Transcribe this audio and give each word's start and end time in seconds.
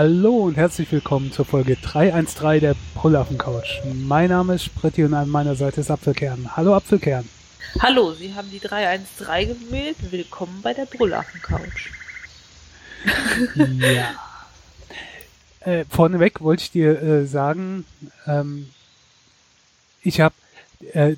Hallo 0.00 0.44
und 0.44 0.56
herzlich 0.56 0.92
willkommen 0.92 1.32
zur 1.32 1.44
Folge 1.44 1.74
313 1.74 2.60
der 2.60 2.76
Brüllaffen-Couch. 2.94 3.80
Mein 3.94 4.28
Name 4.28 4.54
ist 4.54 4.62
Spritti 4.62 5.02
und 5.02 5.12
an 5.12 5.28
meiner 5.28 5.56
Seite 5.56 5.80
ist 5.80 5.90
Apfelkern. 5.90 6.56
Hallo 6.56 6.76
Apfelkern. 6.76 7.28
Hallo, 7.80 8.12
Sie 8.12 8.32
haben 8.32 8.48
die 8.48 8.60
313 8.60 9.58
gewählt. 9.58 9.96
Willkommen 10.12 10.62
bei 10.62 10.72
der 10.72 10.84
Brüllaffen-Couch. 10.84 11.90
ja. 13.56 14.10
Äh, 15.62 15.84
vorneweg 15.90 16.42
wollte 16.42 16.62
ich 16.62 16.70
dir 16.70 17.02
äh, 17.02 17.26
sagen, 17.26 17.84
ähm, 18.28 18.70
ich 20.02 20.20
habe 20.20 20.36
äh, 20.92 21.16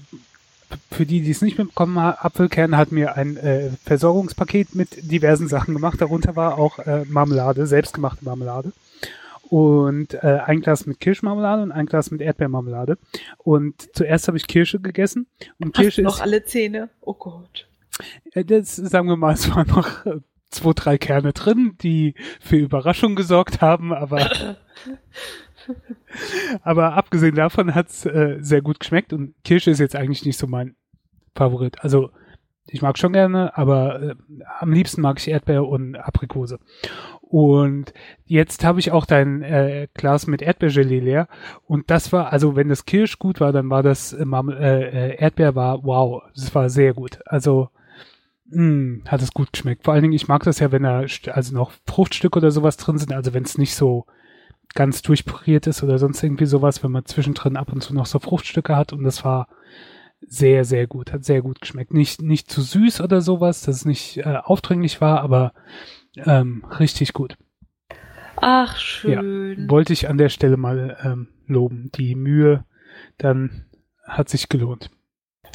für 0.91 1.07
die, 1.07 1.21
die 1.21 1.31
es 1.31 1.43
nicht 1.43 1.59
mitbekommen 1.59 1.99
haben, 1.99 2.19
Apfelkern 2.21 2.77
hat 2.77 2.93
mir 2.93 3.17
ein 3.17 3.37
äh, 3.37 3.71
Versorgungspaket 3.85 4.75
mit 4.75 5.11
diversen 5.11 5.49
Sachen 5.49 5.75
gemacht. 5.75 6.01
Darunter 6.01 6.37
war 6.37 6.59
auch 6.59 6.79
äh, 6.79 7.05
Marmelade, 7.09 7.67
selbstgemachte 7.67 8.25
Marmelade. 8.25 8.73
Und 9.49 10.15
äh, 10.15 10.39
ein 10.45 10.61
Glas 10.61 10.87
mit 10.87 11.01
Kirschmarmelade 11.01 11.63
und 11.63 11.73
ein 11.73 11.87
Glas 11.87 12.13
mit 12.13 12.21
Erdbeermarmelade. 12.21 12.99
Und 13.39 13.89
zuerst 13.97 14.29
habe 14.29 14.37
ich 14.37 14.47
Kirsche 14.47 14.79
gegessen. 14.79 15.27
Und 15.59 15.77
Hast 15.77 15.83
Kirsche 15.83 16.03
noch 16.03 16.17
ist, 16.17 16.23
alle 16.23 16.45
Zähne? 16.45 16.89
Oh 17.01 17.15
Gott. 17.15 17.67
äh, 18.33 18.45
das, 18.45 18.77
sagen 18.77 19.09
wir 19.09 19.17
mal, 19.17 19.35
es 19.35 19.51
waren 19.51 19.67
noch 19.69 20.07
äh, 20.07 20.21
zwei, 20.51 20.73
drei 20.75 20.99
Kerne 20.99 21.33
drin, 21.33 21.77
die 21.83 22.15
für 22.41 22.57
Überraschung 22.57 23.17
gesorgt 23.17 23.61
haben, 23.61 23.93
aber 23.93 24.31
aber 26.63 26.95
abgesehen 26.95 27.35
davon 27.35 27.75
hat's 27.75 28.07
äh, 28.07 28.39
sehr 28.41 28.63
gut 28.63 28.81
geschmeckt 28.81 29.13
und 29.13 29.35
Kirsche 29.45 29.71
ist 29.71 29.81
jetzt 29.81 29.97
eigentlich 29.97 30.25
nicht 30.25 30.39
so 30.39 30.47
mein 30.47 30.77
Favorit. 31.35 31.83
Also 31.83 32.11
ich 32.67 32.83
mag 32.83 32.99
schon 32.99 33.13
gerne, 33.13 33.57
aber 33.57 34.03
äh, 34.03 34.15
am 34.59 34.73
liebsten 34.73 35.01
mag 35.01 35.19
ich 35.19 35.29
Erdbeer 35.29 35.67
und 35.67 35.97
Aprikose. 35.97 36.59
Und 37.21 37.93
jetzt 38.25 38.65
habe 38.65 38.81
ich 38.81 38.93
auch 38.93 39.07
dein 39.07 39.43
äh, 39.43 39.89
Glas 39.95 40.27
mit 40.27 40.43
Erdbeergelee 40.43 41.01
leer. 41.01 41.29
Und 41.65 41.91
das 41.91 42.13
war, 42.13 42.33
also 42.33 42.57
wenn 42.57 42.69
das 42.69 42.87
Kirsch 42.87 43.19
gut 43.19 43.41
war, 43.41 43.53
dann 43.53 43.71
war 43.71 43.83
das 43.83 44.13
äh, 44.13 44.25
äh, 44.25 45.13
äh, 45.13 45.17
Erdbeer 45.17 45.55
war 45.55 45.85
wow, 45.85 46.23
das 46.35 46.55
war 46.55 46.69
sehr 46.71 46.95
gut. 46.95 47.19
Also 47.27 47.71
mh, 48.47 49.05
hat 49.09 49.23
es 49.23 49.33
gut 49.33 49.53
geschmeckt. 49.53 49.85
Vor 49.85 49.95
allen 49.95 50.03
Dingen, 50.03 50.15
ich 50.15 50.29
mag 50.29 50.43
das 50.45 50.59
ja, 50.59 50.73
wenn 50.73 50.83
da 50.83 51.05
also 51.33 51.55
noch 51.55 51.73
Fruchtstücke 51.87 52.39
oder 52.39 52.51
sowas 52.51 52.77
drin 52.77 52.99
sind, 52.99 53.13
also 53.13 53.35
wenn 53.35 53.45
es 53.45 53.59
nicht 53.59 53.75
so 53.75 54.07
ganz 54.75 55.03
durchpuriert 55.03 55.67
ist 55.67 55.83
oder 55.83 55.99
sonst 55.99 56.23
irgendwie 56.23 56.47
sowas, 56.47 56.83
wenn 56.83 56.93
man 56.93 57.05
zwischendrin 57.05 57.57
ab 57.57 57.73
und 57.73 57.83
zu 57.83 57.95
noch 57.95 58.07
so 58.07 58.19
Fruchtstücke 58.19 58.77
hat 58.77 58.93
und 58.93 59.03
das 59.05 59.25
war 59.25 59.49
sehr, 60.21 60.65
sehr 60.65 60.87
gut, 60.87 61.13
hat 61.13 61.25
sehr 61.25 61.43
gut 61.43 61.61
geschmeckt. 61.61 61.93
Nicht, 61.93 62.21
nicht 62.21 62.51
zu 62.51 62.61
süß 62.61 63.01
oder 63.01 63.21
sowas, 63.21 63.63
dass 63.63 63.77
es 63.77 63.85
nicht 63.85 64.19
äh, 64.19 64.37
aufdringlich 64.43 65.01
war, 65.01 65.23
aber 65.23 65.53
ähm, 66.27 66.65
richtig 66.79 67.13
gut. 67.15 67.37
Ach, 68.37 68.77
schön. 68.79 69.69
Wollte 69.69 69.93
ich 69.93 70.09
an 70.09 70.19
der 70.19 70.29
Stelle 70.29 70.57
mal 70.57 70.97
ähm, 71.03 71.29
loben. 71.47 71.91
Die 71.95 72.15
Mühe 72.15 72.65
dann 73.19 73.67
hat 74.07 74.29
sich 74.29 74.49
gelohnt. 74.49 74.91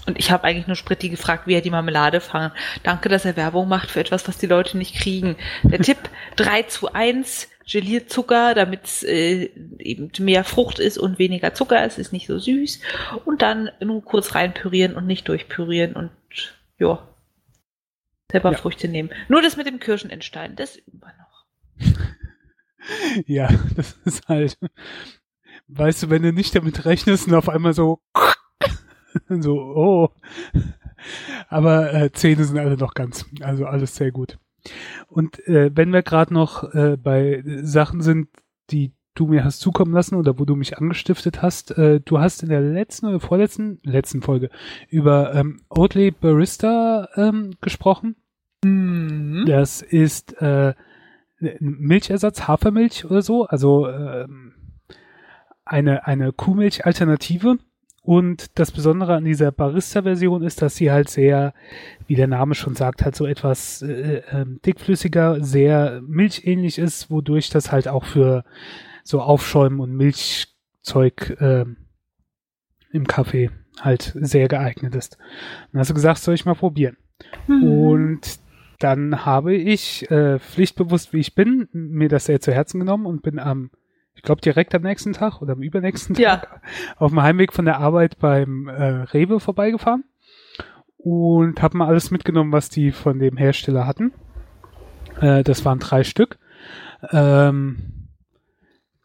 Und 0.06 0.20
ich 0.20 0.30
habe 0.30 0.44
eigentlich 0.44 0.68
nur 0.68 0.76
Spritti 0.76 1.10
gefragt, 1.10 1.48
wie 1.48 1.56
er 1.56 1.62
die 1.62 1.72
Marmelade 1.72 2.22
fangen. 2.22 2.52
Danke, 2.84 3.10
dass 3.10 3.26
er 3.26 3.36
Werbung 3.36 3.68
macht 3.68 3.90
für 3.90 4.00
etwas, 4.00 4.28
was 4.28 4.38
die 4.38 4.46
Leute 4.46 4.78
nicht 4.78 4.96
kriegen. 4.96 5.36
Der 5.64 5.80
Tipp 5.80 5.98
3 6.36 6.64
zu 6.64 6.94
1, 6.94 7.50
geliert 7.70 8.10
Zucker, 8.10 8.54
damit 8.54 8.86
es 8.86 9.04
äh, 9.04 9.50
eben 9.80 10.12
mehr 10.20 10.44
Frucht 10.44 10.80
ist 10.80 10.98
und 10.98 11.20
weniger 11.20 11.54
Zucker. 11.54 11.84
Es 11.84 11.98
ist 11.98 12.14
nicht 12.14 12.28
so 12.28 12.38
süß. 12.38 12.80
Und 13.26 13.42
dann 13.42 13.70
nur 13.84 14.04
kurz 14.04 14.36
reinpürieren 14.36 14.96
und 14.96 15.08
nicht 15.08 15.28
durchpürieren 15.28 15.94
und 15.96 16.12
ja, 16.78 17.08
selber 18.32 18.52
Ja. 18.52 18.58
Früchte 18.58 18.88
nehmen. 18.88 19.10
Nur 19.30 19.42
das 19.42 19.58
mit 19.58 19.68
dem 19.68 19.80
Kirschenentstein, 19.80 20.56
das 20.56 20.78
üben 20.78 21.02
wir 21.02 21.14
noch. 21.18 21.46
Ja, 23.26 23.50
das 23.76 23.94
ist 24.06 24.28
halt, 24.28 24.60
weißt 25.70 26.04
du, 26.04 26.10
wenn 26.12 26.22
du 26.22 26.32
nicht 26.32 26.54
damit 26.54 26.86
rechnest 26.86 27.28
und 27.28 27.34
auf 27.34 27.50
einmal 27.50 27.74
so, 27.74 28.00
so, 29.28 29.56
oh. 29.56 30.10
Aber 31.48 31.92
äh, 31.96 32.12
Zähne 32.12 32.44
sind 32.44 32.60
alle 32.60 32.78
noch 32.78 32.94
ganz, 32.94 33.26
also 33.42 33.66
alles 33.66 33.96
sehr 33.96 34.12
gut. 34.12 34.38
Und 35.08 35.46
äh, 35.48 35.72
wenn 35.74 35.94
wir 35.94 36.04
gerade 36.04 36.34
noch 36.34 36.74
äh, 36.74 36.98
bei 36.98 37.44
Sachen 37.62 38.02
sind, 38.02 38.30
die 38.70 38.94
du 39.16 39.28
mir 39.28 39.44
hast 39.44 39.62
zukommen 39.62 39.94
lassen 39.94 40.16
oder 40.16 40.38
wo 40.38 40.46
du 40.46 40.56
mich 40.56 40.78
angestiftet 40.78 41.42
hast, 41.42 41.78
äh, 41.78 42.02
du 42.02 42.20
hast 42.20 42.44
in 42.44 42.50
der 42.50 42.62
letzten 42.62 43.08
oder 43.08 43.20
vorletzten, 43.20 43.80
letzten 43.84 44.22
Folge 44.22 44.50
über 44.90 45.34
ähm, 45.34 45.62
Oatly 45.70 46.12
Barista 46.12 47.08
ähm, 47.16 47.52
gesprochen. 47.62 48.16
Mhm. 48.64 49.46
Das 49.48 49.82
ist 49.82 50.40
äh, 50.42 50.74
ein 51.40 51.58
Milchersatz, 51.60 52.48
Hafermilch 52.48 53.06
oder 53.06 53.22
so, 53.22 53.46
also 53.46 53.88
ähm, 53.88 54.54
eine, 55.64 56.06
eine 56.06 56.32
Kuhmilch-Alternative. 56.32 57.58
Und 58.06 58.60
das 58.60 58.72
Besondere 58.72 59.16
an 59.16 59.26
dieser 59.26 59.52
Barista-Version 59.52 60.44
ist, 60.44 60.62
dass 60.62 60.76
sie 60.76 60.92
halt 60.92 61.10
sehr, 61.10 61.56
wie 62.06 62.14
der 62.14 62.28
Name 62.28 62.54
schon 62.54 62.76
sagt, 62.76 63.04
halt 63.04 63.16
so 63.16 63.26
etwas 63.26 63.82
äh, 63.82 64.22
ähm, 64.32 64.60
dickflüssiger, 64.64 65.44
sehr 65.44 66.02
milchähnlich 66.06 66.78
ist, 66.78 67.10
wodurch 67.10 67.50
das 67.50 67.72
halt 67.72 67.88
auch 67.88 68.06
für 68.06 68.44
so 69.04 69.22
Aufschäumen 69.22 69.80
und 69.80 69.96
Milchzeug 69.96 71.36
ähm, 71.40 71.78
im 72.92 73.08
Kaffee 73.08 73.50
halt 73.82 74.16
sehr 74.22 74.48
geeignet 74.48 74.94
ist. 74.94 75.18
Dann 75.72 75.80
hast 75.80 75.90
du 75.90 75.96
gesagt, 75.96 76.20
soll 76.20 76.36
ich 76.36 76.46
mal 76.46 76.54
probieren. 76.54 76.98
Mhm. 77.48 77.64
Und 77.64 78.40
dann 78.78 79.26
habe 79.26 79.56
ich, 79.56 80.10
äh, 80.12 80.38
pflichtbewusst 80.38 81.12
wie 81.12 81.20
ich 81.20 81.34
bin, 81.34 81.68
mir 81.72 82.10
das 82.10 82.26
sehr 82.26 82.40
zu 82.40 82.54
Herzen 82.54 82.80
genommen 82.80 83.08
und 83.08 83.24
bin 83.24 83.40
am, 83.40 83.72
ich 84.16 84.22
glaube 84.24 84.42
direkt 84.42 84.74
am 84.74 84.82
nächsten 84.82 85.14
Tag 85.14 85.42
oder 85.42 85.54
am 85.54 85.62
übernächsten 85.62 86.16
Ja. 86.16 86.38
Tag 86.38 86.62
auf 86.98 87.12
dem 87.12 87.22
Heimweg 87.22 87.54
von 87.54 87.66
der 87.66 87.80
Arbeit 87.80 88.18
beim 88.20 88.68
äh, 88.68 88.84
Rewe 89.14 89.40
vorbeigefahren 89.40 90.04
und 90.98 91.62
habe 91.62 91.78
mal 91.78 91.88
alles 91.88 92.12
mitgenommen, 92.12 92.52
was 92.52 92.70
die 92.70 92.92
von 92.92 93.20
dem 93.20 93.38
Hersteller 93.38 93.86
hatten. 93.86 94.12
Äh, 95.22 95.44
das 95.44 95.64
waren 95.66 95.80
drei 95.80 96.04
Stück. 96.04 96.38
Ähm, 97.12 98.08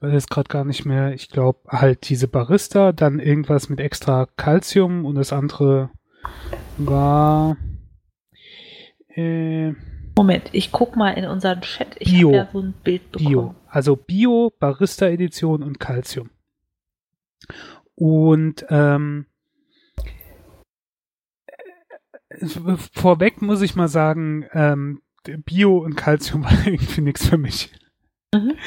weiß 0.01 0.13
jetzt 0.13 0.31
gerade 0.31 0.49
gar 0.49 0.65
nicht 0.65 0.87
mehr. 0.87 1.13
Ich 1.13 1.29
glaube 1.29 1.59
halt 1.69 2.09
diese 2.09 2.27
Barista, 2.29 2.93
dann 2.93 3.19
irgendwas 3.19 3.69
mit 3.69 3.81
extra 3.81 4.27
Calcium 4.37 5.05
und 5.05 5.17
das 5.17 5.33
andere 5.33 5.91
war 6.79 7.57
äh, 9.15 9.75
Moment, 10.21 10.51
ich 10.53 10.71
guck 10.71 10.97
mal 10.97 11.13
in 11.13 11.25
unseren 11.25 11.63
Chat. 11.63 11.97
Ich 11.99 12.13
Bio. 12.13 12.29
habe 12.29 12.37
ja 12.37 12.49
so 12.53 12.61
ein 12.61 12.75
Bild 12.85 13.11
bekommen. 13.11 13.31
Bio. 13.31 13.55
Also 13.69 13.97
Bio, 13.97 14.53
Barista 14.61 15.07
Edition 15.07 15.63
und 15.63 15.81
Calcium. 15.81 16.29
Und 17.95 18.67
ähm, 18.69 19.25
äh, 22.29 22.77
vorweg 22.93 23.41
muss 23.41 23.63
ich 23.63 23.77
mal 23.77 23.89
sagen, 23.89 24.45
ähm, 24.53 25.01
Bio 25.25 25.79
und 25.79 25.97
Calcium 25.97 26.45
war 26.45 26.67
irgendwie 26.67 27.01
nichts 27.01 27.27
für 27.27 27.39
mich. 27.39 27.73
Mhm. 28.35 28.59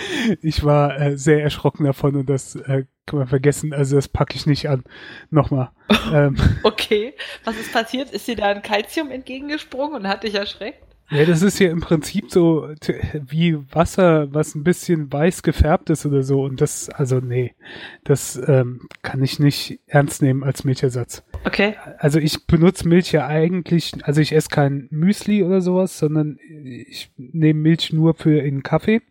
Ich 0.41 0.64
war 0.64 1.00
äh, 1.00 1.18
sehr 1.20 1.44
erschrocken 1.44 1.85
davon 1.85 2.16
und 2.16 2.29
das 2.32 2.55
äh, 2.55 2.85
kann 3.05 3.20
man 3.20 3.28
vergessen. 3.28 3.73
Also 3.73 3.96
das 3.96 4.08
packe 4.08 4.35
ich 4.38 4.47
nicht 4.47 4.70
an. 4.70 4.85
Nochmal. 5.29 5.70
ähm, 6.11 6.35
Okay, 6.64 7.14
was 7.44 7.58
ist 7.58 7.72
passiert? 7.72 8.09
Ist 8.09 8.28
dir 8.28 8.38
da 8.38 8.47
ein 8.47 8.64
Calcium 8.64 9.11
entgegengesprungen 9.11 9.97
und 10.02 10.08
hat 10.08 10.23
dich 10.23 10.34
erschreckt? 10.34 10.92
Ja, 11.14 11.26
das 11.26 11.44
ist 11.44 11.60
ja 11.60 11.70
im 11.70 11.80
Prinzip 11.80 12.32
so 12.32 12.70
wie 13.14 13.58
Wasser, 13.72 14.34
was 14.34 14.56
ein 14.56 14.64
bisschen 14.64 15.14
weiß 15.14 15.44
gefärbt 15.44 15.92
ist 15.92 16.06
oder 16.08 16.24
so. 16.24 16.44
Und 16.44 16.60
das, 16.60 16.90
also 16.90 17.20
nee, 17.20 17.54
das 18.04 18.42
ähm, 18.48 18.88
kann 19.04 19.22
ich 19.22 19.40
nicht 19.40 19.80
ernst 19.86 20.24
nehmen 20.24 20.44
als 20.44 20.64
Milchersatz. 20.64 21.24
Okay. 21.46 21.76
Also 22.00 22.20
ich 22.20 22.48
benutze 22.48 22.88
Milch 22.88 23.12
ja 23.12 23.28
eigentlich, 23.28 23.94
also 24.04 24.22
ich 24.22 24.34
esse 24.34 24.50
kein 24.50 24.88
Müsli 24.90 25.44
oder 25.44 25.62
sowas, 25.62 26.00
sondern 26.00 26.40
ich 26.64 27.12
nehme 27.18 27.60
Milch 27.60 27.94
nur 27.94 28.16
für 28.16 28.40
in 28.40 28.64
Kaffee. 28.64 29.02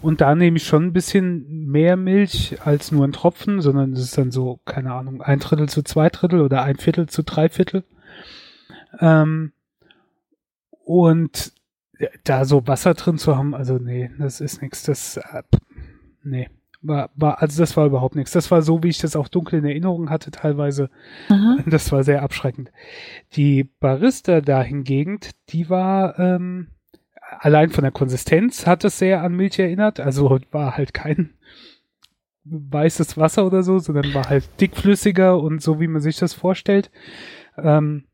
Und 0.00 0.20
da 0.20 0.34
nehme 0.34 0.56
ich 0.56 0.66
schon 0.66 0.86
ein 0.86 0.92
bisschen 0.92 1.66
mehr 1.66 1.96
Milch 1.96 2.56
als 2.64 2.92
nur 2.92 3.06
ein 3.06 3.12
Tropfen, 3.12 3.60
sondern 3.60 3.92
es 3.92 4.00
ist 4.00 4.16
dann 4.16 4.30
so, 4.30 4.60
keine 4.64 4.92
Ahnung, 4.94 5.20
ein 5.20 5.40
Drittel 5.40 5.68
zu 5.68 5.82
zwei 5.82 6.08
Drittel 6.08 6.40
oder 6.40 6.62
ein 6.62 6.76
Viertel 6.76 7.08
zu 7.08 7.22
drei 7.22 7.48
Viertel. 7.48 7.84
Ähm, 9.00 9.52
und 10.90 11.52
da 12.24 12.44
so 12.44 12.66
Wasser 12.66 12.94
drin 12.94 13.16
zu 13.16 13.36
haben, 13.36 13.54
also 13.54 13.78
nee, 13.78 14.10
das 14.18 14.40
ist 14.40 14.60
nichts. 14.60 14.82
Das, 14.82 15.18
äh, 15.18 15.44
nee, 16.24 16.48
war, 16.82 17.10
war, 17.14 17.40
also 17.40 17.62
das 17.62 17.76
war 17.76 17.86
überhaupt 17.86 18.16
nichts. 18.16 18.32
Das 18.32 18.50
war 18.50 18.62
so, 18.62 18.82
wie 18.82 18.88
ich 18.88 18.98
das 18.98 19.14
auch 19.14 19.28
dunkel 19.28 19.60
in 19.60 19.64
Erinnerung 19.64 20.10
hatte 20.10 20.32
teilweise. 20.32 20.90
Mhm. 21.28 21.62
Das 21.70 21.92
war 21.92 22.02
sehr 22.02 22.22
abschreckend. 22.24 22.72
Die 23.34 23.62
Barista 23.62 24.40
da 24.40 24.64
hingegen, 24.64 25.20
die 25.50 25.70
war 25.70 26.18
ähm, 26.18 26.72
allein 27.38 27.70
von 27.70 27.82
der 27.82 27.92
Konsistenz 27.92 28.66
hat 28.66 28.82
es 28.84 28.98
sehr 28.98 29.22
an 29.22 29.36
Milch 29.36 29.60
erinnert. 29.60 30.00
Also 30.00 30.40
war 30.50 30.76
halt 30.76 30.92
kein 30.92 31.34
weißes 32.42 33.16
Wasser 33.16 33.46
oder 33.46 33.62
so, 33.62 33.78
sondern 33.78 34.12
war 34.12 34.28
halt 34.28 34.60
dickflüssiger 34.60 35.38
und 35.38 35.62
so, 35.62 35.78
wie 35.78 35.86
man 35.86 36.00
sich 36.00 36.16
das 36.16 36.34
vorstellt. 36.34 36.90
Ähm, 37.56 38.06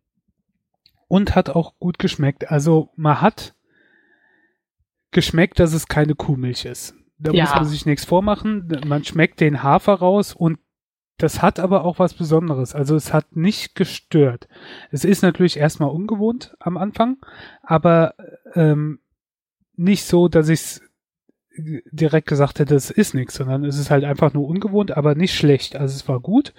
und 1.08 1.34
hat 1.34 1.50
auch 1.50 1.78
gut 1.78 1.98
geschmeckt. 1.98 2.50
Also 2.50 2.90
man 2.96 3.20
hat 3.20 3.54
geschmeckt, 5.10 5.58
dass 5.58 5.72
es 5.72 5.86
keine 5.88 6.14
Kuhmilch 6.14 6.64
ist. 6.64 6.94
Da 7.18 7.32
Ja. 7.32 7.44
muss 7.44 7.54
man 7.54 7.64
sich 7.64 7.86
nichts 7.86 8.04
vormachen. 8.04 8.68
Man 8.86 9.04
schmeckt 9.04 9.40
den 9.40 9.62
Hafer 9.62 9.94
raus 9.94 10.34
und 10.34 10.58
das 11.18 11.40
hat 11.40 11.58
aber 11.58 11.84
auch 11.84 11.98
was 11.98 12.12
Besonderes. 12.12 12.74
Also 12.74 12.94
es 12.94 13.12
hat 13.14 13.36
nicht 13.36 13.74
gestört. 13.74 14.48
Es 14.90 15.04
ist 15.04 15.22
natürlich 15.22 15.56
erstmal 15.56 15.88
ungewohnt 15.88 16.54
am 16.60 16.76
Anfang, 16.76 17.16
aber 17.62 18.14
ähm, 18.54 19.00
nicht 19.76 20.04
so, 20.04 20.28
dass 20.28 20.50
ich 20.50 20.60
es 20.60 20.82
direkt 21.90 22.28
gesagt 22.28 22.58
hätte, 22.58 22.74
es 22.74 22.90
ist 22.90 23.14
nichts, 23.14 23.36
sondern 23.36 23.64
es 23.64 23.78
ist 23.78 23.90
halt 23.90 24.04
einfach 24.04 24.34
nur 24.34 24.46
ungewohnt, 24.46 24.94
aber 24.94 25.14
nicht 25.14 25.34
schlecht. 25.34 25.74
Also 25.74 25.94
es 25.94 26.06
war 26.06 26.20
gut 26.20 26.52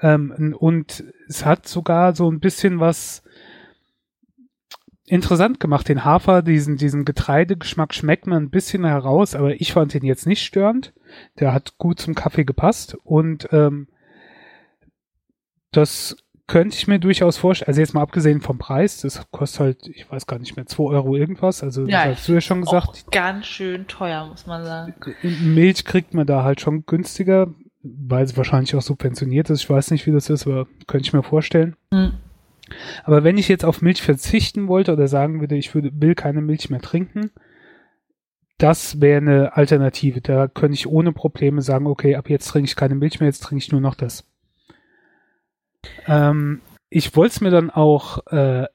ähm, 0.00 0.56
und 0.58 1.04
es 1.28 1.44
hat 1.44 1.68
sogar 1.68 2.16
so 2.16 2.28
ein 2.28 2.40
bisschen 2.40 2.80
was 2.80 3.22
interessant 5.10 5.60
gemacht. 5.60 5.88
Den 5.88 6.04
Hafer, 6.04 6.42
diesen, 6.42 6.76
diesen 6.76 7.04
Getreidegeschmack 7.04 7.92
schmeckt 7.94 8.26
man 8.26 8.44
ein 8.44 8.50
bisschen 8.50 8.84
heraus, 8.84 9.34
aber 9.34 9.60
ich 9.60 9.72
fand 9.72 9.92
den 9.92 10.04
jetzt 10.04 10.26
nicht 10.26 10.42
störend. 10.42 10.92
Der 11.38 11.52
hat 11.52 11.78
gut 11.78 12.00
zum 12.00 12.14
Kaffee 12.14 12.44
gepasst 12.44 12.96
und 13.02 13.48
ähm, 13.52 13.88
das 15.72 16.16
könnte 16.46 16.76
ich 16.76 16.88
mir 16.88 16.98
durchaus 16.98 17.36
vorstellen. 17.36 17.68
Also 17.68 17.80
jetzt 17.80 17.94
mal 17.94 18.02
abgesehen 18.02 18.40
vom 18.40 18.58
Preis, 18.58 19.00
das 19.00 19.24
kostet 19.30 19.60
halt, 19.60 19.86
ich 19.88 20.10
weiß 20.10 20.26
gar 20.26 20.38
nicht 20.38 20.56
mehr, 20.56 20.66
2 20.66 20.82
Euro 20.82 21.16
irgendwas. 21.16 21.62
Also 21.62 21.86
Ja, 21.86 22.06
das 22.06 22.18
hast 22.18 22.28
du 22.28 22.32
ja 22.32 22.40
schon 22.40 22.62
gesagt. 22.62 23.10
Ganz 23.12 23.46
schön 23.46 23.86
teuer, 23.86 24.26
muss 24.26 24.46
man 24.46 24.64
sagen. 24.64 24.94
Milch 25.22 25.84
kriegt 25.84 26.14
man 26.14 26.26
da 26.26 26.42
halt 26.42 26.60
schon 26.60 26.86
günstiger, 26.86 27.54
weil 27.82 28.24
es 28.24 28.36
wahrscheinlich 28.36 28.74
auch 28.74 28.82
subventioniert 28.82 29.50
ist. 29.50 29.62
Ich 29.62 29.70
weiß 29.70 29.90
nicht, 29.92 30.06
wie 30.06 30.12
das 30.12 30.28
ist, 30.28 30.46
aber 30.46 30.66
könnte 30.86 31.06
ich 31.06 31.12
mir 31.12 31.22
vorstellen. 31.22 31.76
Hm. 31.92 32.12
Aber 33.04 33.24
wenn 33.24 33.38
ich 33.38 33.48
jetzt 33.48 33.64
auf 33.64 33.82
Milch 33.82 34.02
verzichten 34.02 34.68
wollte 34.68 34.92
oder 34.92 35.08
sagen 35.08 35.40
würde, 35.40 35.56
ich 35.56 35.74
würde, 35.74 35.90
will 35.94 36.14
keine 36.14 36.40
Milch 36.40 36.70
mehr 36.70 36.80
trinken, 36.80 37.30
das 38.58 39.00
wäre 39.00 39.18
eine 39.18 39.56
Alternative. 39.56 40.20
Da 40.20 40.46
könnte 40.46 40.74
ich 40.74 40.86
ohne 40.86 41.12
Probleme 41.12 41.62
sagen, 41.62 41.86
okay, 41.86 42.16
ab 42.16 42.28
jetzt 42.28 42.48
trinke 42.48 42.68
ich 42.68 42.76
keine 42.76 42.94
Milch 42.94 43.18
mehr, 43.18 43.28
jetzt 43.28 43.42
trinke 43.42 43.64
ich 43.64 43.72
nur 43.72 43.80
noch 43.80 43.94
das. 43.94 44.24
Ähm, 46.06 46.60
ich 46.90 47.16
wollte 47.16 47.32
es 47.32 47.40
mir 47.40 47.50
dann 47.50 47.70
auch 47.70 48.26
äh, 48.26 48.66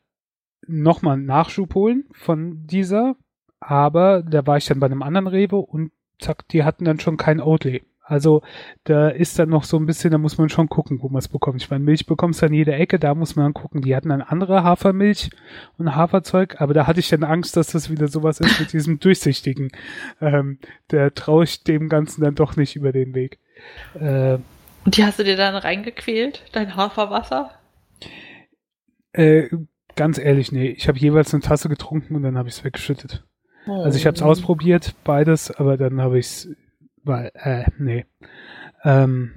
nochmal 0.68 1.14
einen 1.14 1.26
Nachschub 1.26 1.76
holen 1.76 2.06
von 2.14 2.66
dieser, 2.66 3.16
aber 3.60 4.24
da 4.24 4.48
war 4.48 4.58
ich 4.58 4.66
dann 4.66 4.80
bei 4.80 4.88
einem 4.88 5.04
anderen 5.04 5.28
Rewe 5.28 5.58
und 5.58 5.92
zack, 6.20 6.48
die 6.48 6.64
hatten 6.64 6.86
dann 6.86 7.00
schon 7.00 7.18
kein 7.18 7.42
Oatly. 7.42 7.84
Also 8.08 8.44
da 8.84 9.10
ist 9.10 9.40
dann 9.40 9.50
noch 9.50 9.64
so 9.64 9.78
ein 9.78 9.88
bisschen, 9.88 10.12
da 10.12 10.18
muss 10.20 10.38
man 10.38 10.50
schon 10.50 10.70
gucken, 10.70 11.02
wo 11.02 11.10
man 11.10 11.18
es 11.20 11.28
bekommt. 11.28 11.60
Ich 11.62 11.70
meine, 11.72 11.84
Milch 11.84 12.06
bekommst 12.06 12.42
du 12.42 12.46
an 12.46 12.54
jeder 12.54 12.78
Ecke, 12.78 13.00
da 13.00 13.16
muss 13.16 13.36
man 13.36 13.46
dann 13.48 13.54
gucken. 13.56 13.82
Die 13.82 13.96
hatten 13.96 14.10
dann 14.10 14.22
andere 14.22 14.64
Hafermilch 14.64 15.32
und 15.80 15.96
Haferzeug, 15.96 16.62
aber 16.62 16.76
da 16.76 16.86
hatte 16.86 17.00
ich 17.00 17.10
dann 17.10 17.24
Angst, 17.24 17.58
dass 17.58 17.68
das 17.68 17.90
wieder 17.90 18.08
sowas 18.08 18.40
ist 18.40 18.60
mit 18.60 18.74
diesem 18.74 19.00
durchsichtigen. 19.00 19.70
Ähm, 20.22 20.60
da 20.90 21.10
traue 21.10 21.46
ich 21.46 21.64
dem 21.64 21.90
Ganzen 21.90 22.22
dann 22.22 22.36
doch 22.36 22.56
nicht 22.56 22.76
über 22.76 22.92
den 22.92 23.16
Weg. 23.16 23.40
Äh, 23.96 24.38
Und 24.86 24.98
die 24.98 25.04
hast 25.04 25.18
du 25.18 25.24
dir 25.24 25.36
dann 25.38 25.56
reingequält, 25.56 26.44
dein 26.52 26.76
Haferwasser? 26.76 27.52
äh, 29.14 29.48
ganz 29.96 30.18
ehrlich, 30.18 30.52
nee, 30.52 30.68
ich 30.68 30.88
habe 30.88 30.98
jeweils 31.00 31.34
eine 31.34 31.42
Tasse 31.42 31.70
getrunken 31.70 32.16
und 32.16 32.24
dann 32.24 32.38
habe 32.38 32.50
ich 32.50 32.56
es 32.56 32.64
weggeschüttet. 32.64 33.24
Also 33.68 33.98
ich 33.98 34.06
habe 34.06 34.16
es 34.16 34.22
Oh. 34.22 34.26
ausprobiert, 34.26 34.94
beides, 35.04 35.50
aber 35.52 35.78
dann 35.78 36.00
habe 36.02 36.20
ich 36.20 36.26
es, 36.28 36.50
weil, 37.06 37.32
äh, 37.36 37.66
nee. 37.78 38.06
Ähm, 38.84 39.34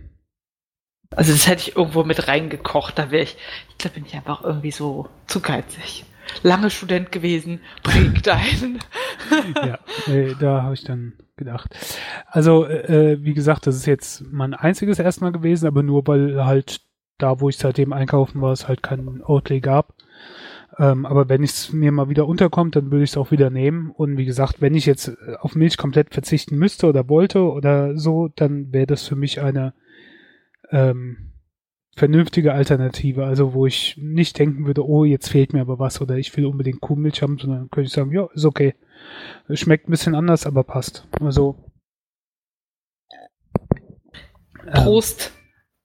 Also 1.17 1.33
das 1.33 1.47
hätte 1.49 1.63
ich 1.71 1.77
irgendwo 1.77 2.05
mit 2.05 2.29
reingekocht, 2.29 2.99
da 2.99 3.11
wäre 3.11 3.23
ich, 3.23 3.37
ich 3.71 3.79
glaube, 3.79 3.95
bin 3.95 4.07
ich 4.07 4.15
einfach 4.15 4.43
irgendwie 4.45 4.71
so 4.71 5.09
zu 5.27 5.41
geizig. 5.41 6.05
Lange 6.43 6.69
Student 6.71 7.11
gewesen, 7.13 7.61
prägt 7.83 8.29
einen. 8.29 8.81
ja, 9.57 9.79
äh, 10.13 10.35
da 10.39 10.63
habe 10.63 10.75
ich 10.75 10.85
dann 10.85 11.15
gedacht. 11.37 11.75
Also, 12.27 12.67
äh, 12.67 13.19
wie 13.23 13.33
gesagt, 13.33 13.67
das 13.67 13.77
ist 13.77 13.87
jetzt 13.87 14.23
mein 14.31 14.53
einziges 14.55 14.99
erstmal 14.99 15.33
gewesen, 15.33 15.67
aber 15.67 15.83
nur 15.83 16.07
weil 16.07 16.45
halt 16.45 16.83
da, 17.17 17.41
wo 17.41 17.49
ich 17.49 17.57
seitdem 17.57 17.93
einkaufen 17.95 18.43
war, 18.43 18.53
es 18.53 18.69
halt 18.69 18.83
keinen 18.83 19.23
Oatly 19.25 19.61
gab. 19.61 19.95
Ähm, 20.79 21.07
aber 21.07 21.29
wenn 21.29 21.43
es 21.43 21.73
mir 21.73 21.91
mal 21.91 22.09
wieder 22.09 22.29
unterkommt, 22.29 22.77
dann 22.77 22.93
würde 22.93 23.03
ich 23.03 23.11
es 23.11 23.17
auch 23.17 23.33
wieder 23.33 23.51
nehmen. 23.51 23.91
Und 23.91 24.17
wie 24.17 24.25
gesagt, 24.25 24.61
wenn 24.61 24.77
ich 24.77 24.87
jetzt 24.87 25.09
äh, 25.09 25.35
auf 25.41 25.57
Milch 25.57 25.77
komplett 25.77 26.15
verzichten 26.15 26.57
müsste 26.57 26.87
oder 26.87 27.09
wollte 27.09 27.43
oder 27.43 27.99
so, 27.99 28.29
dann 28.29 28.73
wäre 28.73 28.87
das 28.87 29.07
für 29.07 29.17
mich 29.17 29.41
eine 29.41 29.75
ähm, 30.71 31.33
vernünftige 31.97 32.53
Alternative. 32.53 33.27
Also 33.27 33.55
wo 33.55 33.67
ich 33.67 33.97
nicht 34.01 34.39
denken 34.39 34.67
würde, 34.67 34.87
oh, 34.87 35.05
jetzt 35.05 35.29
fehlt 35.29 35.53
mir 35.53 35.63
aber 35.63 35.81
was 35.81 36.01
oder 36.01 36.17
ich 36.17 36.35
will 36.37 36.47
unbedingt 36.47 36.81
Kuhmilch 36.81 37.23
haben, 37.23 37.39
sondern 37.39 37.71
könnte 37.71 37.89
ich 37.89 37.93
sagen, 37.93 38.13
ja, 38.13 38.29
ist 38.33 38.45
okay. 38.45 38.75
Es 39.49 39.59
Schmeckt 39.59 39.89
ein 39.89 39.91
bisschen 39.91 40.15
anders, 40.15 40.47
aber 40.47 40.63
passt. 40.63 41.09
Also. 41.21 41.73
ähm, 44.65 44.73
Prost. 44.75 45.33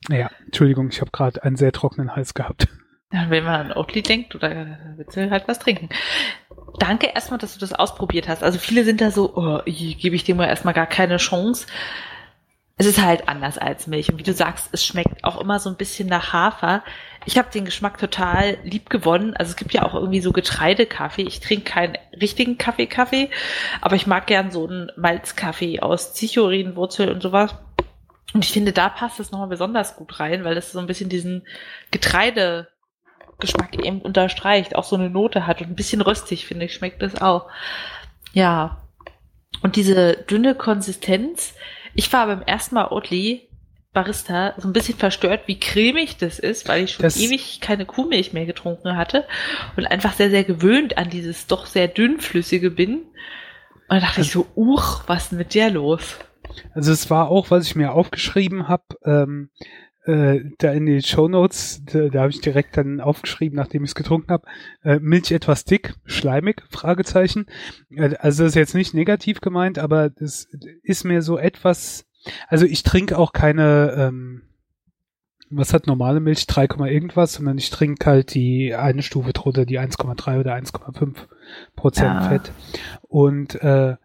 ja, 0.09 0.29
Entschuldigung, 0.45 0.89
ich 0.89 1.01
habe 1.01 1.09
gerade 1.11 1.43
einen 1.43 1.55
sehr 1.55 1.71
trockenen 1.71 2.15
Hals 2.15 2.35
gehabt. 2.35 2.67
Wenn 3.13 3.43
man 3.43 3.67
an 3.67 3.73
Oatly 3.73 4.01
denkt, 4.01 4.33
oder 4.33 4.77
willst 4.95 5.15
du 5.15 5.29
halt 5.29 5.47
was 5.47 5.59
trinken. 5.59 5.89
Danke 6.79 7.11
erstmal, 7.13 7.37
dass 7.37 7.53
du 7.53 7.59
das 7.59 7.73
ausprobiert 7.73 8.27
hast. 8.27 8.43
Also 8.43 8.57
viele 8.57 8.83
sind 8.83 9.01
da 9.01 9.11
so, 9.11 9.35
oh, 9.35 9.59
gebe 9.65 10.15
ich 10.15 10.23
dem 10.23 10.37
mal 10.37 10.47
erstmal 10.47 10.73
gar 10.73 10.87
keine 10.87 11.17
Chance. 11.17 11.67
Es 12.75 12.87
ist 12.87 13.03
halt 13.03 13.29
anders 13.29 13.59
als 13.59 13.85
Milch. 13.85 14.11
Und 14.11 14.17
wie 14.17 14.23
du 14.23 14.33
sagst, 14.33 14.69
es 14.71 14.83
schmeckt 14.83 15.23
auch 15.23 15.39
immer 15.39 15.59
so 15.59 15.69
ein 15.69 15.77
bisschen 15.77 16.09
nach 16.09 16.33
Hafer. 16.33 16.83
Ich 17.25 17.37
habe 17.37 17.51
den 17.51 17.65
Geschmack 17.65 17.99
total 17.99 18.57
lieb 18.63 18.89
gewonnen. 18.89 19.35
Also 19.35 19.51
es 19.51 19.57
gibt 19.57 19.73
ja 19.73 19.83
auch 19.83 19.93
irgendwie 19.93 20.21
so 20.21 20.31
Getreidekaffee. 20.31 21.21
Ich 21.21 21.39
trinke 21.39 21.65
keinen 21.65 21.97
richtigen 22.19 22.57
Kaffee-Kaffee, 22.57 23.29
aber 23.79 23.95
ich 23.95 24.07
mag 24.07 24.25
gern 24.25 24.49
so 24.49 24.65
einen 24.65 24.91
Malzkaffee 24.97 25.81
aus 25.81 26.15
Zichorinwurzel 26.15 27.11
und 27.11 27.21
sowas. 27.21 27.53
Und 28.33 28.43
ich 28.43 28.51
finde, 28.51 28.71
da 28.71 28.89
passt 28.89 29.19
es 29.19 29.31
nochmal 29.31 29.49
besonders 29.49 29.95
gut 29.95 30.19
rein, 30.19 30.43
weil 30.43 30.57
es 30.57 30.71
so 30.71 30.79
ein 30.79 30.87
bisschen 30.87 31.09
diesen 31.09 31.45
Getreide 31.91 32.69
Geschmack 33.43 33.75
eben 33.85 34.01
unterstreicht, 34.01 34.75
auch 34.75 34.83
so 34.83 34.95
eine 34.95 35.09
Note 35.09 35.45
hat 35.45 35.61
und 35.61 35.67
ein 35.67 35.75
bisschen 35.75 36.01
röstig, 36.01 36.47
finde 36.47 36.65
ich, 36.65 36.73
schmeckt 36.73 37.01
das 37.01 37.21
auch. 37.21 37.47
Ja. 38.33 38.81
Und 39.61 39.75
diese 39.75 40.13
dünne 40.29 40.55
Konsistenz, 40.55 41.53
ich 41.93 42.11
war 42.11 42.25
beim 42.25 42.41
ersten 42.41 42.73
Mal 42.75 42.87
Oatly 42.87 43.47
Barista 43.93 44.55
so 44.57 44.67
ein 44.67 44.73
bisschen 44.73 44.97
verstört, 44.97 45.41
wie 45.45 45.59
cremig 45.59 46.17
das 46.17 46.39
ist, 46.39 46.67
weil 46.67 46.85
ich 46.85 46.93
schon 46.93 47.03
Das- 47.03 47.19
ewig 47.19 47.59
keine 47.61 47.85
Kuhmilch 47.85 48.33
mehr 48.33 48.47
getrunken 48.47 48.97
hatte 48.97 49.25
und 49.77 49.85
einfach 49.85 50.13
sehr, 50.13 50.31
sehr 50.31 50.43
gewöhnt 50.43 50.97
an 50.97 51.11
dieses 51.11 51.45
doch 51.45 51.67
sehr 51.67 51.87
dünnflüssige 51.87 52.71
bin. 52.71 53.03
Und 53.89 53.89
da 53.89 53.99
dachte 53.99 54.21
ich 54.21 54.31
so, 54.31 54.47
uch, 54.55 55.03
was 55.05 55.25
ist 55.25 55.31
mit 55.33 55.53
der 55.53 55.69
los? 55.69 56.17
Also 56.73 56.91
es 56.91 57.09
war 57.11 57.29
auch, 57.29 57.51
was 57.51 57.67
ich 57.67 57.75
mir 57.75 57.91
aufgeschrieben 57.91 58.67
habe, 58.67 58.83
ähm, 59.05 59.49
äh, 60.05 60.41
da 60.57 60.71
in 60.71 60.85
den 60.85 61.01
Shownotes, 61.01 61.83
da, 61.85 62.09
da 62.09 62.21
habe 62.21 62.31
ich 62.31 62.41
direkt 62.41 62.77
dann 62.77 62.99
aufgeschrieben, 62.99 63.55
nachdem 63.55 63.83
ich 63.83 63.91
es 63.91 63.95
getrunken 63.95 64.31
habe, 64.31 64.45
äh, 64.83 64.99
Milch 64.99 65.31
etwas 65.31 65.65
dick, 65.65 65.95
schleimig, 66.05 66.63
Fragezeichen. 66.69 67.45
Äh, 67.95 68.15
also 68.19 68.43
das 68.43 68.51
ist 68.51 68.55
jetzt 68.55 68.75
nicht 68.75 68.93
negativ 68.93 69.41
gemeint, 69.41 69.79
aber 69.79 70.09
das 70.09 70.47
ist 70.83 71.05
mir 71.05 71.21
so 71.21 71.37
etwas, 71.37 72.05
also 72.47 72.65
ich 72.65 72.83
trinke 72.83 73.17
auch 73.17 73.31
keine, 73.33 73.93
ähm, 73.97 74.41
was 75.49 75.73
hat 75.73 75.87
normale 75.87 76.19
Milch, 76.19 76.47
3, 76.47 76.65
irgendwas, 76.89 77.33
sondern 77.33 77.57
ich 77.57 77.69
trinke 77.69 78.05
halt 78.05 78.33
die 78.33 78.75
eine 78.75 79.03
Stufe 79.03 79.33
drunter, 79.33 79.65
die 79.65 79.79
1,3 79.79 80.39
oder 80.39 80.55
1,5 80.55 81.15
Prozent 81.75 82.21
Ja. 82.21 82.29
Fett. 82.29 82.51
Und 83.03 83.55
äh, 83.61 83.95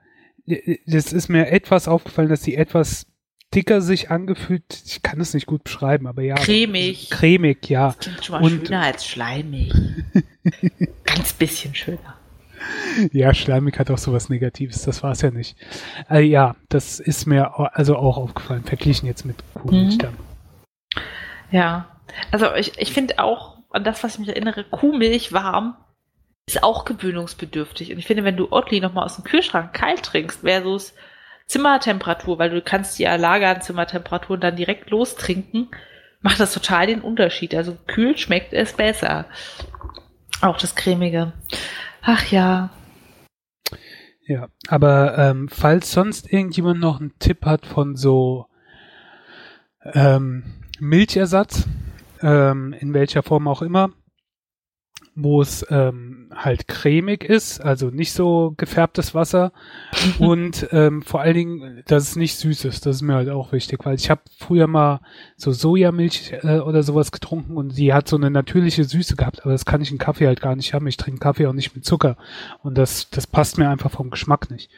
das 0.86 1.12
ist 1.12 1.28
mir 1.28 1.48
etwas 1.50 1.88
aufgefallen, 1.88 2.28
dass 2.28 2.42
die 2.42 2.56
etwas 2.56 3.06
dicker 3.54 3.80
sich 3.80 4.10
angefühlt, 4.10 4.64
ich 4.86 5.02
kann 5.02 5.20
es 5.20 5.34
nicht 5.34 5.46
gut 5.46 5.64
beschreiben, 5.64 6.06
aber 6.06 6.22
ja. 6.22 6.34
Cremig. 6.36 7.10
Cremig, 7.10 7.68
ja. 7.68 7.88
Das 7.88 7.98
klingt 7.98 8.24
schon 8.24 8.40
mal 8.40 8.42
Und- 8.44 8.66
schöner 8.66 8.82
als 8.82 9.06
schleimig. 9.06 9.72
Ganz 11.04 11.32
bisschen 11.32 11.74
schöner. 11.74 12.14
Ja, 13.12 13.32
schleimig 13.34 13.78
hat 13.78 13.90
auch 13.90 13.98
sowas 13.98 14.28
Negatives, 14.28 14.82
das 14.82 15.02
war 15.02 15.12
es 15.12 15.22
ja 15.22 15.30
nicht. 15.30 15.56
Äh, 16.10 16.22
ja, 16.22 16.56
das 16.68 16.98
ist 16.98 17.26
mir 17.26 17.52
also 17.76 17.96
auch 17.96 18.16
aufgefallen, 18.18 18.64
verglichen 18.64 19.06
jetzt 19.06 19.24
mit 19.24 19.36
Kuhmilch 19.54 19.94
Mhm. 19.94 19.98
dann. 19.98 20.14
Ja, 21.50 21.88
also 22.32 22.52
ich, 22.54 22.78
ich 22.78 22.92
finde 22.92 23.18
auch, 23.20 23.58
an 23.70 23.84
das, 23.84 24.02
was 24.02 24.14
ich 24.14 24.20
mich 24.20 24.28
erinnere, 24.30 24.64
Kuhmilch 24.64 25.32
warm 25.32 25.76
ist 26.46 26.62
auch 26.62 26.84
gewöhnungsbedürftig. 26.84 27.92
Und 27.92 27.98
ich 27.98 28.06
finde, 28.06 28.24
wenn 28.24 28.36
du 28.36 28.50
Oatly 28.50 28.80
nochmal 28.80 29.04
aus 29.04 29.16
dem 29.16 29.24
Kühlschrank 29.24 29.72
kalt 29.74 30.02
trinkst, 30.02 30.40
versus 30.40 30.94
Zimmertemperatur, 31.48 32.38
weil 32.38 32.50
du 32.50 32.62
kannst 32.62 32.98
die 32.98 33.04
ja 33.04 33.16
lagern, 33.16 33.62
Zimmertemperatur 33.62 34.34
und 34.34 34.44
dann 34.44 34.56
direkt 34.56 34.90
lostrinken, 34.90 35.68
macht 36.20 36.40
das 36.40 36.52
total 36.52 36.86
den 36.86 37.00
Unterschied. 37.00 37.54
Also 37.54 37.76
kühl 37.86 38.16
schmeckt 38.16 38.52
es 38.52 38.74
besser. 38.74 39.24
Auch 40.40 40.58
das 40.58 40.74
cremige. 40.74 41.32
Ach 42.02 42.30
ja. 42.30 42.70
Ja, 44.26 44.48
aber 44.68 45.16
ähm, 45.16 45.48
falls 45.48 45.90
sonst 45.90 46.30
irgendjemand 46.30 46.80
noch 46.80 47.00
einen 47.00 47.18
Tipp 47.18 47.46
hat 47.46 47.64
von 47.64 47.96
so 47.96 48.46
ähm, 49.94 50.44
Milchersatz, 50.78 51.66
ähm, 52.20 52.74
in 52.78 52.92
welcher 52.92 53.22
Form 53.22 53.48
auch 53.48 53.62
immer, 53.62 53.90
wo 55.14 55.40
es 55.40 55.66
ähm, 55.70 56.17
halt 56.34 56.68
cremig 56.68 57.24
ist, 57.24 57.60
also 57.60 57.90
nicht 57.90 58.12
so 58.12 58.54
gefärbtes 58.56 59.14
Wasser 59.14 59.52
und 60.18 60.68
ähm, 60.72 61.02
vor 61.02 61.20
allen 61.20 61.34
Dingen, 61.34 61.82
dass 61.86 62.10
es 62.10 62.16
nicht 62.16 62.36
süß 62.36 62.64
ist. 62.66 62.86
Das 62.86 62.96
ist 62.96 63.02
mir 63.02 63.14
halt 63.14 63.28
auch 63.28 63.52
wichtig, 63.52 63.84
weil 63.84 63.94
ich 63.94 64.10
habe 64.10 64.20
früher 64.38 64.66
mal 64.66 65.00
so 65.36 65.52
Sojamilch 65.52 66.34
äh, 66.42 66.58
oder 66.58 66.82
sowas 66.82 67.12
getrunken 67.12 67.56
und 67.56 67.76
die 67.76 67.92
hat 67.92 68.08
so 68.08 68.16
eine 68.16 68.30
natürliche 68.30 68.84
Süße 68.84 69.16
gehabt, 69.16 69.42
aber 69.42 69.52
das 69.52 69.64
kann 69.64 69.80
ich 69.80 69.90
in 69.90 69.98
Kaffee 69.98 70.26
halt 70.26 70.40
gar 70.40 70.56
nicht 70.56 70.74
haben. 70.74 70.86
Ich 70.86 70.96
trinke 70.96 71.20
Kaffee 71.20 71.46
auch 71.46 71.52
nicht 71.52 71.74
mit 71.74 71.84
Zucker 71.84 72.16
und 72.62 72.76
das 72.76 73.10
das 73.10 73.26
passt 73.26 73.58
mir 73.58 73.68
einfach 73.68 73.90
vom 73.90 74.10
Geschmack 74.10 74.50
nicht. 74.50 74.70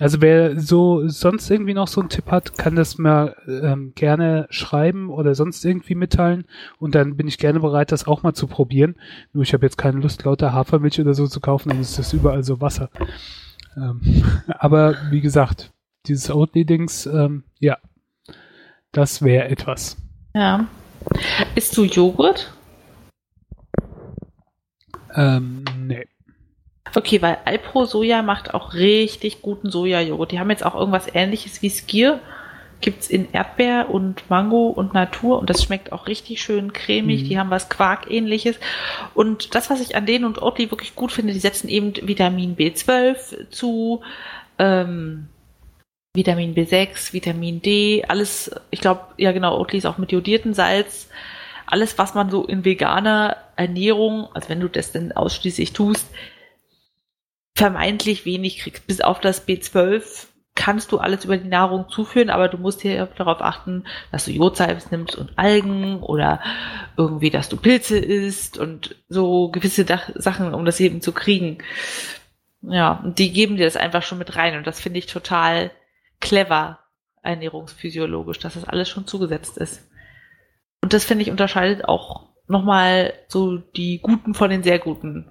Also 0.00 0.20
wer 0.20 0.60
so 0.60 1.08
sonst 1.08 1.50
irgendwie 1.50 1.74
noch 1.74 1.88
so 1.88 2.00
einen 2.00 2.08
Tipp 2.10 2.30
hat, 2.30 2.56
kann 2.56 2.76
das 2.76 2.98
mir 2.98 3.34
ähm, 3.46 3.92
gerne 3.94 4.46
schreiben 4.50 5.10
oder 5.10 5.34
sonst 5.34 5.64
irgendwie 5.64 5.94
mitteilen 5.94 6.44
und 6.78 6.94
dann 6.94 7.16
bin 7.16 7.26
ich 7.26 7.38
gerne 7.38 7.60
bereit, 7.60 7.92
das 7.92 8.06
auch 8.06 8.22
mal 8.22 8.34
zu 8.34 8.46
probieren. 8.46 8.96
Nur 9.32 9.42
ich 9.42 9.52
habe 9.54 9.66
jetzt 9.66 9.78
keine 9.78 10.00
Lust, 10.00 10.24
lauter 10.24 10.52
Hafermilch 10.52 10.87
oder 11.00 11.14
so 11.14 11.26
zu 11.26 11.40
kaufen, 11.40 11.70
dann 11.70 11.80
ist 11.80 11.98
das 11.98 12.12
überall 12.12 12.44
so 12.44 12.60
Wasser. 12.60 12.90
Ähm, 13.76 14.00
aber 14.58 14.96
wie 15.10 15.20
gesagt, 15.20 15.70
dieses 16.06 16.30
Oatly-Dings, 16.30 17.06
ähm, 17.06 17.44
ja, 17.58 17.78
das 18.92 19.22
wäre 19.22 19.48
etwas. 19.48 19.96
Ja. 20.34 20.66
Isst 21.54 21.76
du 21.76 21.84
Joghurt? 21.84 22.52
Ähm, 25.14 25.64
nee. 25.76 26.06
Okay, 26.94 27.20
weil 27.20 27.38
Alpro 27.44 27.84
Soja 27.84 28.22
macht 28.22 28.54
auch 28.54 28.74
richtig 28.74 29.42
guten 29.42 29.70
Sojajoghurt. 29.70 30.32
Die 30.32 30.40
haben 30.40 30.50
jetzt 30.50 30.64
auch 30.64 30.74
irgendwas 30.74 31.06
ähnliches 31.12 31.60
wie 31.62 31.70
Skier. 31.70 32.20
Gibt's 32.80 33.10
in 33.10 33.32
Erdbeer 33.32 33.90
und 33.90 34.30
Mango 34.30 34.68
und 34.68 34.94
Natur 34.94 35.40
und 35.40 35.50
das 35.50 35.62
schmeckt 35.62 35.90
auch 35.90 36.06
richtig 36.06 36.40
schön 36.40 36.72
cremig. 36.72 37.22
Mhm. 37.22 37.28
Die 37.28 37.38
haben 37.38 37.50
was 37.50 37.68
Quark-ähnliches. 37.68 38.60
Und 39.14 39.54
das, 39.54 39.68
was 39.68 39.80
ich 39.80 39.96
an 39.96 40.06
denen 40.06 40.24
und 40.24 40.40
Oatly 40.40 40.70
wirklich 40.70 40.94
gut 40.94 41.10
finde, 41.10 41.32
die 41.32 41.40
setzen 41.40 41.68
eben 41.68 41.92
Vitamin 41.96 42.56
B12 42.56 43.50
zu, 43.50 44.02
ähm, 44.58 45.28
Vitamin 46.14 46.54
B6, 46.54 47.12
Vitamin 47.12 47.62
D, 47.62 48.04
alles, 48.06 48.50
ich 48.70 48.80
glaube, 48.80 49.02
ja 49.16 49.32
genau, 49.32 49.58
Oatly 49.58 49.78
ist 49.78 49.86
auch 49.86 49.98
mit 49.98 50.12
jodiertem 50.12 50.54
Salz. 50.54 51.08
Alles, 51.66 51.98
was 51.98 52.14
man 52.14 52.30
so 52.30 52.44
in 52.44 52.64
veganer 52.64 53.36
Ernährung, 53.56 54.28
also 54.34 54.48
wenn 54.48 54.60
du 54.60 54.68
das 54.68 54.92
denn 54.92 55.12
ausschließlich 55.12 55.72
tust, 55.72 56.06
vermeintlich 57.54 58.24
wenig 58.24 58.58
kriegst. 58.58 58.86
Bis 58.86 59.00
auf 59.00 59.20
das 59.20 59.46
B12 59.46 60.26
kannst 60.58 60.90
du 60.90 60.98
alles 60.98 61.24
über 61.24 61.36
die 61.36 61.48
Nahrung 61.48 61.88
zuführen, 61.88 62.30
aber 62.30 62.48
du 62.48 62.58
musst 62.58 62.82
hier 62.82 63.06
darauf 63.16 63.40
achten, 63.40 63.84
dass 64.10 64.24
du 64.24 64.32
Jodsalz 64.32 64.90
nimmst 64.90 65.14
und 65.14 65.38
Algen 65.38 66.02
oder 66.02 66.40
irgendwie, 66.96 67.30
dass 67.30 67.48
du 67.48 67.56
Pilze 67.56 67.96
isst 67.96 68.58
und 68.58 68.96
so 69.08 69.50
gewisse 69.50 69.84
Dach 69.84 70.10
Sachen, 70.16 70.52
um 70.54 70.64
das 70.64 70.80
eben 70.80 71.00
zu 71.00 71.12
kriegen. 71.12 71.58
Ja, 72.62 73.00
und 73.04 73.20
die 73.20 73.32
geben 73.32 73.56
dir 73.56 73.66
das 73.66 73.76
einfach 73.76 74.02
schon 74.02 74.18
mit 74.18 74.34
rein 74.34 74.56
und 74.56 74.66
das 74.66 74.80
finde 74.80 74.98
ich 74.98 75.06
total 75.06 75.70
clever 76.20 76.80
ernährungsphysiologisch, 77.22 78.40
dass 78.40 78.54
das 78.54 78.64
alles 78.64 78.88
schon 78.88 79.06
zugesetzt 79.06 79.58
ist. 79.58 79.88
Und 80.82 80.92
das 80.92 81.04
finde 81.04 81.22
ich 81.22 81.30
unterscheidet 81.30 81.84
auch 81.84 82.30
nochmal 82.48 83.12
so 83.28 83.58
die 83.58 84.00
guten 84.00 84.34
von 84.34 84.50
den 84.50 84.64
sehr 84.64 84.80
guten 84.80 85.30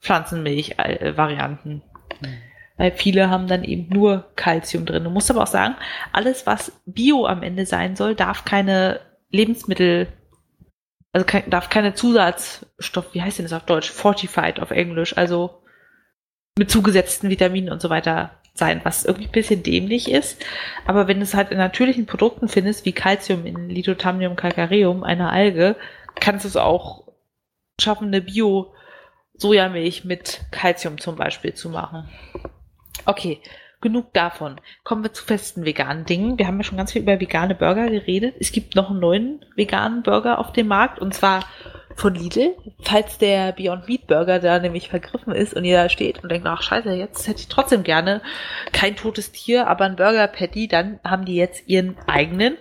Pflanzenmilch-Varianten. 0.00 1.82
Mhm. 2.20 2.47
Weil 2.78 2.92
viele 2.92 3.28
haben 3.28 3.48
dann 3.48 3.64
eben 3.64 3.88
nur 3.92 4.30
Kalzium 4.36 4.86
drin. 4.86 5.04
Du 5.04 5.10
musst 5.10 5.30
aber 5.30 5.42
auch 5.42 5.48
sagen, 5.48 5.76
alles, 6.12 6.46
was 6.46 6.72
Bio 6.86 7.26
am 7.26 7.42
Ende 7.42 7.66
sein 7.66 7.96
soll, 7.96 8.14
darf 8.14 8.44
keine 8.44 9.00
Lebensmittel, 9.30 10.08
also 11.12 11.26
kein, 11.26 11.50
darf 11.50 11.68
keine 11.68 11.94
Zusatzstoff, 11.94 13.12
wie 13.12 13.20
heißt 13.20 13.38
denn 13.38 13.44
das 13.46 13.52
auf 13.52 13.66
Deutsch? 13.66 13.90
Fortified 13.90 14.60
auf 14.60 14.70
Englisch, 14.70 15.16
also 15.16 15.62
mit 16.58 16.70
zugesetzten 16.70 17.30
Vitaminen 17.30 17.70
und 17.70 17.82
so 17.82 17.90
weiter 17.90 18.30
sein, 18.54 18.80
was 18.84 19.04
irgendwie 19.04 19.26
ein 19.26 19.32
bisschen 19.32 19.62
dämlich 19.62 20.10
ist. 20.10 20.44
Aber 20.86 21.06
wenn 21.08 21.18
du 21.18 21.24
es 21.24 21.34
halt 21.34 21.50
in 21.50 21.58
natürlichen 21.58 22.06
Produkten 22.06 22.48
findest, 22.48 22.84
wie 22.84 22.92
Calcium 22.92 23.44
in 23.44 23.68
Lithothamnium 23.68 24.36
calcareum, 24.36 25.04
einer 25.04 25.30
Alge, 25.30 25.76
kannst 26.18 26.44
du 26.44 26.48
es 26.48 26.56
auch 26.56 27.04
schaffen, 27.80 28.08
eine 28.08 28.22
Bio- 28.22 28.72
Sojamilch 29.34 30.04
mit 30.04 30.40
Calcium 30.50 30.98
zum 30.98 31.14
Beispiel 31.14 31.54
zu 31.54 31.70
machen. 31.70 32.08
Okay, 33.04 33.40
genug 33.80 34.12
davon. 34.12 34.60
Kommen 34.84 35.02
wir 35.02 35.12
zu 35.12 35.24
festen 35.24 35.64
veganen 35.64 36.04
Dingen. 36.04 36.38
Wir 36.38 36.46
haben 36.46 36.58
ja 36.58 36.64
schon 36.64 36.78
ganz 36.78 36.92
viel 36.92 37.02
über 37.02 37.20
vegane 37.20 37.54
Burger 37.54 37.88
geredet. 37.88 38.34
Es 38.40 38.52
gibt 38.52 38.74
noch 38.74 38.90
einen 38.90 39.00
neuen 39.00 39.44
veganen 39.56 40.02
Burger 40.02 40.38
auf 40.38 40.52
dem 40.52 40.68
Markt 40.68 40.98
und 40.98 41.14
zwar 41.14 41.44
von 41.94 42.14
Lidl. 42.14 42.54
Falls 42.80 43.18
der 43.18 43.52
Beyond 43.52 43.88
Meat 43.88 44.06
Burger 44.06 44.38
da 44.38 44.58
nämlich 44.58 44.88
vergriffen 44.88 45.32
ist 45.32 45.54
und 45.54 45.64
ihr 45.64 45.76
da 45.76 45.88
steht 45.88 46.22
und 46.22 46.30
denkt, 46.30 46.46
ach 46.46 46.62
scheiße, 46.62 46.92
jetzt 46.92 47.26
hätte 47.26 47.40
ich 47.40 47.48
trotzdem 47.48 47.82
gerne 47.82 48.22
kein 48.72 48.96
totes 48.96 49.32
Tier, 49.32 49.66
aber 49.66 49.84
ein 49.84 49.96
Burger 49.96 50.28
Patty, 50.28 50.68
dann 50.68 51.00
haben 51.04 51.24
die 51.24 51.36
jetzt 51.36 51.68
ihren 51.68 51.96
eigenen, 52.06 52.56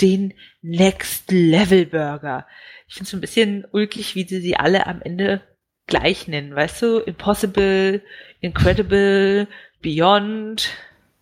den 0.00 0.34
Next 0.62 1.30
Level 1.30 1.86
Burger. 1.86 2.46
Ich 2.88 2.94
finde 2.94 3.08
es 3.08 3.14
ein 3.14 3.20
bisschen 3.20 3.66
ulkig, 3.70 4.14
wie 4.16 4.24
sie 4.24 4.40
sie 4.40 4.56
alle 4.56 4.86
am 4.86 5.00
Ende 5.02 5.40
gleich 5.86 6.28
nennen, 6.28 6.54
weißt 6.54 6.82
du? 6.82 6.98
Impossible, 6.98 8.02
Incredible, 8.40 9.48
Beyond. 9.82 10.70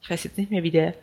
Ich 0.01 0.11
weiß 0.11 0.25
jetzt 0.25 0.39
nicht 0.39 0.51
mehr, 0.51 0.63
wie 0.63 0.71
der 0.71 0.95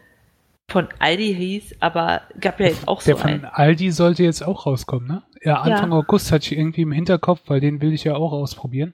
von 0.68 0.88
Aldi 1.00 1.36
hieß, 1.36 1.76
aber 1.80 2.22
gab 2.40 2.60
ja 2.60 2.68
jetzt 2.68 2.88
auch 2.88 3.02
Der 3.04 3.16
so 3.16 3.22
von 3.22 3.30
einen. 3.30 3.46
Aldi 3.46 3.92
sollte 3.92 4.24
jetzt 4.24 4.42
auch 4.42 4.66
rauskommen, 4.66 5.08
ne? 5.08 5.24
Ja, 5.44 5.62
Anfang 5.62 5.92
Ja. 5.92 5.98
August 5.98 6.32
hatte 6.32 6.46
ich 6.46 6.58
irgendwie 6.58 6.82
im 6.82 6.92
Hinterkopf, 6.92 7.42
weil 7.48 7.60
den 7.60 7.82
will 7.82 7.94
ich 7.94 8.04
ja 8.04 8.16
auch 8.16 8.32
ausprobieren. 8.32 8.94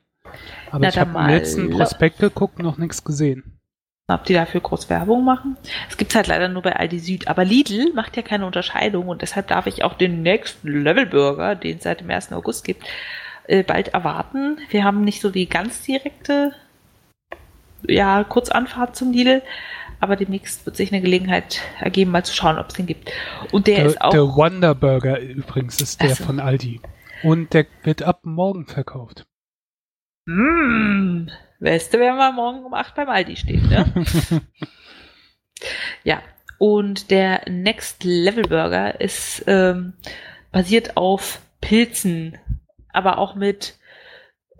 Aber 0.70 0.80
Na, 0.80 0.90
ich 0.90 1.00
habe 1.00 1.18
im 1.18 1.28
letzten 1.28 1.70
Prospekt 1.70 2.20
geguckt, 2.20 2.60
noch 2.60 2.78
nichts 2.78 3.04
gesehen. 3.04 3.58
Ob 4.08 4.26
die 4.26 4.34
dafür 4.34 4.60
groß 4.60 4.90
Werbung 4.90 5.24
machen? 5.24 5.56
Es 5.90 5.96
gibt's 5.96 6.16
halt 6.16 6.28
leider 6.28 6.50
nur 6.50 6.62
bei 6.62 6.76
Aldi 6.76 7.00
Süd. 7.00 7.28
Aber 7.30 7.46
Lidl 7.46 7.94
macht 7.94 8.18
ja 8.18 8.24
keine 8.24 8.46
Unterscheidung 8.46 9.08
und 9.08 9.22
deshalb 9.22 9.48
darf 9.48 9.68
ich 9.68 9.86
auch 9.86 9.94
den 9.94 10.22
Next 10.22 10.58
Level 10.64 11.06
Burger, 11.06 11.56
den 11.56 11.78
es 11.78 11.84
seit 11.84 12.02
dem 12.02 12.10
1. 12.10 12.34
August 12.34 12.66
gibt, 12.66 12.84
äh, 13.48 13.64
bald 13.64 13.90
erwarten. 13.90 14.58
Wir 14.70 14.84
haben 14.84 15.06
nicht 15.06 15.22
so 15.22 15.30
die 15.30 15.48
ganz 15.48 15.84
direkte, 15.84 16.54
ja, 17.88 18.24
Kurzanfahrt 18.24 18.96
zum 18.96 19.12
Lidl, 19.12 19.42
aber 20.00 20.16
demnächst 20.16 20.66
wird 20.66 20.76
sich 20.76 20.92
eine 20.92 21.02
Gelegenheit 21.02 21.62
ergeben, 21.80 22.12
mal 22.12 22.26
zu 22.26 22.34
schauen, 22.34 22.58
ob 22.58 22.70
es 22.70 22.74
den 22.76 22.88
gibt. 22.88 23.12
Und 23.52 23.68
der, 23.68 23.78
Der, 23.78 23.86
ist 23.86 24.02
auch. 24.02 24.10
der 24.12 24.24
Wonder 24.24 24.76
Burger 24.76 25.20
übrigens 25.20 25.80
ist 25.82 26.02
der 26.02 26.16
so. 26.16 26.24
von 26.26 26.40
Aldi. 26.40 26.82
Und 27.24 27.54
der 27.54 27.68
wird 27.84 28.02
ab 28.02 28.22
morgen 28.24 28.66
verkauft. 28.66 29.26
Mm, 30.26 31.28
weißt 31.60 31.94
du, 31.94 32.00
wer 32.00 32.16
mal 32.16 32.32
morgen 32.34 32.64
um 32.66 32.74
8 32.74 32.96
beim 32.96 33.10
Aldi 33.10 33.36
steht, 33.36 33.64
ne? 33.70 33.92
ja. 36.04 36.22
Und 36.58 37.10
der 37.10 37.42
Next 37.50 38.04
Level 38.04 38.44
Burger 38.44 39.02
ist 39.02 39.44
ähm, 39.48 39.94
basiert 40.52 40.96
auf 40.96 41.42
Pilzen, 41.60 42.38
aber 42.94 43.18
auch 43.18 43.36
mit 43.36 43.80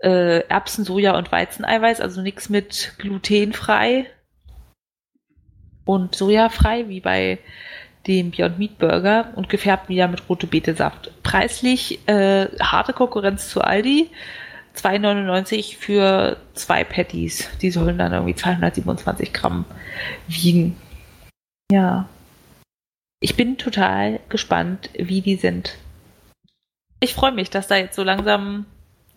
äh, 0.02 0.40
Erbsen, 0.48 0.84
Soja 0.84 1.16
und 1.16 1.30
Weizeneiweiß, 1.32 2.00
also 2.00 2.20
nichts 2.20 2.48
mit 2.48 2.94
glutenfrei 2.98 4.06
und 5.84 6.14
sojafrei, 6.14 6.88
wie 6.88 7.00
bei 7.00 7.38
dem 8.06 8.30
Beyond 8.32 8.58
Meat 8.58 8.78
Burger 8.78 9.32
und 9.36 9.48
gefärbt 9.48 9.88
wieder 9.88 10.08
mit 10.08 10.28
rote 10.28 10.46
Betesaft. 10.46 11.10
Preislich 11.22 12.06
äh, 12.08 12.48
harte 12.60 12.92
Konkurrenz 12.92 13.48
zu 13.48 13.60
Aldi. 13.60 14.10
2,99 14.76 15.76
für 15.76 16.38
zwei 16.54 16.82
Patties. 16.82 17.48
Die 17.60 17.70
sollen 17.70 17.98
dann 17.98 18.12
irgendwie 18.12 18.34
227 18.34 19.32
Gramm 19.32 19.66
wiegen. 20.26 20.76
Ja. 21.70 22.08
Ich 23.20 23.36
bin 23.36 23.58
total 23.58 24.18
gespannt, 24.30 24.90
wie 24.94 25.20
die 25.20 25.36
sind. 25.36 25.76
Ich 27.00 27.14
freue 27.14 27.32
mich, 27.32 27.50
dass 27.50 27.68
da 27.68 27.76
jetzt 27.76 27.94
so 27.94 28.02
langsam 28.02 28.64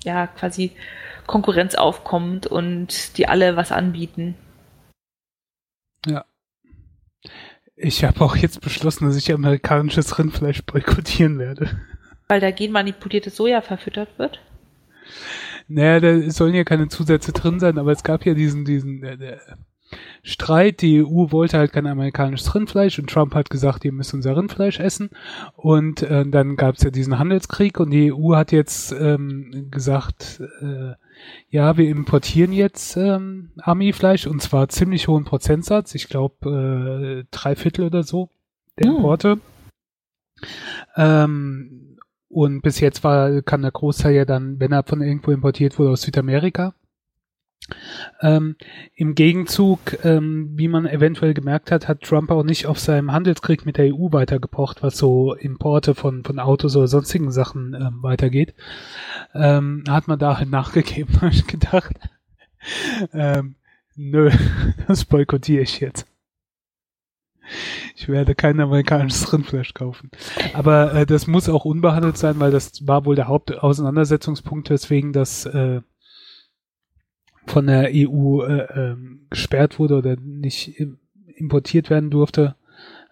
ja 0.06 0.28
quasi 0.28 0.72
Konkurrenz 1.28 1.76
aufkommt 1.76 2.48
und 2.48 3.18
die 3.18 3.28
alle 3.28 3.56
was 3.56 3.72
anbieten. 3.72 4.36
Ich 7.78 8.06
habe 8.06 8.22
auch 8.22 8.38
jetzt 8.38 8.62
beschlossen, 8.62 9.06
dass 9.06 9.18
ich 9.18 9.32
amerikanisches 9.34 10.18
Rindfleisch 10.18 10.64
boykottieren 10.64 11.40
werde. 11.40 11.70
Weil 12.28 12.40
da 12.40 12.52
genmanipuliertes 12.52 13.36
Soja 13.36 13.62
verfüttert 13.62 14.18
wird. 14.18 14.40
Naja, 15.68 16.00
da 16.00 16.32
sollen 16.32 16.54
ja 16.54 16.64
keine 16.64 16.88
Zusätze 16.88 17.34
drin 17.34 17.60
sein, 17.60 17.78
aber 17.78 17.92
es 17.92 18.04
gab 18.04 18.26
ja 18.26 18.34
diesen, 18.34 18.66
diesen 18.66 19.04
äh, 19.04 19.14
äh, 19.14 19.40
Streit. 20.24 20.82
Die 20.82 21.04
EU 21.04 21.32
wollte 21.32 21.58
halt 21.58 21.74
kein 21.74 21.88
amerikanisches 21.88 22.54
Rindfleisch 22.56 23.00
und 23.00 23.10
Trump 23.10 23.36
hat 23.36 23.50
gesagt, 23.50 23.86
ihr 23.86 23.92
müsst 23.92 24.14
unser 24.14 24.36
Rindfleisch 24.36 24.80
essen. 24.80 25.10
Und 25.56 26.02
äh, 26.02 26.26
dann 26.26 26.56
gab 26.56 26.76
es 26.76 26.84
ja 26.84 26.90
diesen 26.90 27.20
Handelskrieg 27.20 27.80
und 27.80 27.92
die 27.92 28.12
EU 28.12 28.36
hat 28.36 28.52
jetzt 28.52 28.92
ähm, 28.92 29.68
gesagt, 29.72 30.42
äh, 30.62 30.94
ja, 31.50 31.78
wir 31.78 31.88
importieren 31.90 32.52
jetzt 32.52 32.98
ähm, 32.98 33.52
Armeefleisch 33.62 34.28
und 34.28 34.42
zwar 34.42 34.70
ziemlich 34.70 35.08
hohen 35.08 35.24
Prozentsatz. 35.24 35.96
Ich 35.96 36.10
glaube 36.10 37.24
äh, 37.24 37.28
drei 37.32 37.56
Viertel 37.56 37.86
oder 37.86 38.04
so 38.04 38.30
der 38.80 38.90
Hm. 38.90 38.98
Importe. 38.98 39.40
Ähm, 40.98 41.98
und 42.28 42.62
bis 42.62 42.80
jetzt 42.80 43.04
war, 43.04 43.42
kam 43.44 43.62
der 43.62 43.72
Großteil 43.72 44.14
ja 44.14 44.26
dann, 44.26 44.60
wenn 44.60 44.72
er 44.72 44.84
von 44.84 45.02
irgendwo 45.02 45.32
importiert 45.32 45.80
wurde, 45.80 45.92
aus 45.92 46.02
Südamerika. 46.02 46.74
Ähm, 48.22 48.56
Im 48.96 49.16
Gegenzug, 49.16 50.06
ähm, 50.06 50.52
wie 50.56 50.68
man 50.68 50.86
eventuell 50.86 51.34
gemerkt 51.34 51.72
hat, 51.72 51.88
hat 51.88 52.02
Trump 52.02 52.30
auch 52.32 52.44
nicht 52.44 52.68
auf 52.68 52.80
seinem 52.80 53.12
Handelskrieg 53.12 53.66
mit 53.66 53.78
der 53.78 53.94
EU 53.94 54.12
weitergepocht, 54.12 54.84
was 54.84 54.98
so 54.98 55.34
Importe 55.34 55.96
von, 55.96 56.24
von 56.24 56.40
Autos 56.40 56.76
oder 56.76 56.88
sonstigen 56.88 57.32
Sachen 57.32 57.74
ähm, 57.74 58.04
weitergeht. 58.04 58.54
Ähm, 59.34 59.84
hat 59.88 60.08
man 60.08 60.20
da 60.20 60.38
halt 60.38 60.50
nachgegeben, 60.50 61.16
habe 61.22 61.34
ich 61.34 61.48
gedacht. 61.48 61.96
ähm, 63.14 63.56
nö, 63.96 64.32
das 64.88 65.06
boykottiere 65.06 65.64
ich 65.64 65.80
jetzt. 65.80 66.06
Ich 67.96 68.08
werde 68.08 68.36
kein 68.36 68.60
amerikanisches 68.60 69.32
Rindfleisch 69.32 69.74
kaufen. 69.74 70.10
Aber 70.54 70.94
äh, 70.94 71.06
das 71.06 71.28
muss 71.28 71.48
auch 71.48 71.66
unbehandelt 71.66 72.18
sein, 72.18 72.40
weil 72.40 72.52
das 72.52 72.88
war 72.88 73.06
wohl 73.06 73.16
der 73.16 73.28
Hauptauseinandersetzungspunkt, 73.28 74.70
weswegen 74.70 75.14
das 75.14 75.46
äh, 75.46 75.82
von 77.46 77.68
der 77.68 77.90
EU 77.94 78.42
äh, 78.44 78.68
ähm, 78.76 79.28
gesperrt 79.30 79.80
wurde 79.80 79.96
oder 79.96 80.16
nicht 80.16 80.80
importiert 81.36 81.90
werden 81.90 82.10
durfte, 82.10 82.56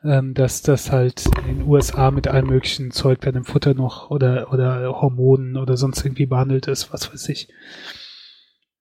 ähm, 0.04 0.34
dass 0.34 0.62
das 0.62 0.92
halt 0.92 1.25
in 1.48 1.60
den 1.60 1.68
USA 1.68 2.12
mit 2.12 2.28
allem 2.28 2.48
möglichen 2.48 2.92
Zeug 2.92 3.22
dann 3.22 3.36
im 3.36 3.46
Futter 3.46 3.74
noch 3.74 4.10
oder, 4.10 4.52
oder 4.52 5.02
Hormonen 5.02 5.58
oder 5.58 5.78
sonst 5.78 6.04
irgendwie 6.04 6.25
behandelt 6.25 6.68
ist, 6.68 6.92
was 6.92 7.12
weiß 7.12 7.30
ich. 7.30 7.48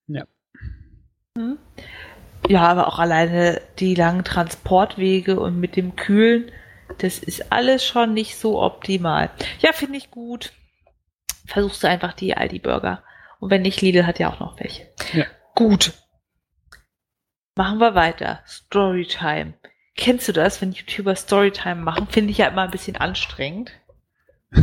Ja. 0.08 0.24
Hm. 1.36 1.58
Ja, 2.48 2.62
aber 2.62 2.88
auch 2.88 2.98
alleine 2.98 3.60
die 3.78 3.94
langen 3.94 4.24
Transportwege 4.24 5.38
und 5.38 5.60
mit 5.60 5.76
dem 5.76 5.94
Kühlen, 5.94 6.50
das 6.98 7.18
ist 7.18 7.52
alles 7.52 7.84
schon 7.84 8.14
nicht 8.14 8.36
so 8.36 8.60
optimal. 8.60 9.30
Ja, 9.60 9.72
finde 9.72 9.98
ich 9.98 10.10
gut. 10.10 10.52
Versuchst 11.46 11.82
du 11.82 11.88
einfach 11.88 12.12
die 12.14 12.36
Aldi-Burger. 12.36 13.02
Und 13.38 13.50
wenn 13.50 13.62
nicht, 13.62 13.80
Lidl 13.80 14.06
hat 14.06 14.18
ja 14.18 14.30
auch 14.30 14.40
noch 14.40 14.58
welche. 14.60 14.88
Ja. 15.12 15.24
Gut. 15.54 15.92
Machen 17.54 17.78
wir 17.78 17.94
weiter. 17.94 18.40
Storytime. 18.46 19.54
Kennst 19.94 20.26
du 20.28 20.32
das, 20.32 20.60
wenn 20.62 20.72
YouTuber 20.72 21.14
Storytime 21.14 21.82
machen? 21.82 22.06
Finde 22.08 22.30
ich 22.30 22.38
ja 22.38 22.48
immer 22.48 22.62
ein 22.62 22.70
bisschen 22.70 22.96
anstrengend. 22.96 23.72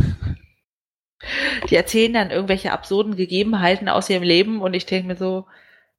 Die 1.68 1.76
erzählen 1.76 2.12
dann 2.12 2.30
irgendwelche 2.30 2.72
absurden 2.72 3.14
Gegebenheiten 3.14 3.88
aus 3.88 4.10
ihrem 4.10 4.22
Leben 4.22 4.60
und 4.60 4.74
ich 4.74 4.86
denke 4.86 5.06
mir 5.06 5.16
so, 5.16 5.46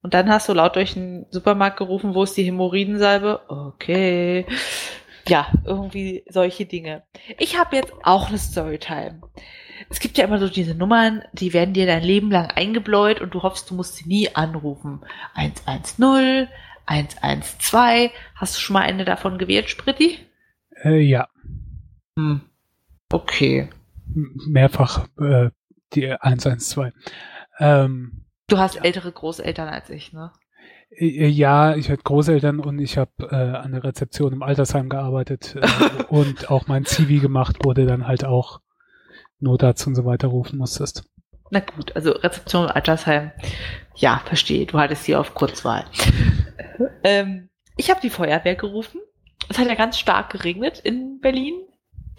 und 0.02 0.14
dann 0.16 0.30
hast 0.30 0.50
du 0.50 0.54
laut 0.54 0.76
durch 0.76 0.94
den 0.94 1.28
Supermarkt 1.30 1.78
gerufen, 1.78 2.16
wo 2.16 2.24
ist 2.24 2.36
die 2.36 2.44
Hämorrhoidensalbe? 2.44 3.42
Okay. 3.48 4.48
Ja, 5.28 5.48
irgendwie 5.64 6.26
solche 6.28 6.66
Dinge. 6.66 7.04
Ich 7.38 7.58
habe 7.60 7.76
jetzt 7.76 7.94
auch 8.04 8.30
eine 8.30 8.40
Storytime 8.40 9.22
es 9.90 10.00
gibt 10.00 10.18
ja 10.18 10.26
immer 10.26 10.40
so 10.40 10.48
diese 10.48 10.76
Nummern, 10.76 11.24
die 11.34 11.54
werden 11.54 11.74
dir 11.74 11.86
dein 11.86 12.04
Leben 12.04 12.32
lang 12.32 12.48
eingebläut 12.48 13.22
und 13.22 13.34
du 13.34 13.44
hoffst, 13.44 13.70
du 13.70 13.76
musst 13.76 13.96
sie 13.96 14.08
nie 14.08 14.36
anrufen. 14.36 15.02
110, 15.36 16.48
112. 16.86 18.12
Hast 18.36 18.56
du 18.56 18.60
schon 18.60 18.74
mal 18.74 18.82
eine 18.82 19.06
davon 19.06 19.38
gewählt, 19.38 19.70
Spritti? 19.70 20.20
Äh, 20.84 21.00
ja. 21.00 21.28
Hm. 22.18 22.42
Okay. 23.12 23.70
Mehrfach 24.48 25.08
äh, 25.20 25.50
die 25.94 26.12
112. 26.12 26.94
Ähm, 27.60 28.26
du 28.48 28.58
hast 28.58 28.76
ja. 28.76 28.84
ältere 28.84 29.12
Großeltern 29.12 29.70
als 29.70 29.90
ich, 29.90 30.14
ne? 30.14 30.32
Äh, 30.90 31.28
ja, 31.28 31.76
ich 31.76 31.90
hatte 31.90 32.04
Großeltern 32.04 32.60
und 32.60 32.80
ich 32.80 32.98
habe 32.98 33.12
äh, 33.30 33.36
an 33.36 33.72
der 33.72 33.84
Rezeption 33.84 34.34
im 34.34 34.44
Altersheim 34.44 34.90
gearbeitet 34.90 35.56
äh, 35.56 36.04
und 36.10 36.50
auch 36.50 36.68
mein 36.68 36.86
Zivi 36.86 37.20
gemacht 37.20 37.64
wurde 37.64 37.86
dann 37.86 38.08
halt 38.08 38.26
auch 38.26 38.62
Notarzt 39.42 39.86
und 39.88 39.96
so 39.96 40.06
weiter 40.06 40.28
rufen 40.28 40.58
musstest. 40.58 41.04
Na 41.50 41.60
gut, 41.60 41.96
also 41.96 42.12
Rezeption 42.12 42.68
Altersheim. 42.68 43.32
Ja, 43.96 44.22
verstehe. 44.26 44.66
Du 44.66 44.80
hattest 44.80 45.04
sie 45.04 45.16
auf 45.16 45.34
Kurzwahl. 45.34 45.86
ähm, 47.04 47.50
ich 47.76 47.90
habe 47.90 48.00
die 48.02 48.10
Feuerwehr 48.10 48.56
gerufen. 48.56 49.02
Es 49.50 49.60
hat 49.60 49.68
ja 49.68 49.76
ganz 49.76 50.00
stark 50.00 50.30
geregnet 50.30 50.80
in 50.80 51.20
Berlin 51.20 51.56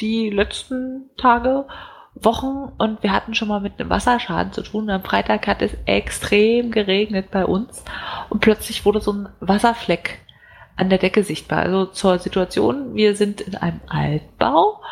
die 0.00 0.30
letzten 0.30 1.10
Tage, 1.16 1.66
Wochen 2.14 2.72
und 2.76 3.02
wir 3.02 3.12
hatten 3.12 3.34
schon 3.34 3.48
mal 3.48 3.60
mit 3.60 3.80
einem 3.80 3.88
Wasserschaden 3.88 4.52
zu 4.52 4.62
tun. 4.62 4.90
Am 4.90 5.02
Freitag 5.02 5.46
hat 5.46 5.62
es 5.62 5.72
extrem 5.86 6.70
geregnet 6.70 7.30
bei 7.30 7.46
uns 7.46 7.84
und 8.28 8.40
plötzlich 8.40 8.84
wurde 8.84 9.00
so 9.00 9.12
ein 9.12 9.28
Wasserfleck 9.40 10.18
an 10.76 10.90
der 10.90 10.98
Decke 10.98 11.24
sichtbar. 11.24 11.60
Also 11.60 11.86
zur 11.86 12.18
Situation, 12.18 12.94
wir 12.94 13.16
sind 13.16 13.40
in 13.40 13.56
einem 13.56 13.80
Altbau 13.88 14.82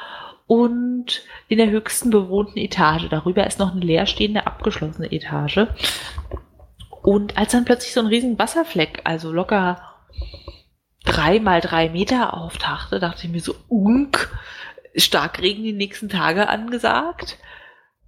und 0.50 1.22
in 1.46 1.58
der 1.58 1.70
höchsten 1.70 2.10
bewohnten 2.10 2.58
Etage. 2.58 3.08
Darüber 3.08 3.46
ist 3.46 3.60
noch 3.60 3.70
eine 3.70 3.82
leerstehende, 3.82 4.48
abgeschlossene 4.48 5.12
Etage. 5.12 5.68
Und 7.02 7.38
als 7.38 7.52
dann 7.52 7.64
plötzlich 7.64 7.92
so 7.92 8.00
ein 8.00 8.08
riesen 8.08 8.36
Wasserfleck, 8.36 9.02
also 9.04 9.30
locker 9.30 9.80
drei 11.04 11.38
mal 11.38 11.60
drei 11.60 11.88
Meter 11.88 12.34
auftauchte, 12.34 12.98
dachte 12.98 13.26
ich 13.26 13.32
mir 13.32 13.40
so, 13.40 13.54
unk, 13.68 14.36
Starkregen 14.96 15.62
die 15.62 15.72
nächsten 15.72 16.08
Tage 16.08 16.48
angesagt. 16.48 17.38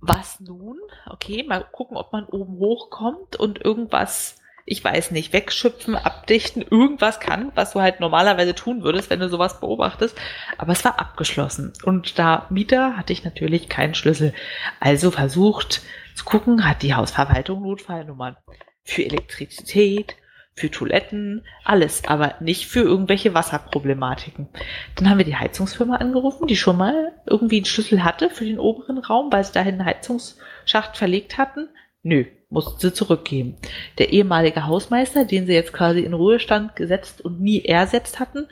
Was 0.01 0.41
nun? 0.41 0.81
Okay, 1.07 1.45
mal 1.45 1.65
gucken, 1.71 1.97
ob 1.97 2.13
man 2.13 2.27
oben 2.27 2.59
hochkommt 2.59 3.37
und 3.37 3.65
irgendwas 3.65 4.42
ich 4.65 4.83
weiß 4.83 5.11
nicht, 5.11 5.33
wegschöpfen, 5.33 5.97
abdichten, 5.97 6.63
irgendwas 6.63 7.21
kann, 7.21 7.53
was 7.55 7.73
du 7.73 7.81
halt 7.81 8.01
normalerweise 8.01 8.55
tun 8.55 8.83
würdest, 8.83 9.11
wenn 9.11 9.21
du 9.21 9.29
sowas 9.29 9.61
beobachtest. 9.61 10.17
Aber 10.59 10.73
es 10.73 10.85
war 10.85 11.01
abgeschlossen. 11.01 11.73
Und 11.85 12.19
da 12.19 12.47
Mieter 12.51 12.97
hatte 12.97 13.13
ich 13.13 13.25
natürlich 13.25 13.69
keinen 13.69 13.95
Schlüssel. 13.95 14.33
Also 14.81 15.11
versucht 15.11 15.83
zu 16.15 16.25
gucken, 16.25 16.69
hat 16.69 16.83
die 16.83 16.95
Hausverwaltung 16.95 17.63
Notfallnummern 17.63 18.37
für 18.85 19.05
Elektrizität, 19.05 20.17
für 20.55 20.71
Toiletten, 20.71 21.45
alles, 21.65 22.05
aber 22.07 22.35
nicht 22.41 22.67
für 22.67 22.81
irgendwelche 22.81 23.33
Wasserproblematiken. 23.33 24.49
Dann 24.97 25.09
haben 25.09 25.19
wir 25.19 25.25
die 25.25 25.37
Heizungsfirma 25.37 25.97
angerufen, 25.97 26.47
die 26.47 26.57
schon 26.57 26.77
mal 26.77 27.13
irgendwie 27.27 27.57
einen 27.57 27.65
Schlüssel 27.65 28.05
hatte 28.05 28.29
für 28.29 28.45
den 28.45 28.59
oberen 28.59 28.99
Raum, 28.99 29.33
weil 29.33 29.45
sie 29.45 29.53
dahin 29.53 29.81
einen 29.81 29.87
Heizungsschacht 29.87 30.97
verlegt 30.97 31.39
hatten. 31.39 31.69
Nö, 32.03 32.25
mussten 32.51 32.81
sie 32.81 32.93
zurückgeben. 32.93 33.57
Der 33.99 34.13
ehemalige 34.13 34.67
Hausmeister, 34.67 35.25
den 35.25 35.47
sie 35.47 35.55
jetzt 35.55 35.73
quasi 35.73 36.01
in 36.01 36.15
Ruhestand 36.15 36.75
gesetzt 36.77 37.21
und 37.21 37.41
nie 37.41 37.65
ersetzt 37.65 38.19
hatten, 38.19 38.49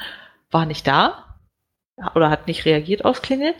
war 0.50 0.66
nicht 0.66 0.86
da 0.86 1.36
oder 2.14 2.30
hat 2.30 2.46
nicht 2.46 2.64
reagiert 2.64 3.04
aufs 3.04 3.22
Klingeln. 3.22 3.54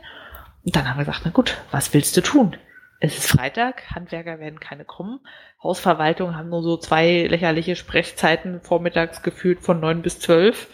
Und 0.65 0.77
dann 0.77 0.89
haben 0.89 0.99
wir 0.99 1.05
gesagt, 1.05 1.23
na 1.25 1.31
gut, 1.31 1.57
was 1.71 1.93
willst 1.93 2.17
du 2.17 2.21
tun? 2.21 2.57
Es 3.01 3.17
ist 3.17 3.29
Freitag, 3.31 3.91
Handwerker 3.95 4.39
werden 4.41 4.61
keine 4.61 4.85
kommen. 4.85 5.21
Hausverwaltung 5.63 6.37
haben 6.37 6.51
nur 6.51 6.63
so 6.63 6.77
zwei 6.77 7.27
lächerliche 7.27 7.75
Sprechzeiten 7.75 8.61
vormittags 8.61 9.23
gefühlt 9.23 9.61
von 9.61 9.81
neun 9.81 10.03
bis 10.03 10.21
zwölf 10.21 10.69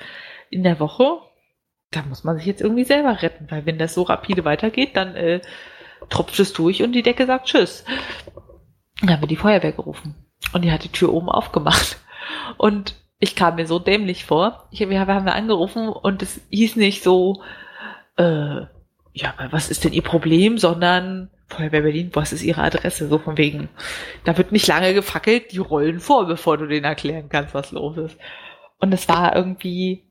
in 0.51 0.65
der 0.65 0.81
Woche. 0.81 1.21
Da 1.93 2.03
muss 2.03 2.25
man 2.25 2.37
sich 2.37 2.47
jetzt 2.47 2.61
irgendwie 2.61 2.85
selber 2.85 3.23
retten, 3.23 3.47
weil 3.49 3.65
wenn 3.65 3.79
das 3.79 3.95
so 3.95 4.03
rapide 4.03 4.45
weitergeht, 4.45 4.97
dann 4.97 5.15
äh, 5.15 5.41
tropft 6.09 6.39
es 6.41 6.53
durch 6.53 6.83
und 6.83 6.93
die 6.93 7.03
Decke 7.03 7.27
sagt 7.27 7.47
Tschüss. 7.47 7.85
Dann 9.01 9.11
haben 9.11 9.23
wir 9.23 9.29
die 9.29 9.37
Feuerwehr 9.37 9.73
gerufen. 9.73 10.15
Und 10.53 10.63
die 10.63 10.73
hat 10.73 10.85
die 10.85 10.93
Tür 10.93 11.13
oben 11.13 11.29
aufgemacht. 11.29 11.99
Und 12.57 12.95
ich 13.19 13.35
kam 13.35 13.57
mir 13.57 13.67
so 13.67 13.79
dämlich 13.79 14.25
vor. 14.25 14.69
Ich, 14.71 14.81
wir 14.81 15.01
haben 15.01 15.25
wir 15.25 15.35
angerufen 15.35 15.89
und 15.89 16.23
es 16.23 16.41
hieß 16.51 16.77
nicht 16.77 17.03
so, 17.03 17.43
äh, 18.17 18.63
ja, 19.13 19.35
was 19.51 19.71
ist 19.71 19.85
denn 19.85 19.93
Ihr 19.93 20.03
Problem, 20.03 20.59
sondern 20.59 21.31
Feuerwehr 21.49 21.83
Berlin, 21.83 22.11
was 22.13 22.33
ist 22.33 22.43
Ihre 22.43 22.63
Adresse? 22.63 23.09
So 23.09 23.19
von 23.19 23.39
wegen, 23.39 23.69
da 24.25 24.37
wird 24.37 24.53
nicht 24.53 24.67
lange 24.67 24.93
gefackelt, 24.93 25.53
die 25.53 25.59
rollen 25.59 26.01
vor, 26.01 26.27
bevor 26.27 26.59
du 26.59 26.67
denen 26.67 26.85
erklären 26.85 27.29
kannst, 27.29 27.55
was 27.55 27.73
los 27.73 27.97
ist. 27.97 28.19
Und 28.79 28.93
es 28.93 29.09
war 29.09 29.35
irgendwie, 29.35 30.11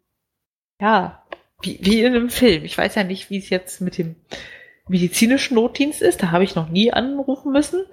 ja, 0.79 1.23
wie, 1.61 1.77
wie 1.81 2.01
in 2.01 2.15
einem 2.15 2.29
Film. 2.29 2.63
Ich 2.63 2.77
weiß 2.77 2.95
ja 2.95 3.03
nicht, 3.03 3.29
wie 3.29 3.37
es 3.37 3.49
jetzt 3.49 3.81
mit 3.81 3.97
dem 3.97 4.15
medizinischen 4.87 5.55
Notdienst 5.55 6.01
ist. 6.01 6.23
Da 6.23 6.31
habe 6.31 6.43
ich 6.43 6.55
noch 6.55 6.69
nie 6.69 6.91
anrufen 6.91 7.51
müssen. 7.51 7.85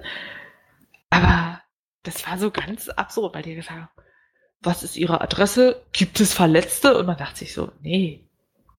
Aber 1.13 1.61
das 2.05 2.27
war 2.27 2.39
so 2.39 2.51
ganz 2.51 2.89
absurd, 2.89 3.35
weil 3.35 3.43
die 3.43 3.55
gesagt 3.55 3.79
haben, 3.79 3.89
was 4.63 4.83
ist 4.83 4.97
ihre 4.97 5.21
Adresse? 5.21 5.83
Gibt 5.93 6.21
es 6.21 6.33
Verletzte? 6.33 6.97
Und 6.97 7.07
man 7.07 7.19
dachte 7.19 7.41
sich 7.41 7.53
so, 7.53 7.71
nee, 7.83 8.25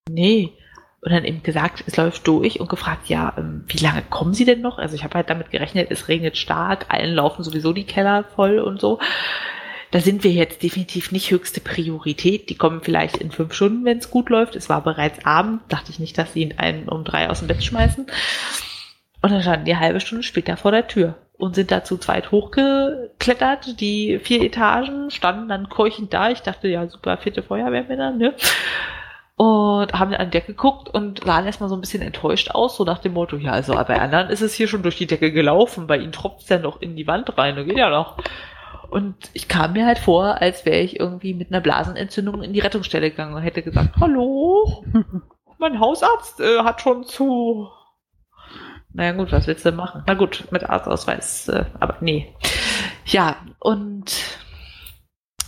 nee. 0.09 0.53
Und 1.01 1.11
dann 1.11 1.25
eben 1.25 1.43
gesagt, 1.43 1.83
es 1.85 1.95
läuft 1.95 2.25
durch 2.27 2.59
und 2.59 2.69
gefragt, 2.69 3.07
ja, 3.07 3.33
ähm, 3.37 3.65
wie 3.67 3.77
lange 3.77 4.01
kommen 4.01 4.33
Sie 4.33 4.45
denn 4.45 4.61
noch? 4.61 4.79
Also 4.79 4.95
ich 4.95 5.03
habe 5.03 5.15
halt 5.15 5.29
damit 5.29 5.51
gerechnet, 5.51 5.91
es 5.91 6.07
regnet 6.07 6.37
stark, 6.37 6.85
allen 6.89 7.13
laufen 7.13 7.43
sowieso 7.43 7.71
die 7.71 7.85
Keller 7.85 8.23
voll 8.23 8.59
und 8.59 8.81
so. 8.81 8.99
Da 9.91 9.99
sind 9.99 10.23
wir 10.23 10.31
jetzt 10.31 10.63
definitiv 10.63 11.11
nicht 11.11 11.29
höchste 11.29 11.61
Priorität. 11.61 12.49
Die 12.49 12.55
kommen 12.55 12.81
vielleicht 12.81 13.17
in 13.17 13.31
fünf 13.31 13.53
Stunden, 13.53 13.85
wenn 13.85 13.99
es 13.99 14.09
gut 14.09 14.29
läuft. 14.29 14.55
Es 14.55 14.69
war 14.69 14.81
bereits 14.81 15.23
Abend, 15.23 15.61
dachte 15.67 15.91
ich 15.91 15.99
nicht, 15.99 16.17
dass 16.17 16.33
sie 16.33 16.41
ihn 16.41 16.57
einen 16.57 16.89
um 16.89 17.03
drei 17.03 17.29
aus 17.29 17.39
dem 17.39 17.47
Bett 17.47 17.63
schmeißen. 17.63 18.07
Und 19.21 19.31
dann 19.31 19.41
standen 19.43 19.65
die 19.65 19.77
halbe 19.77 19.99
Stunde 19.99 20.23
später 20.23 20.57
vor 20.57 20.71
der 20.71 20.87
Tür 20.87 21.15
und 21.37 21.55
sind 21.55 21.71
da 21.71 21.83
zu 21.83 21.97
zweit 21.97 22.31
hochgeklettert. 22.31 23.79
Die 23.79 24.19
vier 24.19 24.43
Etagen 24.43 25.09
standen 25.09 25.49
dann 25.49 25.69
keuchend 25.69 26.13
da. 26.13 26.29
Ich 26.29 26.41
dachte, 26.41 26.67
ja, 26.67 26.87
super, 26.87 27.17
vierte 27.17 27.43
Feuerwehrmänner, 27.43 28.11
ne? 28.11 28.33
Und 29.35 29.93
haben 29.93 30.11
dann 30.11 30.21
an 30.21 30.27
die 30.27 30.37
Decke 30.37 30.53
geguckt 30.53 30.89
und 30.89 31.23
sahen 31.23 31.45
erstmal 31.45 31.67
so 31.67 31.75
ein 31.75 31.81
bisschen 31.81 32.03
enttäuscht 32.03 32.51
aus, 32.51 32.77
so 32.77 32.83
nach 32.83 32.99
dem 32.99 33.13
Motto, 33.13 33.35
ja, 33.35 33.51
also 33.51 33.73
bei 33.73 33.99
anderen 33.99 34.29
ist 34.29 34.41
es 34.41 34.53
hier 34.53 34.67
schon 34.67 34.83
durch 34.83 34.97
die 34.97 35.07
Decke 35.07 35.31
gelaufen, 35.31 35.87
bei 35.87 35.97
ihnen 35.97 36.11
tropft 36.11 36.43
es 36.43 36.49
ja 36.49 36.59
noch 36.59 36.81
in 36.81 36.95
die 36.95 37.07
Wand 37.07 37.35
rein, 37.35 37.57
und 37.57 37.67
geht 37.67 37.77
ja 37.77 37.89
noch. 37.89 38.17
Und 38.91 39.15
ich 39.33 39.47
kam 39.47 39.73
mir 39.73 39.87
halt 39.87 39.97
vor, 39.97 40.39
als 40.39 40.67
wäre 40.67 40.81
ich 40.81 40.99
irgendwie 40.99 41.33
mit 41.33 41.49
einer 41.49 41.61
Blasenentzündung 41.61 42.43
in 42.43 42.53
die 42.53 42.59
Rettungsstelle 42.59 43.09
gegangen 43.09 43.33
und 43.33 43.41
hätte 43.41 43.63
gesagt, 43.63 43.95
hallo, 43.99 44.85
mein 45.57 45.79
Hausarzt 45.79 46.39
äh, 46.39 46.59
hat 46.59 46.81
schon 46.81 47.03
zu. 47.03 47.69
Naja 48.93 49.11
gut, 49.13 49.31
was 49.31 49.47
willst 49.47 49.65
du 49.65 49.69
denn 49.69 49.77
machen? 49.77 50.03
Na 50.05 50.13
gut, 50.13 50.45
mit 50.51 50.69
Arztausweis, 50.69 51.49
äh, 51.49 51.65
aber 51.79 51.97
nee. 52.01 52.33
Ja, 53.05 53.37
und 53.59 54.39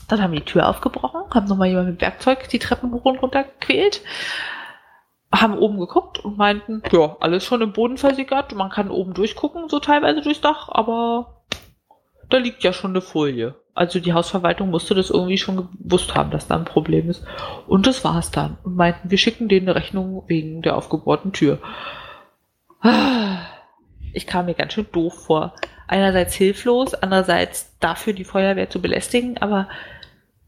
dann 0.07 0.21
haben 0.21 0.33
die 0.33 0.41
Tür 0.41 0.67
aufgebrochen, 0.67 1.21
haben 1.33 1.47
nochmal 1.47 1.67
jemand 1.67 1.89
mit 1.89 2.01
Werkzeug 2.01 2.49
die 2.49 2.59
Treppen 2.59 2.91
hoch 2.91 3.05
und 3.05 3.21
runter 3.21 3.43
gequält, 3.43 4.01
haben 5.31 5.57
oben 5.57 5.79
geguckt 5.79 6.19
und 6.19 6.37
meinten, 6.37 6.81
ja, 6.91 7.17
alles 7.19 7.43
schon 7.45 7.61
im 7.61 7.73
Boden 7.73 7.97
versickert, 7.97 8.55
man 8.55 8.69
kann 8.69 8.89
oben 8.89 9.13
durchgucken, 9.13 9.69
so 9.69 9.79
teilweise 9.79 10.21
durchs 10.21 10.41
Dach, 10.41 10.69
aber 10.69 11.43
da 12.29 12.37
liegt 12.37 12.63
ja 12.63 12.73
schon 12.73 12.91
eine 12.91 13.01
Folie. 13.01 13.55
Also 13.75 13.99
die 13.99 14.13
Hausverwaltung 14.13 14.71
musste 14.71 14.95
das 14.95 15.09
irgendwie 15.09 15.37
schon 15.37 15.69
gewusst 15.83 16.15
haben, 16.15 16.31
dass 16.31 16.47
da 16.47 16.55
ein 16.55 16.65
Problem 16.65 17.09
ist. 17.09 17.25
Und 17.67 17.87
das 17.87 18.05
war's 18.05 18.31
dann. 18.31 18.57
Und 18.63 18.77
meinten, 18.77 19.11
wir 19.11 19.17
schicken 19.17 19.49
denen 19.49 19.67
eine 19.67 19.75
Rechnung 19.75 20.23
wegen 20.27 20.61
der 20.61 20.77
aufgebohrten 20.77 21.33
Tür. 21.33 21.59
Ich 24.13 24.27
kam 24.27 24.45
mir 24.45 24.53
ganz 24.53 24.73
schön 24.73 24.87
doof 24.91 25.25
vor. 25.25 25.55
Einerseits 25.87 26.33
hilflos, 26.33 26.93
andererseits 26.93 27.77
dafür 27.79 28.13
die 28.13 28.23
Feuerwehr 28.23 28.69
zu 28.69 28.81
belästigen, 28.81 29.37
aber 29.37 29.67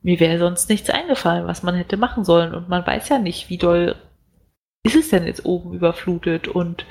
mir 0.01 0.19
wäre 0.19 0.39
sonst 0.39 0.69
nichts 0.69 0.89
eingefallen, 0.89 1.47
was 1.47 1.63
man 1.63 1.75
hätte 1.75 1.97
machen 1.97 2.23
sollen. 2.23 2.55
Und 2.55 2.69
man 2.69 2.87
weiß 2.87 3.09
ja 3.09 3.19
nicht, 3.19 3.49
wie 3.49 3.57
doll 3.57 3.95
ist 4.83 4.95
es 4.95 5.09
denn 5.09 5.27
jetzt 5.27 5.45
oben 5.45 5.73
überflutet 5.73 6.47
und 6.47 6.85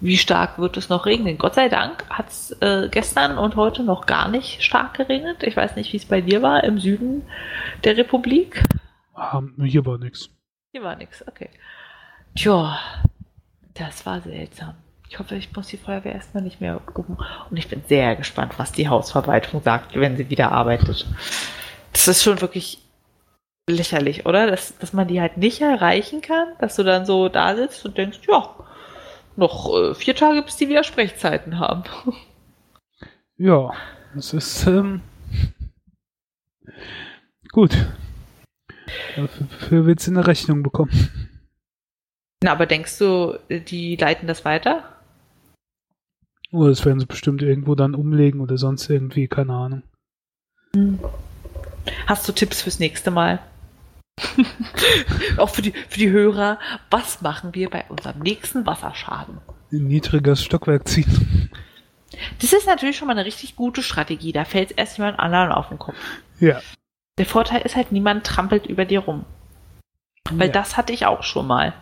wie 0.00 0.16
stark 0.16 0.58
wird 0.58 0.76
es 0.76 0.88
noch 0.88 1.06
regnen? 1.06 1.38
Gott 1.38 1.54
sei 1.54 1.68
Dank 1.68 2.04
hat 2.10 2.28
es 2.28 2.50
äh, 2.60 2.88
gestern 2.90 3.38
und 3.38 3.56
heute 3.56 3.82
noch 3.82 4.04
gar 4.06 4.28
nicht 4.28 4.62
stark 4.62 4.94
geregnet. 4.94 5.42
Ich 5.42 5.56
weiß 5.56 5.76
nicht, 5.76 5.92
wie 5.92 5.96
es 5.96 6.06
bei 6.06 6.20
dir 6.20 6.42
war 6.42 6.64
im 6.64 6.78
Süden 6.78 7.22
der 7.84 7.96
Republik. 7.96 8.62
Um, 9.14 9.54
hier 9.64 9.86
war 9.86 9.96
nichts. 9.96 10.28
Hier 10.72 10.82
war 10.82 10.96
nichts, 10.96 11.26
okay. 11.26 11.48
Tja, 12.34 12.78
das 13.74 14.04
war 14.04 14.20
seltsam. 14.20 14.74
Ich 15.08 15.18
hoffe, 15.18 15.36
ich 15.36 15.54
muss 15.54 15.68
die 15.68 15.76
Feuerwehr 15.76 16.14
erstmal 16.14 16.42
nicht 16.42 16.60
mehr 16.60 16.80
gucken. 16.84 17.16
Und 17.50 17.56
ich 17.56 17.68
bin 17.68 17.82
sehr 17.88 18.16
gespannt, 18.16 18.54
was 18.58 18.72
die 18.72 18.88
Hausverwaltung 18.88 19.62
sagt, 19.62 19.94
wenn 19.94 20.16
sie 20.16 20.30
wieder 20.30 20.52
arbeitet. 20.52 21.06
Das 21.92 22.08
ist 22.08 22.22
schon 22.22 22.40
wirklich 22.40 22.78
lächerlich, 23.68 24.26
oder? 24.26 24.46
Dass, 24.48 24.76
dass 24.78 24.92
man 24.92 25.08
die 25.08 25.20
halt 25.20 25.36
nicht 25.36 25.60
erreichen 25.60 26.20
kann, 26.20 26.48
dass 26.58 26.76
du 26.76 26.82
dann 26.82 27.06
so 27.06 27.28
da 27.28 27.56
sitzt 27.56 27.84
und 27.84 27.96
denkst, 27.96 28.20
ja, 28.28 28.54
noch 29.36 29.72
äh, 29.74 29.94
vier 29.94 30.14
Tage, 30.14 30.42
bis 30.42 30.56
die 30.56 30.68
wieder 30.68 30.84
Sprechzeiten 30.84 31.58
haben. 31.58 31.84
Ja, 33.38 33.74
das 34.14 34.32
ist 34.32 34.66
ähm, 34.66 35.02
gut. 37.52 37.76
Dafür 39.14 39.84
wird 39.84 40.00
sie 40.00 40.10
eine 40.10 40.26
Rechnung 40.26 40.62
bekommen. 40.62 41.36
Na, 42.42 42.52
aber 42.52 42.64
denkst 42.64 42.96
du, 42.96 43.38
die 43.50 43.96
leiten 43.96 44.26
das 44.26 44.46
weiter? 44.46 44.95
Oder 46.52 46.70
das 46.70 46.84
werden 46.84 47.00
sie 47.00 47.06
bestimmt 47.06 47.42
irgendwo 47.42 47.74
dann 47.74 47.94
umlegen 47.94 48.40
oder 48.40 48.56
sonst 48.56 48.88
irgendwie, 48.88 49.28
keine 49.28 49.52
Ahnung. 49.52 49.82
Hm. 50.74 50.98
Hast 52.06 52.28
du 52.28 52.32
Tipps 52.32 52.62
fürs 52.62 52.78
nächste 52.78 53.10
Mal? 53.10 53.40
Auch 55.36 55.50
für 55.50 55.62
die, 55.62 55.72
für 55.72 55.98
die 55.98 56.10
Hörer, 56.10 56.58
was 56.90 57.20
machen 57.20 57.54
wir 57.54 57.68
bei 57.68 57.84
unserem 57.88 58.20
nächsten 58.20 58.64
Wasserschaden? 58.66 59.38
Ein 59.72 59.88
niedriges 59.88 60.42
Stockwerk 60.42 60.88
ziehen. 60.88 61.50
Das 62.40 62.52
ist 62.52 62.66
natürlich 62.66 62.96
schon 62.96 63.08
mal 63.08 63.12
eine 63.16 63.26
richtig 63.26 63.56
gute 63.56 63.82
Strategie. 63.82 64.32
Da 64.32 64.44
fällt 64.44 64.70
es 64.70 64.76
erst 64.76 64.98
jemand 64.98 65.18
anderen 65.18 65.52
auf 65.52 65.68
den 65.68 65.78
Kopf. 65.78 65.96
Ja. 66.40 66.60
Der 67.18 67.26
Vorteil 67.26 67.62
ist 67.62 67.76
halt, 67.76 67.92
niemand 67.92 68.24
trampelt 68.24 68.66
über 68.66 68.84
dir 68.84 69.00
rum. 69.00 69.24
Weil 70.30 70.48
ja. 70.48 70.52
das 70.52 70.76
hatte 70.76 70.92
ich 70.92 71.06
auch 71.06 71.22
schon 71.22 71.46
mal. 71.46 71.74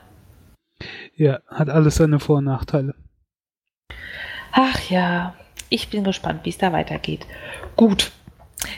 Ja, 1.15 1.41
hat 1.47 1.69
alles 1.71 1.97
seine 1.97 2.19
Vor- 2.21 2.39
und 2.39 2.45
Nachteile. 2.45 2.95
Ach 4.57 4.89
ja, 4.89 5.35
ich 5.69 5.89
bin 5.91 6.05
gespannt, 6.05 6.45
wie 6.45 6.51
es 6.51 6.59
da 6.59 6.73
weitergeht. 6.73 7.27
Gut. 7.75 8.13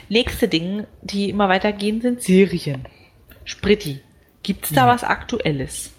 Nächste 0.09 0.47
Dinge, 0.47 0.87
die 1.01 1.29
immer 1.29 1.49
weitergehen, 1.49 2.01
sind 2.01 2.21
Serien. 2.21 2.87
Spritti, 3.45 4.01
gibt's 4.41 4.71
da 4.73 4.87
ja. 4.87 4.93
was 4.93 5.03
Aktuelles? 5.03 5.93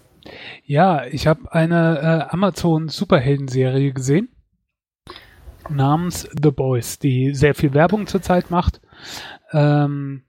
Ja, 0.65 1.05
ich 1.05 1.27
habe 1.27 1.51
eine 1.53 2.27
äh, 2.29 2.33
Amazon 2.33 2.89
Superhelden-Serie 2.89 3.93
gesehen 3.93 4.29
namens 5.69 6.27
The 6.41 6.51
Boys, 6.51 6.99
die 6.99 7.33
sehr 7.33 7.55
viel 7.55 7.73
Werbung 7.73 8.07
zurzeit 8.07 8.51
macht. 8.51 8.81
Ähm, 9.51 10.23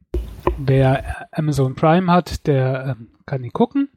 wer 0.58 1.26
Amazon 1.32 1.74
Prime 1.74 2.10
hat, 2.12 2.46
der 2.46 2.96
ähm, 2.98 3.08
kann 3.26 3.42
die 3.42 3.50
gucken. 3.50 3.88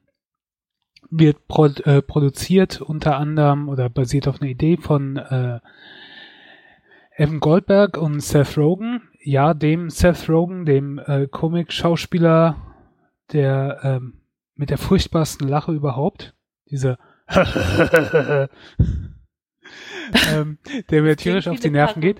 Wird 1.15 1.47
pro, 1.47 1.65
äh, 1.65 2.01
produziert 2.01 2.81
unter 2.81 3.17
anderem 3.17 3.69
oder 3.69 3.87
basiert 3.89 4.27
auf 4.27 4.41
einer 4.41 4.49
Idee 4.49 4.77
von 4.77 5.17
äh, 5.17 5.59
Evan 7.15 7.39
Goldberg 7.39 7.97
und 7.97 8.21
Seth 8.21 8.57
Rogen. 8.57 9.01
Ja, 9.21 9.53
dem 9.53 9.91
Seth 9.91 10.27
Rogen, 10.27 10.65
dem 10.65 10.97
äh, 10.99 11.27
Comic-Schauspieler 11.27 12.57
der 13.31 13.79
ähm, 13.83 14.21
mit 14.55 14.69
der 14.69 14.77
furchtbarsten 14.77 15.47
Lache 15.47 15.71
überhaupt. 15.71 16.33
Diese 16.69 16.97
ähm, 20.31 20.57
der 20.89 21.01
mir 21.01 21.15
tierisch 21.15 21.47
auf 21.47 21.59
die 21.59 21.69
Nerven 21.69 22.01
geht. 22.01 22.19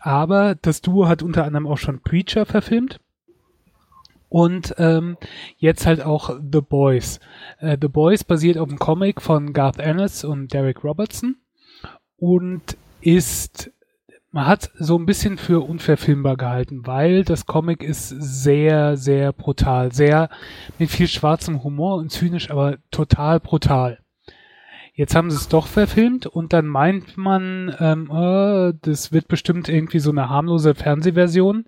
Aber 0.00 0.56
das 0.56 0.80
Duo 0.80 1.06
hat 1.06 1.22
unter 1.22 1.44
anderem 1.44 1.66
auch 1.66 1.78
schon 1.78 2.00
Preacher 2.00 2.44
verfilmt. 2.44 3.00
Und 4.32 4.74
ähm, 4.78 5.18
jetzt 5.58 5.84
halt 5.84 6.00
auch 6.00 6.30
The 6.30 6.62
Boys. 6.62 7.20
Äh, 7.58 7.76
The 7.78 7.88
Boys 7.88 8.24
basiert 8.24 8.56
auf 8.56 8.66
einem 8.66 8.78
Comic 8.78 9.20
von 9.20 9.52
Garth 9.52 9.78
Ennis 9.78 10.24
und 10.24 10.54
Derek 10.54 10.82
Robertson 10.82 11.36
und 12.16 12.78
ist 13.02 13.70
man 14.30 14.46
hat 14.46 14.70
so 14.78 14.96
ein 14.96 15.04
bisschen 15.04 15.36
für 15.36 15.60
unverfilmbar 15.60 16.38
gehalten, 16.38 16.86
weil 16.86 17.24
das 17.24 17.44
Comic 17.44 17.82
ist 17.82 18.08
sehr, 18.08 18.96
sehr 18.96 19.34
brutal, 19.34 19.92
sehr 19.92 20.30
mit 20.78 20.88
viel 20.88 21.08
schwarzem 21.08 21.62
Humor 21.62 21.96
und 21.96 22.10
zynisch, 22.10 22.50
aber 22.50 22.78
total 22.90 23.38
brutal. 23.38 23.98
Jetzt 24.94 25.14
haben 25.14 25.30
sie 25.30 25.36
es 25.36 25.48
doch 25.48 25.66
verfilmt 25.66 26.26
und 26.26 26.54
dann 26.54 26.66
meint 26.68 27.18
man, 27.18 27.76
ähm, 27.80 28.10
oh, 28.10 28.72
das 28.80 29.12
wird 29.12 29.28
bestimmt 29.28 29.68
irgendwie 29.68 29.98
so 29.98 30.10
eine 30.10 30.30
harmlose 30.30 30.74
Fernsehversion. 30.74 31.66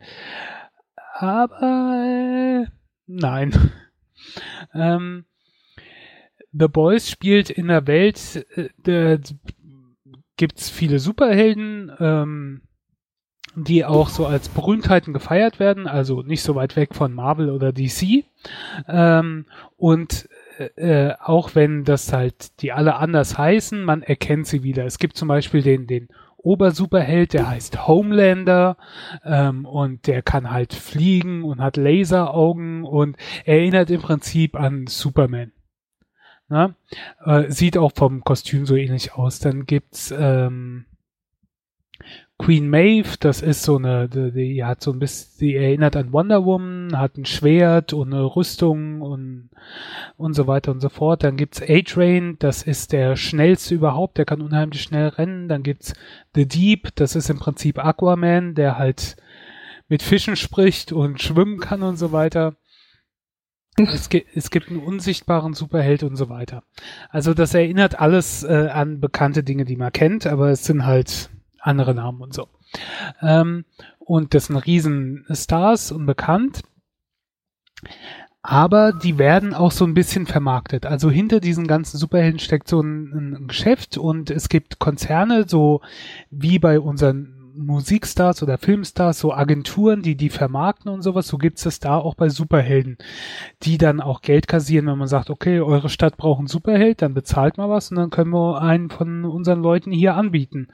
Aber 1.16 2.66
äh, 2.66 2.66
nein. 3.06 3.72
ähm, 4.74 5.24
The 6.52 6.68
Boys 6.68 7.08
spielt 7.08 7.50
in 7.50 7.68
der 7.68 7.86
Welt, 7.86 8.46
äh, 8.56 8.68
der, 8.84 9.20
gibt's 10.36 10.70
viele 10.70 10.98
Superhelden, 10.98 11.92
ähm, 12.00 12.62
die 13.54 13.84
auch 13.84 14.08
so 14.08 14.26
als 14.26 14.48
Berühmtheiten 14.48 15.12
gefeiert 15.12 15.60
werden, 15.60 15.86
also 15.86 16.22
nicht 16.22 16.42
so 16.42 16.56
weit 16.56 16.74
weg 16.74 16.96
von 16.96 17.12
Marvel 17.12 17.50
oder 17.50 17.72
DC. 17.72 18.24
Ähm, 18.88 19.46
und 19.76 20.28
äh, 20.58 20.64
äh, 21.08 21.14
auch 21.20 21.54
wenn 21.54 21.84
das 21.84 22.12
halt 22.12 22.60
die 22.60 22.72
alle 22.72 22.96
anders 22.96 23.38
heißen, 23.38 23.84
man 23.84 24.02
erkennt 24.02 24.48
sie 24.48 24.64
wieder. 24.64 24.84
Es 24.84 24.98
gibt 24.98 25.16
zum 25.16 25.28
Beispiel 25.28 25.62
den, 25.62 25.86
den 25.86 26.08
Obersuperheld, 26.44 27.32
der 27.32 27.48
heißt 27.48 27.86
Homelander 27.88 28.76
ähm, 29.24 29.64
und 29.64 30.06
der 30.06 30.22
kann 30.22 30.50
halt 30.50 30.74
fliegen 30.74 31.42
und 31.42 31.60
hat 31.60 31.76
Laseraugen 31.76 32.84
und 32.84 33.16
erinnert 33.44 33.90
im 33.90 34.02
Prinzip 34.02 34.54
an 34.54 34.86
Superman. 34.86 35.52
Ne? 36.48 36.74
Äh, 37.24 37.50
sieht 37.50 37.78
auch 37.78 37.92
vom 37.94 38.22
Kostüm 38.22 38.66
so 38.66 38.76
ähnlich 38.76 39.14
aus. 39.14 39.38
Dann 39.38 39.64
gibt's 39.64 40.14
ähm, 40.16 40.84
Queen 42.36 42.68
Maeve, 42.68 43.16
das 43.20 43.42
ist 43.42 43.62
so 43.62 43.76
eine, 43.76 44.08
die, 44.08 44.32
die, 44.32 44.64
hat 44.64 44.82
so 44.82 44.92
ein 44.92 44.98
bisschen, 44.98 45.38
die 45.38 45.54
erinnert 45.54 45.94
an 45.94 46.12
Wonder 46.12 46.44
Woman, 46.44 46.98
hat 46.98 47.16
ein 47.16 47.26
Schwert 47.26 47.92
und 47.92 48.12
eine 48.12 48.24
Rüstung 48.24 49.02
und, 49.02 49.50
und 50.16 50.34
so 50.34 50.48
weiter 50.48 50.72
und 50.72 50.80
so 50.80 50.88
fort. 50.88 51.22
Dann 51.22 51.36
gibt's 51.36 51.62
A-Train, 51.62 52.36
das 52.40 52.64
ist 52.64 52.92
der 52.92 53.14
schnellste 53.14 53.76
überhaupt, 53.76 54.18
der 54.18 54.24
kann 54.24 54.40
unheimlich 54.40 54.82
schnell 54.82 55.08
rennen. 55.08 55.48
Dann 55.48 55.62
gibt's 55.62 55.94
The 56.34 56.46
Deep, 56.46 56.96
das 56.96 57.14
ist 57.14 57.30
im 57.30 57.38
Prinzip 57.38 57.78
Aquaman, 57.78 58.56
der 58.56 58.78
halt 58.78 59.16
mit 59.88 60.02
Fischen 60.02 60.34
spricht 60.34 60.92
und 60.92 61.22
schwimmen 61.22 61.60
kann 61.60 61.82
und 61.82 61.96
so 61.96 62.10
weiter. 62.10 62.56
Es, 63.76 64.08
gibt, 64.08 64.36
es 64.36 64.50
gibt 64.50 64.70
einen 64.70 64.80
unsichtbaren 64.80 65.54
Superheld 65.54 66.02
und 66.02 66.16
so 66.16 66.28
weiter. 66.28 66.64
Also 67.10 67.32
das 67.32 67.54
erinnert 67.54 68.00
alles 68.00 68.42
äh, 68.42 68.68
an 68.72 69.00
bekannte 69.00 69.44
Dinge, 69.44 69.64
die 69.64 69.76
man 69.76 69.92
kennt, 69.92 70.26
aber 70.26 70.50
es 70.50 70.64
sind 70.64 70.84
halt 70.84 71.30
andere 71.64 71.94
Namen 71.94 72.20
und 72.20 72.34
so. 72.34 72.48
Ähm, 73.20 73.64
und 73.98 74.34
das 74.34 74.46
sind 74.46 74.56
Riesenstars 74.56 75.92
und 75.92 76.06
bekannt. 76.06 76.62
Aber 78.42 78.92
die 78.92 79.16
werden 79.16 79.54
auch 79.54 79.72
so 79.72 79.86
ein 79.86 79.94
bisschen 79.94 80.26
vermarktet. 80.26 80.84
Also 80.84 81.10
hinter 81.10 81.40
diesen 81.40 81.66
ganzen 81.66 81.96
Superhelden 81.96 82.38
steckt 82.38 82.68
so 82.68 82.80
ein, 82.82 83.38
ein 83.38 83.48
Geschäft 83.48 83.96
und 83.96 84.30
es 84.30 84.50
gibt 84.50 84.78
Konzerne, 84.78 85.46
so 85.48 85.80
wie 86.30 86.58
bei 86.58 86.78
unseren 86.78 87.33
Musikstars 87.56 88.42
oder 88.42 88.58
Filmstars, 88.58 89.18
so 89.18 89.32
Agenturen, 89.32 90.02
die 90.02 90.16
die 90.16 90.30
vermarkten 90.30 90.90
und 90.90 91.02
sowas, 91.02 91.26
so 91.28 91.38
gibt's 91.38 91.66
es 91.66 91.80
da 91.80 91.96
auch 91.96 92.14
bei 92.14 92.28
Superhelden, 92.28 92.98
die 93.62 93.78
dann 93.78 94.00
auch 94.00 94.22
Geld 94.22 94.48
kassieren, 94.48 94.86
wenn 94.86 94.98
man 94.98 95.08
sagt, 95.08 95.30
okay, 95.30 95.60
eure 95.60 95.88
Stadt 95.88 96.16
braucht 96.16 96.40
einen 96.40 96.48
Superheld, 96.48 97.02
dann 97.02 97.14
bezahlt 97.14 97.56
mal 97.56 97.70
was 97.70 97.90
und 97.90 97.96
dann 97.96 98.10
können 98.10 98.30
wir 98.30 98.60
einen 98.60 98.90
von 98.90 99.24
unseren 99.24 99.62
Leuten 99.62 99.92
hier 99.92 100.14
anbieten. 100.14 100.68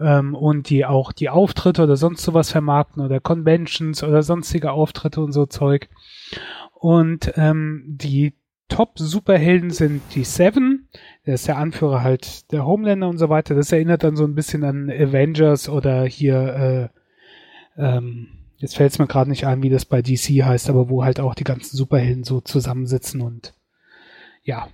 Ähm, 0.00 0.34
und 0.34 0.70
die 0.70 0.84
auch 0.84 1.12
die 1.12 1.30
Auftritte 1.30 1.82
oder 1.82 1.96
sonst 1.96 2.22
sowas 2.22 2.50
vermarkten 2.50 3.02
oder 3.02 3.20
Conventions 3.20 4.02
oder 4.02 4.22
sonstige 4.22 4.72
Auftritte 4.72 5.20
und 5.20 5.32
so 5.32 5.46
Zeug. 5.46 5.88
Und 6.74 7.32
ähm, 7.36 7.84
die 7.86 8.34
Top-Superhelden 8.68 9.70
sind 9.70 10.02
die 10.14 10.24
Seven, 10.24 10.77
der 11.28 11.34
ist 11.34 11.46
der 11.46 11.58
Anführer 11.58 12.02
halt 12.02 12.50
der 12.52 12.64
Homelander 12.64 13.06
und 13.06 13.18
so 13.18 13.28
weiter. 13.28 13.54
Das 13.54 13.70
erinnert 13.70 14.02
dann 14.02 14.16
so 14.16 14.24
ein 14.24 14.34
bisschen 14.34 14.64
an 14.64 14.88
Avengers 14.88 15.68
oder 15.68 16.06
hier, 16.06 16.90
äh, 17.76 17.82
ähm, 17.82 18.28
jetzt 18.56 18.78
fällt 18.78 18.92
es 18.92 18.98
mir 18.98 19.06
gerade 19.06 19.28
nicht 19.28 19.46
ein, 19.46 19.62
wie 19.62 19.68
das 19.68 19.84
bei 19.84 20.00
DC 20.00 20.42
heißt, 20.42 20.70
aber 20.70 20.88
wo 20.88 21.04
halt 21.04 21.20
auch 21.20 21.34
die 21.34 21.44
ganzen 21.44 21.76
Superhelden 21.76 22.24
so 22.24 22.40
zusammensitzen 22.40 23.20
und 23.20 23.52
ja. 24.42 24.68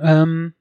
Ähm, 0.00 0.54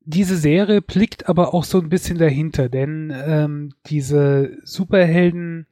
diese 0.00 0.36
Serie 0.36 0.82
blickt 0.82 1.28
aber 1.28 1.54
auch 1.54 1.62
so 1.62 1.78
ein 1.78 1.90
bisschen 1.90 2.18
dahinter, 2.18 2.68
denn 2.68 3.12
ähm, 3.14 3.72
diese 3.86 4.58
Superhelden 4.64 5.68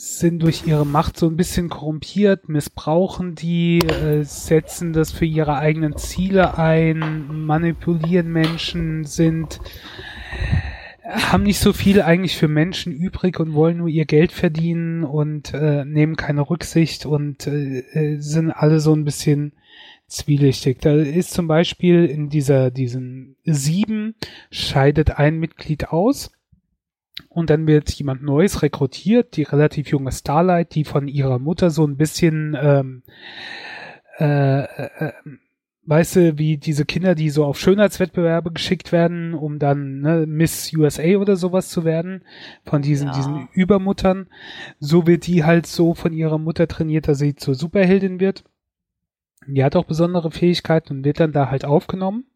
sind 0.00 0.42
durch 0.42 0.66
ihre 0.66 0.86
Macht 0.86 1.18
so 1.18 1.26
ein 1.26 1.36
bisschen 1.36 1.68
korrumpiert, 1.68 2.48
missbrauchen 2.48 3.34
die, 3.34 3.80
äh, 3.80 4.22
setzen 4.22 4.94
das 4.94 5.12
für 5.12 5.26
ihre 5.26 5.56
eigenen 5.56 5.98
Ziele 5.98 6.56
ein, 6.56 7.44
manipulieren 7.44 8.32
Menschen, 8.32 9.04
sind 9.04 9.60
haben 11.04 11.42
nicht 11.42 11.58
so 11.58 11.74
viel 11.74 12.00
eigentlich 12.00 12.36
für 12.36 12.48
Menschen 12.48 12.92
übrig 12.92 13.40
und 13.40 13.52
wollen 13.52 13.78
nur 13.78 13.88
ihr 13.88 14.06
Geld 14.06 14.32
verdienen 14.32 15.04
und 15.04 15.52
äh, 15.52 15.84
nehmen 15.84 16.16
keine 16.16 16.48
Rücksicht 16.48 17.04
und 17.04 17.46
äh, 17.46 17.80
äh 17.80 18.20
sind 18.20 18.52
alle 18.52 18.80
so 18.80 18.94
ein 18.94 19.04
bisschen 19.04 19.52
zwielichtig. 20.06 20.78
Da 20.80 20.94
ist 20.94 21.32
zum 21.32 21.46
Beispiel 21.46 22.06
in 22.06 22.30
dieser, 22.30 22.70
diesen 22.70 23.36
sieben 23.44 24.14
scheidet 24.50 25.18
ein 25.18 25.38
Mitglied 25.38 25.88
aus 25.88 26.30
und 27.28 27.50
dann 27.50 27.66
wird 27.66 27.90
jemand 27.90 28.22
Neues 28.22 28.62
rekrutiert, 28.62 29.36
die 29.36 29.42
relativ 29.42 29.88
junge 29.88 30.12
Starlight, 30.12 30.74
die 30.74 30.84
von 30.84 31.08
ihrer 31.08 31.38
Mutter 31.38 31.70
so 31.70 31.86
ein 31.86 31.96
bisschen, 31.96 32.56
ähm, 32.60 33.02
äh, 34.18 34.62
äh, 34.62 35.12
weißt 35.84 36.16
du, 36.16 36.38
wie 36.38 36.56
diese 36.56 36.84
Kinder, 36.84 37.14
die 37.14 37.30
so 37.30 37.44
auf 37.44 37.58
Schönheitswettbewerbe 37.58 38.52
geschickt 38.52 38.92
werden, 38.92 39.34
um 39.34 39.58
dann 39.58 40.00
ne, 40.00 40.26
Miss 40.26 40.72
USA 40.74 41.16
oder 41.16 41.36
sowas 41.36 41.68
zu 41.68 41.84
werden, 41.84 42.24
von 42.64 42.82
diesen, 42.82 43.08
ja. 43.08 43.14
diesen 43.14 43.48
Übermuttern. 43.52 44.28
So 44.78 45.06
wird 45.06 45.26
die 45.26 45.44
halt 45.44 45.66
so 45.66 45.94
von 45.94 46.12
ihrer 46.12 46.38
Mutter 46.38 46.68
trainiert, 46.68 47.08
dass 47.08 47.18
sie 47.18 47.34
zur 47.34 47.54
Superheldin 47.54 48.20
wird. 48.20 48.44
Die 49.46 49.64
hat 49.64 49.74
auch 49.74 49.84
besondere 49.84 50.30
Fähigkeiten 50.30 50.98
und 50.98 51.04
wird 51.04 51.18
dann 51.18 51.32
da 51.32 51.50
halt 51.50 51.64
aufgenommen. 51.64 52.26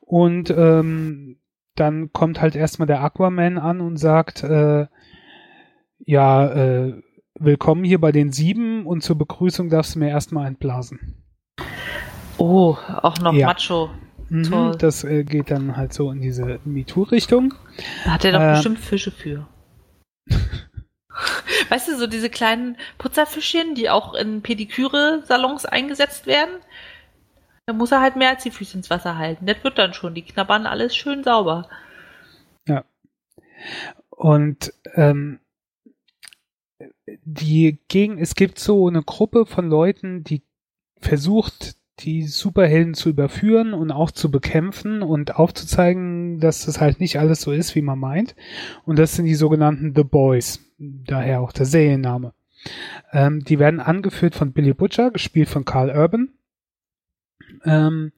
Und 0.00 0.50
ähm, 0.50 1.38
dann 1.74 2.12
kommt 2.12 2.40
halt 2.40 2.54
erstmal 2.56 2.86
der 2.86 3.02
Aquaman 3.02 3.58
an 3.58 3.80
und 3.80 3.96
sagt, 3.96 4.42
äh, 4.42 4.86
ja, 5.98 6.46
äh, 6.46 7.02
willkommen 7.38 7.84
hier 7.84 8.00
bei 8.00 8.12
den 8.12 8.32
sieben 8.32 8.86
und 8.86 9.02
zur 9.02 9.18
Begrüßung 9.18 9.70
darfst 9.70 9.94
du 9.94 9.98
mir 9.98 10.10
erstmal 10.10 10.46
entblasen. 10.46 11.22
Oh, 12.38 12.76
auch 13.02 13.18
noch 13.18 13.34
ja. 13.34 13.46
Macho. 13.46 13.90
Mhm, 14.28 14.76
das 14.78 15.04
äh, 15.04 15.24
geht 15.24 15.50
dann 15.50 15.76
halt 15.76 15.92
so 15.92 16.10
in 16.10 16.20
diese 16.20 16.58
MeToo-Richtung. 16.64 17.54
Da 18.04 18.12
hat 18.12 18.24
er 18.24 18.32
doch 18.32 18.40
äh, 18.40 18.52
bestimmt 18.52 18.78
Fische 18.78 19.10
für. 19.10 19.46
weißt 21.68 21.88
du, 21.88 21.98
so 21.98 22.06
diese 22.06 22.30
kleinen 22.30 22.76
Putzerfischchen, 22.98 23.74
die 23.74 23.90
auch 23.90 24.14
in 24.14 24.42
Pediküre-Salons 24.42 25.66
eingesetzt 25.66 26.26
werden, 26.26 26.56
da 27.66 27.72
muss 27.72 27.92
er 27.92 28.00
halt 28.00 28.16
mehr 28.16 28.30
als 28.30 28.42
die 28.42 28.50
Füße 28.50 28.76
ins 28.76 28.90
Wasser 28.90 29.16
halten. 29.16 29.46
Das 29.46 29.62
wird 29.64 29.78
dann 29.78 29.94
schon. 29.94 30.14
Die 30.14 30.22
knabbern 30.22 30.66
alles 30.66 30.94
schön 30.94 31.24
sauber. 31.24 31.68
Ja. 32.68 32.84
Und 34.10 34.72
ähm, 34.94 35.40
die 37.24 37.78
gegen, 37.88 38.18
es 38.18 38.34
gibt 38.34 38.58
so 38.58 38.86
eine 38.88 39.02
Gruppe 39.02 39.46
von 39.46 39.68
Leuten, 39.68 40.24
die 40.24 40.42
versucht, 41.00 41.76
die 42.00 42.22
Superhelden 42.26 42.94
zu 42.94 43.08
überführen 43.08 43.72
und 43.72 43.92
auch 43.92 44.10
zu 44.10 44.30
bekämpfen 44.30 45.02
und 45.02 45.36
aufzuzeigen, 45.36 46.40
dass 46.40 46.66
das 46.66 46.80
halt 46.80 46.98
nicht 46.98 47.18
alles 47.18 47.40
so 47.40 47.52
ist, 47.52 47.74
wie 47.76 47.82
man 47.82 47.98
meint. 47.98 48.34
Und 48.84 48.98
das 48.98 49.14
sind 49.14 49.26
die 49.26 49.34
sogenannten 49.34 49.94
The 49.94 50.02
Boys, 50.02 50.60
daher 50.78 51.40
auch 51.40 51.52
der 51.52 51.66
Serienname. 51.66 52.34
Ähm, 53.12 53.44
die 53.44 53.58
werden 53.58 53.80
angeführt 53.80 54.34
von 54.34 54.52
Billy 54.52 54.74
Butcher, 54.74 55.10
gespielt 55.10 55.48
von 55.48 55.64
Carl 55.64 55.90
Urban. 55.90 56.30
Ähm, 57.64 58.12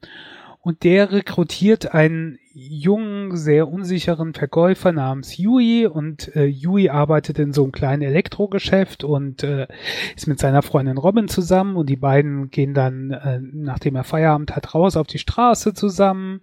und 0.61 0.83
der 0.83 1.11
rekrutiert 1.11 1.93
einen 1.93 2.39
jungen, 2.59 3.37
sehr 3.37 3.67
unsicheren 3.67 4.33
Verkäufer 4.33 4.91
namens 4.91 5.37
Yui 5.37 5.85
und 5.85 6.35
äh, 6.35 6.45
Yui 6.45 6.89
arbeitet 6.89 7.37
in 7.37 7.53
so 7.53 7.61
einem 7.63 7.71
kleinen 7.71 8.01
Elektrogeschäft 8.01 9.03
und 9.03 9.43
äh, 9.43 9.67
ist 10.15 10.27
mit 10.27 10.39
seiner 10.39 10.63
Freundin 10.63 10.97
Robin 10.97 11.27
zusammen 11.27 11.75
und 11.75 11.87
die 11.87 11.95
beiden 11.95 12.49
gehen 12.49 12.73
dann, 12.73 13.11
äh, 13.11 13.39
nachdem 13.39 13.95
er 13.95 14.03
Feierabend 14.03 14.55
hat, 14.55 14.73
raus 14.73 14.97
auf 14.97 15.05
die 15.05 15.19
Straße 15.19 15.75
zusammen 15.75 16.41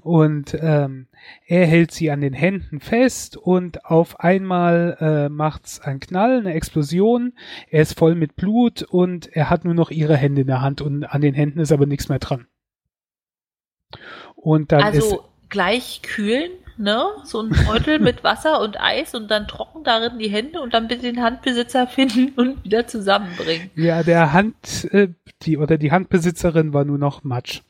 und 0.00 0.56
ähm, 0.60 1.06
er 1.46 1.66
hält 1.66 1.92
sie 1.92 2.10
an 2.10 2.20
den 2.20 2.32
Händen 2.32 2.80
fest 2.80 3.36
und 3.36 3.84
auf 3.84 4.18
einmal 4.18 4.96
äh, 4.98 5.28
macht's 5.28 5.78
einen 5.78 6.00
Knall, 6.00 6.38
eine 6.38 6.54
Explosion, 6.54 7.34
er 7.70 7.82
ist 7.82 7.96
voll 7.96 8.16
mit 8.16 8.34
Blut 8.34 8.82
und 8.82 9.28
er 9.36 9.48
hat 9.48 9.64
nur 9.64 9.74
noch 9.74 9.92
ihre 9.92 10.16
Hände 10.16 10.40
in 10.40 10.48
der 10.48 10.60
Hand 10.60 10.80
und 10.80 11.04
an 11.04 11.20
den 11.20 11.34
Händen 11.34 11.60
ist 11.60 11.70
aber 11.70 11.86
nichts 11.86 12.08
mehr 12.08 12.18
dran. 12.18 12.46
Und 14.34 14.72
dann 14.72 14.82
also 14.82 14.98
ist, 14.98 15.31
gleich 15.52 16.00
kühlen, 16.02 16.50
ne? 16.78 17.04
So 17.24 17.42
ein 17.42 17.50
Beutel 17.66 17.98
mit 18.00 18.24
Wasser 18.24 18.60
und 18.60 18.80
Eis 18.80 19.14
und 19.14 19.30
dann 19.30 19.46
trocken 19.46 19.84
darin 19.84 20.18
die 20.18 20.28
Hände 20.28 20.60
und 20.60 20.74
dann 20.74 20.88
bitte 20.88 21.02
den 21.02 21.22
Handbesitzer 21.22 21.86
finden 21.86 22.32
und 22.36 22.64
wieder 22.64 22.88
zusammenbringen. 22.88 23.70
Ja, 23.76 24.02
der 24.02 24.32
Hand, 24.32 24.88
äh, 24.90 25.08
die 25.42 25.58
oder 25.58 25.78
die 25.78 25.92
Handbesitzerin 25.92 26.72
war 26.72 26.84
nur 26.84 26.98
noch 26.98 27.22
Matsch. 27.22 27.60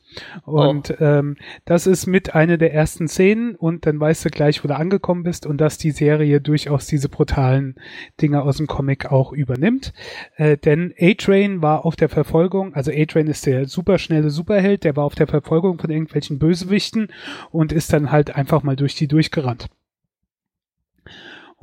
Und 0.45 0.91
oh. 0.91 1.03
ähm, 1.03 1.37
das 1.65 1.87
ist 1.87 2.07
mit 2.07 2.35
einer 2.35 2.57
der 2.57 2.73
ersten 2.73 3.07
Szenen 3.07 3.55
und 3.55 3.85
dann 3.85 3.99
weißt 3.99 4.25
du 4.25 4.29
gleich, 4.29 4.63
wo 4.63 4.67
du 4.67 4.75
angekommen 4.75 5.23
bist 5.23 5.45
und 5.45 5.59
dass 5.59 5.77
die 5.77 5.91
Serie 5.91 6.41
durchaus 6.41 6.87
diese 6.87 7.09
brutalen 7.09 7.75
Dinge 8.21 8.41
aus 8.41 8.57
dem 8.57 8.67
Comic 8.67 9.11
auch 9.11 9.31
übernimmt. 9.31 9.93
Äh, 10.35 10.57
denn 10.57 10.93
A-Train 10.99 11.61
war 11.61 11.85
auf 11.85 11.95
der 11.95 12.09
Verfolgung, 12.09 12.73
also 12.73 12.91
A-Train 12.91 13.27
ist 13.27 13.45
der 13.45 13.65
superschnelle 13.65 14.29
Superheld, 14.29 14.83
der 14.83 14.95
war 14.95 15.05
auf 15.05 15.15
der 15.15 15.27
Verfolgung 15.27 15.79
von 15.79 15.89
irgendwelchen 15.89 16.39
Bösewichten 16.39 17.07
und 17.51 17.71
ist 17.71 17.93
dann 17.93 18.11
halt 18.11 18.35
einfach 18.35 18.63
mal 18.63 18.75
durch 18.75 18.95
die 18.95 19.07
durchgerannt. 19.07 19.67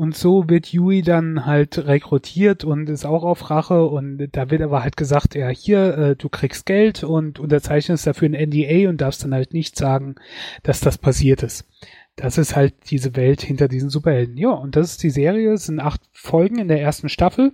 Und 0.00 0.16
so 0.16 0.48
wird 0.48 0.68
Yui 0.72 1.02
dann 1.02 1.44
halt 1.44 1.76
rekrutiert 1.76 2.64
und 2.64 2.88
ist 2.88 3.04
auch 3.04 3.22
auf 3.22 3.50
Rache 3.50 3.84
und 3.84 4.30
da 4.32 4.48
wird 4.48 4.62
aber 4.62 4.82
halt 4.82 4.96
gesagt, 4.96 5.34
ja, 5.34 5.50
hier, 5.50 5.98
äh, 5.98 6.16
du 6.16 6.30
kriegst 6.30 6.64
Geld 6.64 7.04
und 7.04 7.38
unterzeichnest 7.38 8.06
dafür 8.06 8.30
ein 8.30 8.48
NDA 8.48 8.88
und 8.88 9.02
darfst 9.02 9.24
dann 9.24 9.34
halt 9.34 9.52
nicht 9.52 9.76
sagen, 9.76 10.14
dass 10.62 10.80
das 10.80 10.96
passiert 10.96 11.42
ist. 11.42 11.68
Das 12.16 12.38
ist 12.38 12.56
halt 12.56 12.90
diese 12.90 13.14
Welt 13.14 13.42
hinter 13.42 13.68
diesen 13.68 13.90
Superhelden. 13.90 14.38
Ja, 14.38 14.52
und 14.52 14.74
das 14.74 14.92
ist 14.92 15.02
die 15.02 15.10
Serie, 15.10 15.52
es 15.52 15.66
sind 15.66 15.80
acht 15.80 16.00
Folgen 16.12 16.58
in 16.58 16.68
der 16.68 16.80
ersten 16.80 17.10
Staffel. 17.10 17.52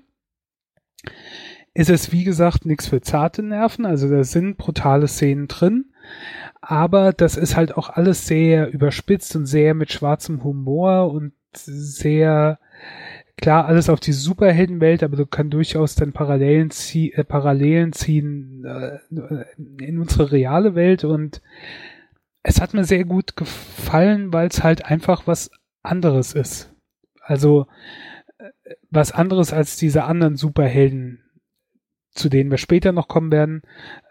Ist 1.75 1.91
es, 1.91 2.13
wie 2.13 2.23
gesagt, 2.23 2.65
nichts 2.65 2.87
für 2.87 3.01
zarte 3.01 3.43
Nerven, 3.43 3.85
also 3.85 4.09
da 4.09 4.23
sind 4.23 4.57
brutale 4.57 5.09
Szenen 5.09 5.49
drin 5.49 5.87
aber 6.61 7.12
das 7.12 7.37
ist 7.37 7.57
halt 7.57 7.77
auch 7.77 7.90
alles 7.90 8.27
sehr 8.27 8.73
überspitzt 8.73 9.37
und 9.37 9.47
sehr 9.47 9.75
mit 9.75 9.92
schwarzem 9.92 10.42
Humor 10.45 11.12
und 11.12 11.33
sehr 11.53 12.59
klar 13.37 13.66
alles 13.66 13.88
auf 13.88 14.01
die 14.01 14.12
Superheldenwelt, 14.12 15.03
aber 15.03 15.16
du 15.16 15.27
kannst 15.27 15.53
durchaus 15.53 15.95
dann 15.95 16.12
Parallelen, 16.12 16.71
zie 16.71 17.12
äh, 17.12 17.25
Parallelen 17.25 17.92
ziehen 17.92 18.64
äh, 18.64 18.99
in 19.83 19.99
unsere 19.99 20.33
reale 20.33 20.75
Welt 20.75 21.05
und 21.05 21.42
es 22.42 22.61
hat 22.61 22.75
mir 22.75 22.85
sehr 22.85 23.05
gut 23.05 23.37
gefallen, 23.37 24.33
weil 24.33 24.49
es 24.49 24.62
halt 24.62 24.85
einfach 24.85 25.27
was 25.27 25.51
anderes 25.83 26.33
ist. 26.33 26.73
Also 27.21 27.66
äh, 28.38 28.51
was 28.90 29.12
anderes 29.12 29.53
als 29.53 29.77
diese 29.77 30.05
anderen 30.05 30.37
Superhelden, 30.37 31.25
zu 32.12 32.29
denen 32.29 32.51
wir 32.51 32.59
später 32.59 32.92
noch 32.92 33.09
kommen 33.09 33.33
werden. 33.33 33.62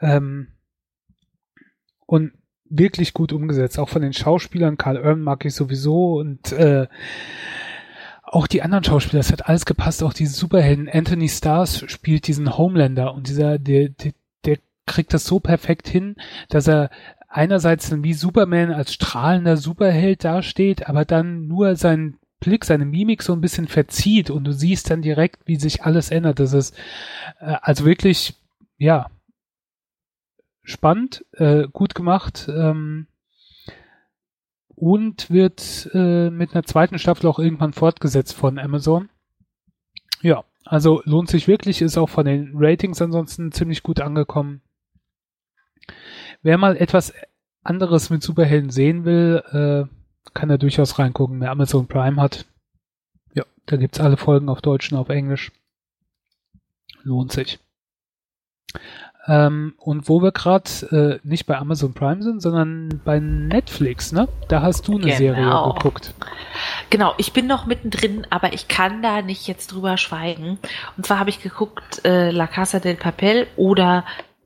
Ähm, 0.01 0.49
und 2.05 2.31
wirklich 2.69 3.13
gut 3.13 3.33
umgesetzt. 3.33 3.79
Auch 3.79 3.89
von 3.89 4.01
den 4.01 4.13
Schauspielern, 4.13 4.77
Karl 4.77 4.97
Urban 4.97 5.21
mag 5.21 5.45
ich 5.45 5.53
sowieso 5.53 6.15
und 6.19 6.51
äh, 6.51 6.87
auch 8.23 8.47
die 8.47 8.63
anderen 8.63 8.83
Schauspieler, 8.83 9.19
es 9.19 9.31
hat 9.31 9.47
alles 9.47 9.65
gepasst, 9.65 10.03
auch 10.03 10.13
diese 10.13 10.33
Superhelden. 10.33 10.89
Anthony 10.89 11.29
Stars 11.29 11.83
spielt 11.89 12.27
diesen 12.27 12.57
Homelander 12.57 13.13
und 13.13 13.27
dieser, 13.27 13.59
der, 13.59 13.89
der, 13.89 14.13
der 14.45 14.57
kriegt 14.85 15.13
das 15.13 15.25
so 15.25 15.39
perfekt 15.39 15.87
hin, 15.87 16.15
dass 16.49 16.67
er 16.67 16.89
einerseits 17.29 17.91
wie 18.03 18.13
Superman 18.13 18.71
als 18.71 18.93
strahlender 18.93 19.57
Superheld 19.57 20.23
dasteht, 20.23 20.87
aber 20.89 21.05
dann 21.05 21.47
nur 21.47 21.75
sein 21.75 22.17
Blick, 22.39 22.65
seine 22.65 22.85
Mimik 22.85 23.23
so 23.23 23.33
ein 23.33 23.41
bisschen 23.41 23.67
verzieht 23.67 24.29
und 24.29 24.43
du 24.43 24.53
siehst 24.53 24.89
dann 24.89 25.01
direkt, 25.01 25.39
wie 25.45 25.55
sich 25.55 25.83
alles 25.83 26.11
ändert. 26.11 26.39
Das 26.39 26.53
ist 26.53 26.75
äh, 27.39 27.55
also 27.61 27.85
wirklich, 27.85 28.35
ja, 28.77 29.07
spannend, 30.65 31.25
äh, 31.34 31.67
gut 31.71 31.95
gemacht 31.95 32.49
ähm, 32.49 33.08
und 34.67 35.30
wird 35.30 35.89
äh, 35.93 36.30
mit 36.30 36.54
einer 36.54 36.63
zweiten 36.63 36.99
Staffel 36.99 37.28
auch 37.28 37.39
irgendwann 37.39 37.73
fortgesetzt 37.73 38.34
von 38.34 38.60
Amazon. 38.60 39.10
Ja, 40.21 40.43
also 40.65 41.01
lohnt 41.06 41.30
sich 41.30 41.47
wirklich, 41.47 41.82
ist 41.82 41.97
auch 41.97 42.10
von 42.10 42.25
den 42.25 42.51
Ratings 42.56 43.01
ansonsten 43.01 43.51
ziemlich 43.51 43.84
gut 43.84 44.01
angekommen. 44.01 44.62
Wer 46.41 46.58
mal 46.58 46.75
etwas 46.75 47.13
anderes 47.63 48.10
mit 48.10 48.23
Superhelden 48.23 48.71
sehen 48.71 49.06
will, 49.06 49.43
äh, 49.51 50.32
kann 50.34 50.49
er 50.49 50.58
durchaus 50.58 50.97
reingucken, 50.99 51.39
wer 51.39 51.51
Amazon 51.51 51.88
Prime 51.88 52.19
hat. 52.19 52.45
Ja, 53.34 53.45
da 53.65 53.78
gibt's 53.78 53.99
alle 53.99 54.17
Folgen 54.17 54.49
auf 54.49 54.62
Deutsch 54.62 54.91
und 54.91 54.97
auf 54.97 55.10
Englisch. 55.10 55.51
Lohnt 57.04 57.32
sich. 57.32 57.60
Ähm, 59.27 59.73
und 59.79 60.07
wo 60.07 60.21
wir 60.21 60.31
gerade 60.31 61.19
äh, 61.23 61.27
nicht 61.27 61.45
bei 61.45 61.57
Amazon 61.57 61.93
Prime 61.93 62.21
sind, 62.21 62.41
sondern 62.41 63.01
bei 63.03 63.19
Netflix, 63.19 64.11
ne? 64.11 64.27
Da 64.47 64.61
hast 64.61 64.88
du 64.88 64.93
eine 64.93 65.05
genau. 65.05 65.17
Serie 65.17 65.73
geguckt. 65.73 66.13
Genau, 66.89 67.13
ich 67.17 67.33
bin 67.33 67.47
noch 67.47 67.65
mittendrin, 67.65 68.27
aber 68.29 68.53
ich 68.53 68.67
kann 68.67 69.01
da 69.01 69.21
nicht 69.21 69.47
jetzt 69.47 69.73
drüber 69.73 69.97
schweigen. 69.97 70.59
Und 70.95 71.05
zwar 71.05 71.19
habe 71.19 71.29
ich 71.29 71.41
geguckt 71.41 72.05
äh, 72.05 72.29
La 72.29 72.47
Casa 72.47 72.79
del 72.79 72.95
Papel 72.95 73.47
oder 73.55 74.05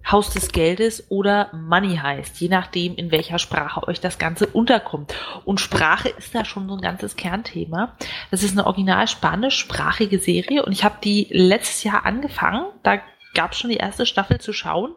Haus 0.09 0.31
des 0.31 0.51
Geldes 0.51 1.05
oder 1.09 1.51
Money 1.53 1.97
heißt, 1.97 2.39
je 2.39 2.49
nachdem, 2.49 2.95
in 2.95 3.11
welcher 3.11 3.37
Sprache 3.37 3.87
euch 3.87 3.99
das 3.99 4.17
Ganze 4.17 4.47
unterkommt. 4.47 5.13
Und 5.45 5.59
Sprache 5.59 6.09
ist 6.09 6.33
da 6.33 6.45
schon 6.45 6.67
so 6.67 6.75
ein 6.75 6.81
ganzes 6.81 7.15
Kernthema. 7.15 7.95
Das 8.31 8.41
ist 8.41 8.53
eine 8.53 8.65
original 8.65 9.07
spanischsprachige 9.07 10.19
Serie 10.19 10.65
und 10.65 10.71
ich 10.71 10.83
habe 10.83 10.95
die 11.03 11.27
letztes 11.29 11.83
Jahr 11.83 12.05
angefangen. 12.05 12.65
Da 12.81 12.99
gab 13.33 13.51
es 13.51 13.59
schon 13.59 13.69
die 13.69 13.77
erste 13.77 14.05
Staffel 14.05 14.39
zu 14.39 14.53
schauen 14.53 14.95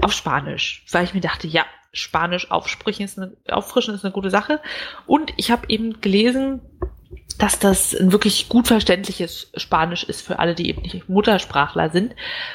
auf 0.00 0.12
Spanisch, 0.12 0.84
weil 0.90 1.04
ich 1.04 1.14
mir 1.14 1.20
dachte, 1.20 1.46
ja, 1.46 1.64
Spanisch 1.92 2.50
aufsprechen 2.50 3.04
ist 3.04 3.18
eine, 3.18 3.36
auffrischen 3.48 3.94
ist 3.94 4.04
eine 4.04 4.12
gute 4.12 4.30
Sache. 4.30 4.60
Und 5.06 5.32
ich 5.36 5.50
habe 5.50 5.68
eben 5.68 6.00
gelesen, 6.00 6.62
dass 7.38 7.58
das 7.58 7.94
ein 7.94 8.12
wirklich 8.12 8.48
gut 8.48 8.68
verständliches 8.68 9.50
Spanisch 9.56 10.04
ist 10.04 10.22
für 10.22 10.38
alle, 10.38 10.54
die 10.54 10.68
eben 10.68 10.82
nicht 10.82 11.08
Muttersprachler 11.08 11.90
sind. 11.90 12.14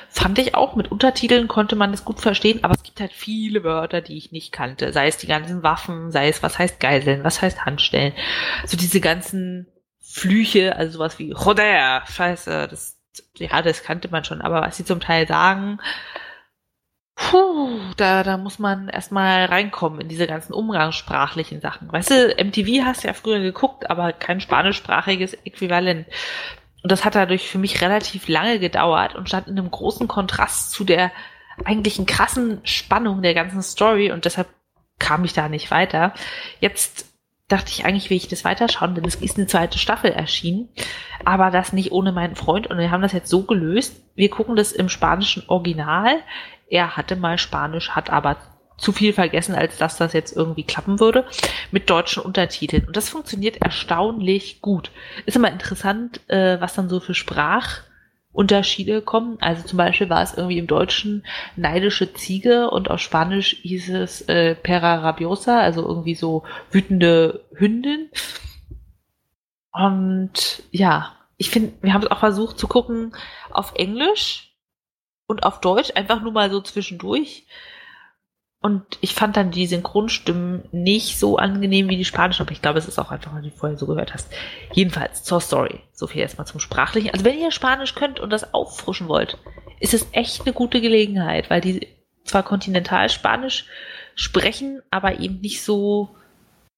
Fand 0.09 0.39
ich 0.39 0.55
auch. 0.55 0.75
Mit 0.75 0.91
Untertiteln 0.91 1.47
konnte 1.47 1.75
man 1.75 1.91
das 1.91 2.05
gut 2.05 2.19
verstehen, 2.19 2.63
aber 2.63 2.73
es 2.73 2.83
gibt 2.83 2.99
halt 2.99 3.13
viele 3.13 3.63
Wörter, 3.63 4.01
die 4.01 4.17
ich 4.17 4.31
nicht 4.31 4.51
kannte. 4.51 4.91
Sei 4.93 5.07
es 5.07 5.17
die 5.17 5.27
ganzen 5.27 5.61
Waffen, 5.61 6.11
sei 6.11 6.29
es, 6.29 6.41
was 6.41 6.57
heißt 6.57 6.79
Geiseln, 6.79 7.23
was 7.23 7.41
heißt 7.41 7.65
Handstellen. 7.65 8.13
So 8.65 8.77
diese 8.77 9.01
ganzen 9.01 9.67
Flüche, 9.99 10.75
also 10.75 10.93
sowas 10.93 11.19
wie 11.19 11.29
Joder, 11.29 12.03
scheiße, 12.07 12.67
das, 12.69 12.96
ja, 13.37 13.61
das 13.61 13.83
kannte 13.83 14.09
man 14.09 14.23
schon, 14.23 14.41
aber 14.41 14.61
was 14.61 14.77
sie 14.77 14.85
zum 14.85 14.99
Teil 14.99 15.27
sagen, 15.27 15.79
Puh, 17.19 17.79
da, 17.97 18.21
da 18.23 18.37
muss 18.37 18.59
man 18.59 18.89
erstmal 18.89 19.45
reinkommen 19.45 20.01
in 20.01 20.07
diese 20.07 20.27
ganzen 20.27 20.53
umgangssprachlichen 20.53 21.61
Sachen. 21.61 21.91
Weißt 21.91 22.11
du, 22.11 22.35
MTV 22.37 22.85
hast 22.85 23.03
ja 23.03 23.13
früher 23.13 23.39
geguckt, 23.39 23.89
aber 23.89 24.13
kein 24.13 24.39
spanischsprachiges 24.39 25.33
Äquivalent. 25.33 26.07
Und 26.83 26.91
das 26.91 27.03
hat 27.03 27.15
dadurch 27.15 27.49
für 27.49 27.57
mich 27.57 27.81
relativ 27.81 28.27
lange 28.27 28.59
gedauert 28.59 29.15
und 29.15 29.27
stand 29.27 29.47
in 29.47 29.57
einem 29.57 29.71
großen 29.71 30.07
Kontrast 30.07 30.71
zu 30.71 30.83
der 30.83 31.11
eigentlichen 31.65 32.05
krassen 32.05 32.61
Spannung 32.63 33.23
der 33.23 33.33
ganzen 33.33 33.63
Story 33.63 34.11
und 34.11 34.25
deshalb 34.25 34.47
kam 34.99 35.25
ich 35.25 35.33
da 35.33 35.49
nicht 35.49 35.71
weiter. 35.71 36.13
Jetzt 36.59 37.06
dachte 37.47 37.71
ich 37.71 37.85
eigentlich, 37.85 38.09
will 38.09 38.17
ich 38.17 38.27
das 38.27 38.43
weiterschauen, 38.43 38.95
denn 38.95 39.05
es 39.05 39.15
ist 39.15 39.37
eine 39.37 39.47
zweite 39.47 39.79
Staffel 39.79 40.11
erschienen, 40.11 40.69
aber 41.23 41.49
das 41.49 41.73
nicht 41.73 41.91
ohne 41.91 42.11
meinen 42.11 42.35
Freund 42.35 42.67
und 42.67 42.77
wir 42.77 42.91
haben 42.91 43.01
das 43.01 43.13
jetzt 43.13 43.29
so 43.29 43.43
gelöst. 43.43 44.03
Wir 44.15 44.29
gucken 44.29 44.55
das 44.55 44.71
im 44.71 44.89
spanischen 44.89 45.43
Original 45.47 46.17
er 46.69 46.97
hatte 46.97 47.15
mal 47.15 47.37
Spanisch, 47.37 47.91
hat 47.91 48.09
aber 48.09 48.37
zu 48.77 48.91
viel 48.91 49.13
vergessen, 49.13 49.55
als 49.55 49.77
dass 49.77 49.97
das 49.97 50.13
jetzt 50.13 50.35
irgendwie 50.35 50.63
klappen 50.63 50.99
würde, 50.99 51.25
mit 51.71 51.89
deutschen 51.89 52.21
Untertiteln. 52.21 52.85
Und 52.85 52.95
das 52.95 53.09
funktioniert 53.09 53.57
erstaunlich 53.57 54.61
gut. 54.61 54.91
Ist 55.25 55.35
immer 55.35 55.51
interessant, 55.51 56.21
äh, 56.29 56.61
was 56.61 56.75
dann 56.75 56.89
so 56.89 56.99
für 56.99 57.15
Sprachunterschiede 58.37 59.01
kommen. 59.01 59.37
Also 59.41 59.63
zum 59.63 59.77
Beispiel 59.77 60.09
war 60.09 60.21
es 60.21 60.35
irgendwie 60.35 60.59
im 60.59 60.67
Deutschen 60.67 61.25
neidische 61.55 62.13
Ziege 62.13 62.69
und 62.69 62.89
auf 62.89 62.99
Spanisch 62.99 63.57
hieß 63.63 63.89
es 63.89 64.21
äh, 64.21 64.53
Pera 64.55 64.97
rabiosa, 64.97 65.59
also 65.59 65.81
irgendwie 65.87 66.15
so 66.15 66.43
wütende 66.71 67.45
Hündin. 67.55 68.09
Und 69.71 70.63
ja, 70.71 71.15
ich 71.37 71.49
finde, 71.49 71.73
wir 71.81 71.93
haben 71.93 72.03
es 72.03 72.11
auch 72.11 72.19
versucht 72.19 72.59
zu 72.59 72.67
gucken 72.67 73.15
auf 73.49 73.73
Englisch 73.75 74.55
und 75.25 75.43
auf 75.43 75.59
Deutsch 75.59 75.91
einfach 75.95 76.21
nur 76.21 76.31
mal 76.31 76.51
so 76.51 76.61
zwischendurch. 76.61 77.47
Und 78.59 78.97
ich 79.01 79.13
fand 79.13 79.37
dann 79.37 79.51
die 79.51 79.67
Synchronstimmen 79.67 80.63
nicht 80.71 81.19
so 81.19 81.37
angenehm 81.37 81.89
wie 81.89 81.97
die 81.97 82.05
spanischen, 82.05 82.41
aber 82.41 82.51
ich 82.51 82.61
glaube, 82.61 82.79
es 82.79 82.87
ist 82.87 82.97
auch 82.97 83.11
einfach, 83.11 83.33
weil 83.33 83.43
du 83.43 83.51
vorher 83.51 83.77
so 83.77 83.85
gehört 83.85 84.13
hast. 84.13 84.29
Jedenfalls 84.73 85.23
zur 85.23 85.39
Story. 85.39 85.81
So 85.93 86.07
viel 86.07 86.21
erstmal 86.21 86.47
zum 86.47 86.59
Sprachlichen. 86.59 87.11
Also 87.11 87.23
wenn 87.23 87.39
ihr 87.39 87.51
Spanisch 87.51 87.93
könnt 87.93 88.19
und 88.19 88.31
das 88.31 88.53
auffrischen 88.55 89.07
wollt, 89.07 89.37
ist 89.79 89.93
es 89.93 90.07
echt 90.11 90.41
eine 90.41 90.53
gute 90.53 90.81
Gelegenheit, 90.81 91.49
weil 91.49 91.61
die 91.61 91.87
zwar 92.23 92.43
kontinental 92.43 93.09
Spanisch 93.09 93.65
sprechen, 94.15 94.81
aber 94.89 95.19
eben 95.19 95.39
nicht 95.39 95.61
so, 95.61 96.09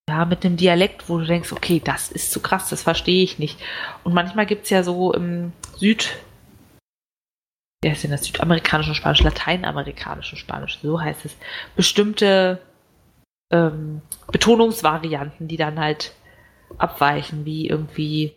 ja, 0.09 0.25
mit 0.25 0.45
einem 0.45 0.57
Dialekt, 0.57 1.07
wo 1.07 1.17
du 1.17 1.25
denkst, 1.25 1.53
okay, 1.53 1.81
das 1.83 2.11
ist 2.11 2.31
zu 2.31 2.41
krass, 2.41 2.69
das 2.69 2.83
verstehe 2.83 3.23
ich 3.23 3.39
nicht. 3.39 3.57
Und 4.03 4.13
manchmal 4.13 4.45
gibt's 4.45 4.69
ja 4.69 4.83
so 4.83 5.13
im 5.13 5.53
Süd, 5.77 6.17
ja, 7.83 7.91
ist 7.91 8.03
denn 8.03 8.11
das 8.11 8.25
südamerikanische 8.25 8.93
Spanisch, 8.93 9.21
lateinamerikanische 9.21 10.35
Spanisch, 10.35 10.79
so 10.81 10.99
heißt 10.99 11.25
es, 11.25 11.37
bestimmte 11.75 12.61
ähm, 13.51 14.01
Betonungsvarianten, 14.31 15.47
die 15.47 15.57
dann 15.57 15.79
halt 15.79 16.13
abweichen, 16.77 17.45
wie 17.45 17.67
irgendwie 17.67 18.35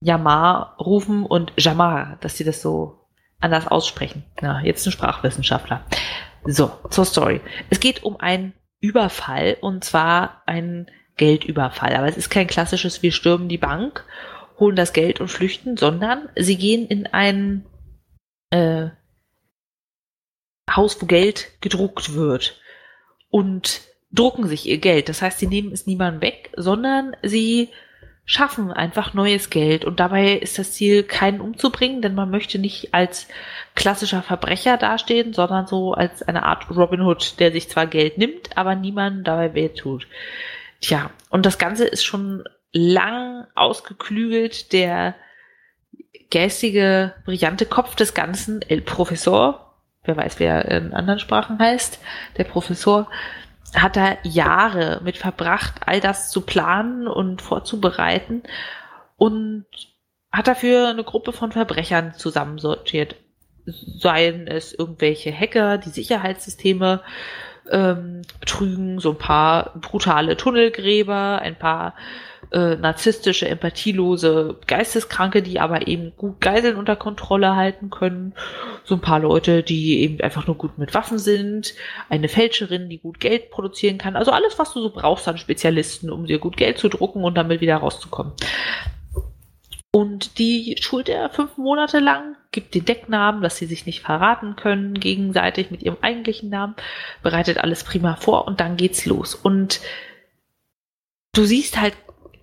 Yamar 0.00 0.76
rufen 0.80 1.24
und 1.24 1.52
Jamar, 1.56 2.16
dass 2.20 2.36
sie 2.36 2.44
das 2.44 2.62
so 2.62 2.98
anders 3.40 3.68
aussprechen. 3.68 4.24
Na, 4.40 4.62
jetzt 4.64 4.86
ein 4.86 4.92
Sprachwissenschaftler. 4.92 5.84
So, 6.44 6.72
zur 6.90 7.04
Story. 7.04 7.40
Es 7.70 7.80
geht 7.80 8.02
um 8.02 8.18
einen 8.18 8.54
Überfall 8.80 9.56
und 9.60 9.84
zwar 9.84 10.42
einen 10.46 10.90
Geldüberfall. 11.16 11.94
Aber 11.94 12.08
es 12.08 12.16
ist 12.16 12.30
kein 12.30 12.46
klassisches, 12.46 13.02
wir 13.02 13.12
stürmen 13.12 13.48
die 13.48 13.58
Bank, 13.58 14.04
holen 14.58 14.74
das 14.74 14.92
Geld 14.92 15.20
und 15.20 15.28
flüchten, 15.28 15.76
sondern 15.76 16.28
sie 16.36 16.56
gehen 16.56 16.86
in 16.86 17.06
einen 17.06 17.64
äh, 18.52 18.90
Haus, 20.70 21.00
wo 21.02 21.06
Geld 21.06 21.48
gedruckt 21.60 22.14
wird 22.14 22.60
und 23.30 23.82
drucken 24.12 24.46
sich 24.46 24.68
ihr 24.68 24.78
Geld. 24.78 25.08
Das 25.08 25.22
heißt, 25.22 25.38
sie 25.38 25.46
nehmen 25.46 25.72
es 25.72 25.86
niemandem 25.86 26.22
weg, 26.22 26.50
sondern 26.56 27.16
sie 27.22 27.70
schaffen 28.24 28.70
einfach 28.70 29.14
neues 29.14 29.50
Geld. 29.50 29.84
Und 29.84 29.98
dabei 29.98 30.34
ist 30.34 30.58
das 30.58 30.72
Ziel, 30.72 31.02
keinen 31.02 31.40
umzubringen, 31.40 32.02
denn 32.02 32.14
man 32.14 32.30
möchte 32.30 32.58
nicht 32.58 32.94
als 32.94 33.26
klassischer 33.74 34.22
Verbrecher 34.22 34.76
dastehen, 34.76 35.32
sondern 35.32 35.66
so 35.66 35.92
als 35.92 36.22
eine 36.22 36.44
Art 36.44 36.70
Robin 36.70 37.02
Hood, 37.02 37.40
der 37.40 37.52
sich 37.52 37.68
zwar 37.68 37.86
Geld 37.86 38.18
nimmt, 38.18 38.56
aber 38.56 38.74
niemandem 38.74 39.24
dabei 39.24 39.54
weh 39.54 39.70
tut. 39.70 40.06
Tja, 40.80 41.10
und 41.30 41.46
das 41.46 41.58
Ganze 41.58 41.86
ist 41.86 42.04
schon 42.04 42.44
lang 42.72 43.46
ausgeklügelt. 43.54 44.72
Der 44.72 45.14
geistige, 46.32 47.14
brillante 47.24 47.66
Kopf 47.66 47.94
des 47.94 48.14
Ganzen, 48.14 48.62
El 48.62 48.80
Professor, 48.80 49.74
wer 50.02 50.16
weiß, 50.16 50.40
wer 50.40 50.64
in 50.64 50.92
anderen 50.92 51.20
Sprachen 51.20 51.60
heißt, 51.60 52.00
der 52.36 52.44
Professor, 52.44 53.08
hat 53.74 53.96
da 53.96 54.16
Jahre 54.24 55.00
mit 55.04 55.16
verbracht, 55.16 55.82
all 55.86 56.00
das 56.00 56.30
zu 56.30 56.40
planen 56.40 57.06
und 57.06 57.40
vorzubereiten 57.40 58.42
und 59.16 59.66
hat 60.32 60.48
dafür 60.48 60.88
eine 60.88 61.04
Gruppe 61.04 61.32
von 61.32 61.52
Verbrechern 61.52 62.14
zusammensortiert. 62.14 63.16
Seien 63.64 64.48
es 64.48 64.74
irgendwelche 64.74 65.32
Hacker, 65.32 65.78
die 65.78 65.90
Sicherheitssysteme 65.90 67.02
ähm, 67.70 68.22
betrügen, 68.40 68.98
so 68.98 69.10
ein 69.10 69.18
paar 69.18 69.74
brutale 69.78 70.36
Tunnelgräber, 70.36 71.40
ein 71.40 71.56
paar 71.58 71.94
äh, 72.50 72.76
narzisstische, 72.76 73.48
empathielose 73.48 74.56
Geisteskranke, 74.66 75.42
die 75.42 75.60
aber 75.60 75.86
eben 75.86 76.12
gut 76.16 76.40
Geiseln 76.40 76.76
unter 76.76 76.96
Kontrolle 76.96 77.56
halten 77.56 77.90
können. 77.90 78.34
So 78.84 78.96
ein 78.96 79.00
paar 79.00 79.20
Leute, 79.20 79.62
die 79.62 80.00
eben 80.00 80.20
einfach 80.20 80.46
nur 80.46 80.56
gut 80.56 80.76
mit 80.78 80.92
Waffen 80.94 81.18
sind. 81.18 81.74
Eine 82.08 82.28
Fälscherin, 82.28 82.88
die 82.88 82.98
gut 82.98 83.20
Geld 83.20 83.50
produzieren 83.50 83.98
kann. 83.98 84.16
Also 84.16 84.32
alles, 84.32 84.58
was 84.58 84.72
du 84.72 84.80
so 84.80 84.90
brauchst 84.90 85.28
an 85.28 85.38
Spezialisten, 85.38 86.10
um 86.10 86.26
dir 86.26 86.38
gut 86.38 86.56
Geld 86.56 86.78
zu 86.78 86.88
drucken 86.88 87.24
und 87.24 87.36
damit 87.36 87.60
wieder 87.60 87.76
rauszukommen. 87.76 88.32
Und 89.94 90.38
die 90.38 90.76
schult 90.80 91.10
er 91.10 91.28
fünf 91.28 91.58
Monate 91.58 91.98
lang, 91.98 92.36
gibt 92.50 92.74
den 92.74 92.86
Decknamen, 92.86 93.42
dass 93.42 93.58
sie 93.58 93.66
sich 93.66 93.84
nicht 93.84 94.00
verraten 94.00 94.56
können, 94.56 94.94
gegenseitig 94.94 95.70
mit 95.70 95.82
ihrem 95.82 95.98
eigentlichen 96.00 96.48
Namen, 96.48 96.76
bereitet 97.22 97.58
alles 97.58 97.84
prima 97.84 98.16
vor 98.16 98.46
und 98.46 98.60
dann 98.60 98.78
geht's 98.78 99.04
los. 99.04 99.34
Und 99.34 99.80
du 101.34 101.44
siehst 101.44 101.78
halt 101.78 101.94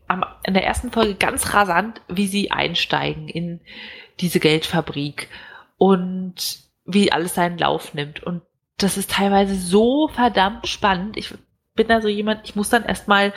am, 0.09 0.25
in 0.43 0.53
der 0.53 0.65
ersten 0.65 0.91
Folge 0.91 1.15
ganz 1.15 1.53
rasant, 1.53 2.01
wie 2.07 2.27
sie 2.27 2.51
einsteigen 2.51 3.27
in 3.27 3.61
diese 4.19 4.39
Geldfabrik 4.39 5.29
und 5.77 6.59
wie 6.85 7.11
alles 7.11 7.35
seinen 7.35 7.57
Lauf 7.57 7.93
nimmt. 7.93 8.23
Und 8.23 8.41
das 8.77 8.97
ist 8.97 9.11
teilweise 9.11 9.55
so 9.55 10.07
verdammt 10.07 10.67
spannend. 10.67 11.15
Ich 11.17 11.33
bin 11.75 11.87
da 11.87 12.01
so 12.01 12.07
jemand, 12.07 12.41
ich 12.43 12.55
muss 12.55 12.69
dann 12.69 12.83
erstmal 12.83 13.33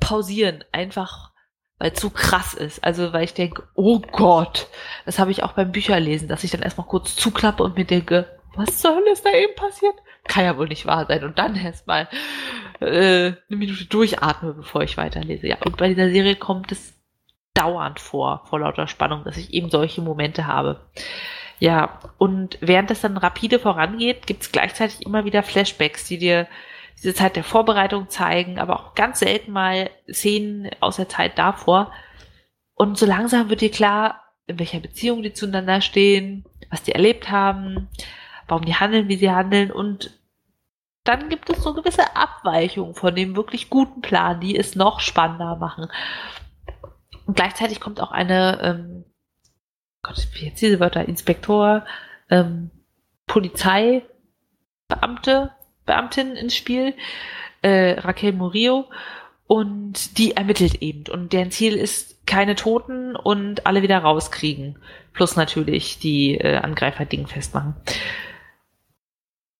pausieren, 0.00 0.64
einfach 0.72 1.30
weil 1.78 1.92
es 1.92 2.00
zu 2.00 2.10
krass 2.10 2.54
ist. 2.54 2.82
Also 2.82 3.12
weil 3.12 3.24
ich 3.24 3.34
denke, 3.34 3.68
oh 3.74 4.00
Gott, 4.00 4.68
das 5.04 5.18
habe 5.18 5.30
ich 5.30 5.42
auch 5.42 5.52
beim 5.52 5.72
Bücherlesen, 5.72 6.28
dass 6.28 6.44
ich 6.44 6.50
dann 6.50 6.62
erstmal 6.62 6.86
kurz 6.86 7.16
zuklappe 7.16 7.62
und 7.62 7.76
mir 7.76 7.84
denke, 7.84 8.40
was 8.54 8.82
Hölle 8.82 9.12
ist 9.12 9.24
da 9.24 9.30
eben 9.32 9.54
passiert? 9.54 9.94
Kann 10.28 10.44
ja 10.44 10.56
wohl 10.56 10.68
nicht 10.68 10.86
wahr 10.86 11.06
sein. 11.06 11.24
Und 11.24 11.38
dann 11.38 11.56
erstmal 11.56 12.08
äh, 12.80 13.32
eine 13.32 13.36
Minute 13.48 13.86
durchatme, 13.86 14.54
bevor 14.54 14.82
ich 14.82 14.96
weiterlese. 14.96 15.46
Ja, 15.46 15.56
und 15.64 15.76
bei 15.76 15.88
dieser 15.88 16.10
Serie 16.10 16.36
kommt 16.36 16.72
es 16.72 16.94
dauernd 17.54 18.00
vor, 18.00 18.44
vor 18.46 18.60
lauter 18.60 18.86
Spannung, 18.86 19.24
dass 19.24 19.36
ich 19.36 19.54
eben 19.54 19.70
solche 19.70 20.02
Momente 20.02 20.46
habe. 20.46 20.80
Ja, 21.58 22.00
und 22.18 22.58
während 22.60 22.90
es 22.90 23.00
dann 23.00 23.16
rapide 23.16 23.58
vorangeht, 23.58 24.26
gibt 24.26 24.42
es 24.42 24.52
gleichzeitig 24.52 25.06
immer 25.06 25.24
wieder 25.24 25.42
Flashbacks, 25.42 26.04
die 26.06 26.18
dir 26.18 26.46
diese 26.98 27.14
Zeit 27.14 27.36
der 27.36 27.44
Vorbereitung 27.44 28.08
zeigen, 28.08 28.58
aber 28.58 28.78
auch 28.78 28.94
ganz 28.94 29.20
selten 29.20 29.52
mal 29.52 29.90
Szenen 30.10 30.70
aus 30.80 30.96
der 30.96 31.08
Zeit 31.08 31.38
davor. 31.38 31.92
Und 32.74 32.98
so 32.98 33.06
langsam 33.06 33.48
wird 33.48 33.62
dir 33.62 33.70
klar, 33.70 34.22
in 34.46 34.58
welcher 34.58 34.80
Beziehung 34.80 35.22
die 35.22 35.32
zueinander 35.32 35.80
stehen, 35.80 36.44
was 36.70 36.82
die 36.82 36.92
erlebt 36.92 37.30
haben, 37.30 37.88
warum 38.48 38.64
die 38.64 38.74
handeln, 38.74 39.08
wie 39.08 39.16
sie 39.16 39.30
handeln 39.30 39.70
und 39.70 40.18
dann 41.04 41.28
gibt 41.28 41.50
es 41.50 41.62
so 41.62 41.72
gewisse 41.72 42.16
Abweichungen 42.16 42.94
von 42.94 43.14
dem 43.14 43.36
wirklich 43.36 43.70
guten 43.70 44.00
Plan, 44.00 44.40
die 44.40 44.56
es 44.56 44.74
noch 44.74 45.00
spannender 45.00 45.56
machen. 45.56 45.88
Und 47.26 47.36
gleichzeitig 47.36 47.80
kommt 47.80 48.00
auch 48.00 48.10
eine, 48.10 48.60
ähm, 48.62 49.04
Gott, 50.02 50.26
wie 50.34 50.46
jetzt 50.46 50.60
diese 50.60 50.80
Wörter, 50.80 51.06
Inspektor, 51.06 51.84
ähm, 52.28 52.70
Polizeibeamte, 53.26 55.52
Beamtin 55.84 56.34
ins 56.34 56.56
Spiel, 56.56 56.94
äh, 57.62 58.00
Raquel 58.00 58.32
Murillo, 58.32 58.86
und 59.46 60.18
die 60.18 60.36
ermittelt 60.36 60.82
eben. 60.82 61.04
Und 61.08 61.32
deren 61.32 61.52
Ziel 61.52 61.76
ist, 61.76 62.26
keine 62.26 62.56
Toten 62.56 63.14
und 63.14 63.66
alle 63.66 63.82
wieder 63.82 63.98
rauskriegen. 63.98 64.78
Plus 65.12 65.36
natürlich 65.36 66.00
die 66.00 66.36
äh, 66.36 66.56
Angreifer 66.56 67.04
dingfest 67.04 67.54
machen. 67.54 67.76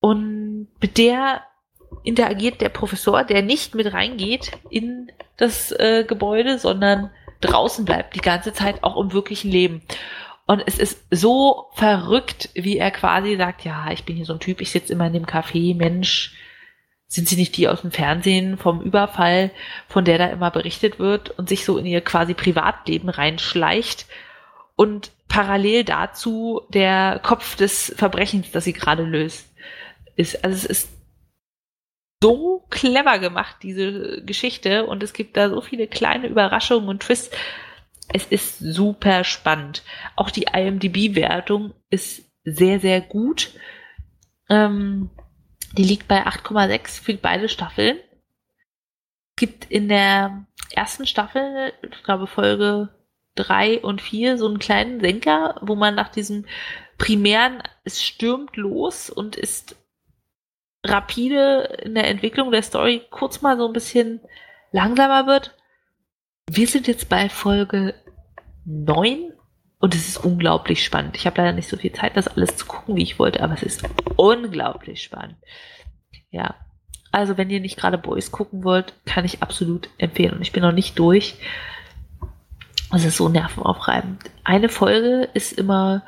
Und 0.06 0.68
mit 0.80 0.98
der 0.98 1.42
interagiert 2.04 2.60
der 2.60 2.68
Professor, 2.68 3.24
der 3.24 3.42
nicht 3.42 3.74
mit 3.74 3.92
reingeht 3.92 4.52
in 4.70 5.10
das 5.36 5.72
äh, 5.72 6.04
Gebäude, 6.06 6.60
sondern 6.60 7.10
draußen 7.40 7.84
bleibt 7.84 8.14
die 8.14 8.20
ganze 8.20 8.52
Zeit 8.52 8.84
auch 8.84 8.96
im 9.00 9.12
wirklichen 9.12 9.50
Leben. 9.50 9.82
Und 10.46 10.62
es 10.64 10.78
ist 10.78 11.04
so 11.10 11.66
verrückt, 11.72 12.50
wie 12.54 12.78
er 12.78 12.92
quasi 12.92 13.36
sagt, 13.36 13.64
ja, 13.64 13.90
ich 13.90 14.04
bin 14.04 14.14
hier 14.14 14.26
so 14.26 14.34
ein 14.34 14.38
Typ, 14.38 14.60
ich 14.60 14.70
sitze 14.70 14.92
immer 14.92 15.08
in 15.08 15.12
dem 15.12 15.26
Café, 15.26 15.76
Mensch, 15.76 16.36
sind 17.08 17.28
Sie 17.28 17.34
nicht 17.34 17.56
die 17.56 17.66
aus 17.66 17.80
dem 17.80 17.90
Fernsehen 17.90 18.58
vom 18.58 18.82
Überfall, 18.82 19.50
von 19.88 20.04
der 20.04 20.18
da 20.18 20.26
immer 20.26 20.52
berichtet 20.52 21.00
wird 21.00 21.30
und 21.30 21.48
sich 21.48 21.64
so 21.64 21.78
in 21.78 21.86
ihr 21.86 22.00
quasi 22.00 22.32
Privatleben 22.32 23.08
reinschleicht 23.08 24.06
und 24.76 25.10
parallel 25.26 25.82
dazu 25.82 26.62
der 26.68 27.18
Kopf 27.24 27.56
des 27.56 27.92
Verbrechens, 27.96 28.52
das 28.52 28.62
sie 28.62 28.72
gerade 28.72 29.02
löst 29.02 29.48
ist. 30.16 30.44
Also 30.44 30.56
es 30.56 30.64
ist 30.64 30.88
so 32.22 32.66
clever 32.70 33.18
gemacht, 33.18 33.56
diese 33.62 34.22
Geschichte, 34.22 34.86
und 34.86 35.02
es 35.02 35.12
gibt 35.12 35.36
da 35.36 35.50
so 35.50 35.60
viele 35.60 35.86
kleine 35.86 36.26
Überraschungen 36.26 36.88
und 36.88 37.02
Twists. 37.02 37.36
Es 38.12 38.26
ist 38.26 38.58
super 38.58 39.24
spannend. 39.24 39.82
Auch 40.14 40.30
die 40.30 40.46
IMDB-Wertung 40.52 41.74
ist 41.90 42.24
sehr, 42.44 42.80
sehr 42.80 43.00
gut. 43.00 43.50
Ähm, 44.48 45.10
die 45.76 45.84
liegt 45.84 46.08
bei 46.08 46.24
8,6 46.24 47.02
für 47.02 47.14
beide 47.14 47.48
Staffeln. 47.48 47.98
Gibt 49.36 49.70
in 49.70 49.88
der 49.88 50.46
ersten 50.72 51.06
Staffel, 51.06 51.72
ich 51.82 52.02
glaube 52.02 52.26
Folge 52.26 52.88
3 53.34 53.80
und 53.80 54.00
4, 54.00 54.38
so 54.38 54.46
einen 54.46 54.58
kleinen 54.58 55.00
Senker, 55.00 55.58
wo 55.60 55.74
man 55.74 55.94
nach 55.94 56.08
diesem 56.08 56.46
primären, 56.96 57.62
es 57.84 58.02
stürmt 58.02 58.56
los 58.56 59.10
und 59.10 59.36
ist 59.36 59.76
rapide 60.88 61.80
in 61.82 61.94
der 61.94 62.08
Entwicklung 62.08 62.50
der 62.50 62.62
Story 62.62 63.02
kurz 63.10 63.42
mal 63.42 63.56
so 63.56 63.66
ein 63.66 63.72
bisschen 63.72 64.20
langsamer 64.72 65.26
wird. 65.26 65.54
Wir 66.48 66.66
sind 66.66 66.86
jetzt 66.86 67.08
bei 67.08 67.28
Folge 67.28 67.94
9 68.64 69.32
und 69.78 69.94
es 69.94 70.08
ist 70.08 70.24
unglaublich 70.24 70.84
spannend. 70.84 71.16
Ich 71.16 71.26
habe 71.26 71.40
leider 71.40 71.52
nicht 71.52 71.68
so 71.68 71.76
viel 71.76 71.92
Zeit, 71.92 72.16
das 72.16 72.28
alles 72.28 72.56
zu 72.56 72.66
gucken, 72.66 72.96
wie 72.96 73.02
ich 73.02 73.18
wollte, 73.18 73.42
aber 73.42 73.54
es 73.54 73.62
ist 73.62 73.82
unglaublich 74.16 75.02
spannend. 75.02 75.36
Ja. 76.30 76.54
Also, 77.12 77.38
wenn 77.38 77.50
ihr 77.50 77.60
nicht 77.60 77.76
gerade 77.76 77.98
Boys 77.98 78.30
gucken 78.30 78.64
wollt, 78.64 78.92
kann 79.06 79.24
ich 79.24 79.42
absolut 79.42 79.88
empfehlen. 79.98 80.34
Und 80.34 80.42
ich 80.42 80.52
bin 80.52 80.62
noch 80.62 80.72
nicht 80.72 80.98
durch. 80.98 81.36
Es 82.92 83.04
ist 83.04 83.16
so 83.16 83.28
nervenaufreibend. 83.28 84.22
Eine 84.44 84.68
Folge 84.68 85.28
ist 85.34 85.52
immer 85.52 86.02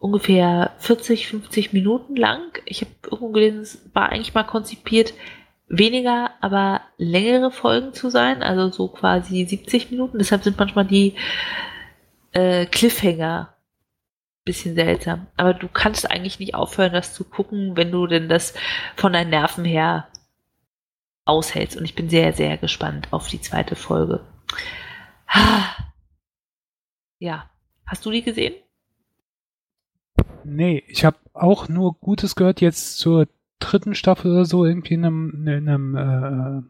ungefähr 0.00 0.72
40, 0.78 1.28
50 1.28 1.72
Minuten 1.72 2.16
lang. 2.16 2.58
Ich 2.64 2.80
habe 2.80 2.90
irgendwo 3.04 3.28
gelesen, 3.28 3.60
es 3.60 3.78
war 3.92 4.08
eigentlich 4.08 4.34
mal 4.34 4.42
konzipiert, 4.42 5.14
weniger, 5.68 6.32
aber 6.40 6.80
längere 6.96 7.52
Folgen 7.52 7.92
zu 7.92 8.10
sein, 8.10 8.42
also 8.42 8.70
so 8.70 8.88
quasi 8.88 9.44
70 9.44 9.92
Minuten. 9.92 10.18
Deshalb 10.18 10.42
sind 10.42 10.58
manchmal 10.58 10.86
die 10.86 11.14
äh, 12.32 12.66
Cliffhanger 12.66 13.54
bisschen 14.44 14.74
seltsam. 14.74 15.26
Aber 15.36 15.54
du 15.54 15.68
kannst 15.68 16.10
eigentlich 16.10 16.40
nicht 16.40 16.54
aufhören, 16.54 16.92
das 16.92 17.14
zu 17.14 17.24
gucken, 17.24 17.76
wenn 17.76 17.92
du 17.92 18.06
denn 18.06 18.28
das 18.28 18.54
von 18.96 19.12
deinen 19.12 19.30
Nerven 19.30 19.64
her 19.64 20.08
aushältst. 21.26 21.76
Und 21.76 21.84
ich 21.84 21.94
bin 21.94 22.08
sehr, 22.08 22.32
sehr 22.32 22.56
gespannt 22.56 23.08
auf 23.12 23.28
die 23.28 23.40
zweite 23.40 23.76
Folge. 23.76 24.24
Ja. 27.18 27.50
Hast 27.86 28.06
du 28.06 28.10
die 28.10 28.22
gesehen? 28.22 28.54
Nee, 30.52 30.82
ich 30.88 31.04
habe 31.04 31.16
auch 31.32 31.68
nur 31.68 31.94
Gutes 31.94 32.34
gehört 32.34 32.60
jetzt 32.60 32.98
zur 32.98 33.28
dritten 33.60 33.94
Staffel 33.94 34.32
oder 34.32 34.44
so, 34.44 34.64
irgendwie 34.64 34.94
in 34.94 35.04
einem, 35.04 35.46
in 35.46 35.68
einem 35.68 35.96
äh, 35.96 36.62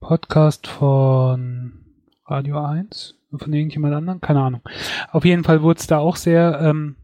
Podcast 0.00 0.66
von 0.66 1.84
Radio 2.24 2.64
1, 2.64 3.16
von 3.36 3.52
irgendjemand 3.52 3.94
anderem, 3.94 4.20
keine 4.22 4.40
Ahnung. 4.40 4.62
Auf 5.10 5.26
jeden 5.26 5.44
Fall 5.44 5.60
wurde 5.60 5.80
es 5.80 5.86
da 5.86 5.98
auch 5.98 6.16
sehr 6.16 6.58
ähm, 6.62 6.96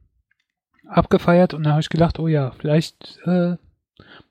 abgefeiert 0.88 1.52
und 1.52 1.64
da 1.64 1.72
habe 1.72 1.80
ich 1.80 1.90
gedacht, 1.90 2.18
oh 2.18 2.28
ja, 2.28 2.52
vielleicht 2.52 3.18
äh, 3.26 3.56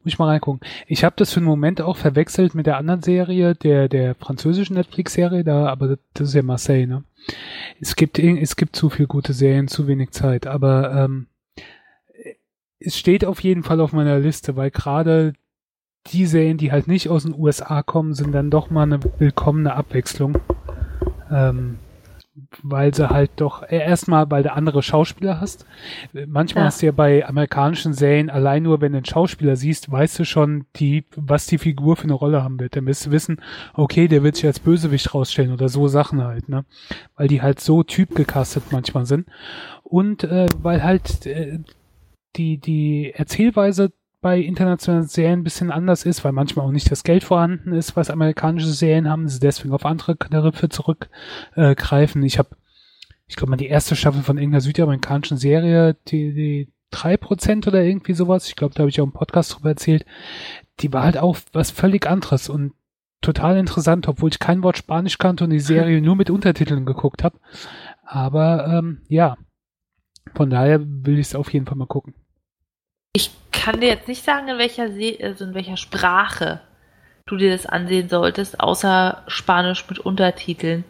muss 0.03 0.13
ich 0.13 0.19
mal 0.19 0.27
reingucken. 0.27 0.67
Ich 0.87 1.03
habe 1.03 1.15
das 1.17 1.31
für 1.31 1.37
einen 1.37 1.47
Moment 1.47 1.81
auch 1.81 1.97
verwechselt 1.97 2.55
mit 2.55 2.65
der 2.65 2.77
anderen 2.77 3.01
Serie, 3.01 3.55
der, 3.55 3.87
der 3.89 4.15
französischen 4.15 4.75
Netflix-Serie, 4.75 5.43
da, 5.43 5.67
aber 5.67 5.97
das 6.13 6.29
ist 6.29 6.35
ja 6.35 6.43
Marseille, 6.43 6.87
ne? 6.87 7.03
Es 7.79 7.95
gibt, 7.95 8.19
es 8.19 8.55
gibt 8.57 8.75
zu 8.75 8.89
viel 8.89 9.07
gute 9.07 9.33
Serien, 9.33 9.69
zu 9.69 9.87
wenig 9.87 10.11
Zeit, 10.11 10.45
aber 10.45 10.93
ähm, 10.93 11.27
es 12.79 12.97
steht 12.97 13.23
auf 13.23 13.39
jeden 13.41 13.63
Fall 13.63 13.79
auf 13.79 13.93
meiner 13.93 14.19
Liste, 14.19 14.57
weil 14.57 14.71
gerade 14.71 15.33
die 16.07 16.25
Serien, 16.25 16.57
die 16.57 16.71
halt 16.71 16.87
nicht 16.87 17.09
aus 17.09 17.23
den 17.23 17.33
USA 17.37 17.81
kommen, 17.81 18.13
sind 18.13 18.33
dann 18.33 18.49
doch 18.49 18.69
mal 18.69 18.83
eine 18.83 18.99
willkommene 19.19 19.73
Abwechslung. 19.73 20.37
Ähm, 21.31 21.79
weil 22.63 22.93
sie 22.93 23.09
halt 23.09 23.31
doch 23.35 23.61
äh, 23.63 23.77
erstmal, 23.77 24.29
weil 24.31 24.43
du 24.43 24.51
andere 24.51 24.81
Schauspieler 24.81 25.39
hast. 25.39 25.65
Manchmal 26.27 26.63
ja. 26.63 26.65
hast 26.67 26.81
du 26.81 26.87
ja 26.87 26.91
bei 26.91 27.25
amerikanischen 27.27 27.93
Serien 27.93 28.29
allein 28.29 28.63
nur, 28.63 28.81
wenn 28.81 28.93
du 28.93 28.97
einen 28.97 29.05
Schauspieler 29.05 29.55
siehst, 29.55 29.91
weißt 29.91 30.19
du 30.19 30.25
schon, 30.25 30.65
die, 30.75 31.05
was 31.15 31.45
die 31.45 31.59
Figur 31.59 31.95
für 31.95 32.05
eine 32.05 32.13
Rolle 32.13 32.43
haben 32.43 32.59
wird. 32.59 32.75
Dann 32.75 32.85
wirst 32.87 33.05
du 33.05 33.11
wissen, 33.11 33.41
okay, 33.73 34.07
der 34.07 34.23
wird 34.23 34.35
sich 34.35 34.45
als 34.45 34.59
Bösewicht 34.59 35.13
rausstellen 35.13 35.53
oder 35.53 35.69
so 35.69 35.87
Sachen 35.87 36.23
halt, 36.23 36.49
ne? 36.49 36.65
Weil 37.15 37.27
die 37.27 37.41
halt 37.41 37.59
so 37.59 37.83
typgecastet 37.83 38.71
manchmal 38.71 39.05
sind. 39.05 39.27
Und 39.83 40.23
äh, 40.23 40.47
weil 40.57 40.83
halt 40.83 41.25
äh, 41.27 41.59
die, 42.35 42.57
die 42.57 43.13
Erzählweise 43.13 43.91
bei 44.23 44.39
internationalen 44.39 45.05
Serien 45.05 45.41
ein 45.41 45.43
bisschen 45.43 45.69
anders 45.69 46.05
ist, 46.05 46.23
weil 46.23 46.31
manchmal 46.31 46.65
auch 46.65 46.71
nicht 46.71 46.89
das 46.89 47.03
Geld 47.03 47.23
vorhanden 47.23 47.73
ist, 47.73 47.95
was 47.95 48.09
amerikanische 48.09 48.71
Serien 48.71 49.09
haben, 49.09 49.27
sie 49.27 49.39
deswegen 49.39 49.73
auf 49.73 49.85
andere 49.85 50.15
Knöpfe 50.15 50.69
zurückgreifen. 50.69 52.23
Äh, 52.23 52.25
ich 52.25 52.39
habe, 52.39 52.55
ich 53.27 53.35
glaube 53.35 53.51
mal, 53.51 53.57
die 53.57 53.67
erste 53.67 53.95
Staffel 53.95 54.23
von 54.23 54.37
irgendeiner 54.37 54.61
südamerikanischen 54.61 55.37
Serie, 55.37 55.95
die, 56.07 56.33
die 56.33 56.73
3% 56.93 57.67
oder 57.67 57.83
irgendwie 57.83 58.13
sowas, 58.13 58.47
ich 58.47 58.55
glaube, 58.55 58.73
da 58.73 58.79
habe 58.79 58.89
ich 58.89 58.99
auch 59.01 59.05
im 59.05 59.11
Podcast 59.11 59.53
drüber 59.53 59.69
erzählt, 59.69 60.05
die 60.79 60.91
war 60.91 61.03
halt 61.03 61.17
auch 61.17 61.37
was 61.51 61.69
völlig 61.69 62.07
anderes 62.07 62.49
und 62.49 62.73
total 63.21 63.57
interessant, 63.57 64.07
obwohl 64.07 64.31
ich 64.31 64.39
kein 64.39 64.63
Wort 64.63 64.77
Spanisch 64.77 65.17
kannte 65.17 65.43
und 65.43 65.49
die 65.49 65.59
Serie 65.59 66.01
nur 66.01 66.15
mit 66.15 66.29
Untertiteln 66.29 66.85
geguckt 66.85 67.23
habe. 67.23 67.39
Aber 68.05 68.67
ähm, 68.67 69.01
ja, 69.09 69.37
von 70.33 70.49
daher 70.49 70.81
will 70.81 71.19
ich 71.19 71.27
es 71.27 71.35
auf 71.35 71.51
jeden 71.53 71.65
Fall 71.65 71.77
mal 71.77 71.87
gucken 71.87 72.15
kann 73.53 73.79
dir 73.79 73.87
jetzt 73.87 74.09
nicht 74.09 74.23
sagen, 74.23 74.49
in 74.49 74.57
welcher, 74.57 74.91
Se 74.91 75.17
also 75.21 75.45
in 75.45 75.53
welcher 75.53 75.77
Sprache 75.77 76.59
du 77.25 77.37
dir 77.37 77.51
das 77.51 77.65
ansehen 77.65 78.09
solltest, 78.09 78.59
außer 78.59 79.23
Spanisch 79.27 79.87
mit 79.89 79.99
Untertiteln. 79.99 80.83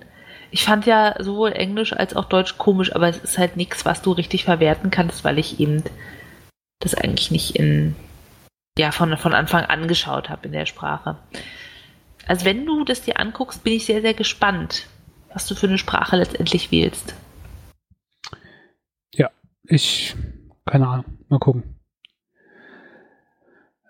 Ich 0.50 0.64
fand 0.64 0.86
ja 0.86 1.16
sowohl 1.20 1.52
Englisch 1.52 1.94
als 1.94 2.16
auch 2.16 2.26
Deutsch 2.26 2.58
komisch, 2.58 2.96
aber 2.96 3.08
es 3.08 3.18
ist 3.18 3.38
halt 3.38 3.58
nichts, 3.58 3.86
was 3.86 4.02
du 4.02 4.12
richtig 4.12 4.44
verwerten 4.46 4.90
kannst, 4.90 5.24
weil 5.24 5.38
ich 5.38 5.60
eben 5.60 5.84
das 6.80 6.96
eigentlich 6.96 7.32
nicht 7.32 7.56
in 7.56 7.96
ja 8.78 8.92
von, 8.92 9.16
von 9.18 9.34
Anfang 9.34 9.66
an 9.66 9.88
geschaut 9.88 10.30
habe 10.30 10.48
in 10.48 10.52
der 10.52 10.66
Sprache. 10.66 11.18
Also 12.26 12.46
wenn 12.46 12.66
du 12.66 12.84
das 12.84 13.02
dir 13.02 13.20
anguckst, 13.20 13.64
bin 13.64 13.74
ich 13.74 13.86
sehr, 13.86 14.02
sehr 14.02 14.14
gespannt, 14.14 14.88
was 15.32 15.46
du 15.46 15.56
für 15.56 15.68
eine 15.68 15.78
Sprache 15.78 16.16
letztendlich 16.16 16.72
wählst. 16.72 17.14
Ja, 19.14 19.30
ich, 19.64 20.16
keine 20.66 20.88
Ahnung, 20.88 21.06
mal 21.30 21.40
gucken. 21.40 21.73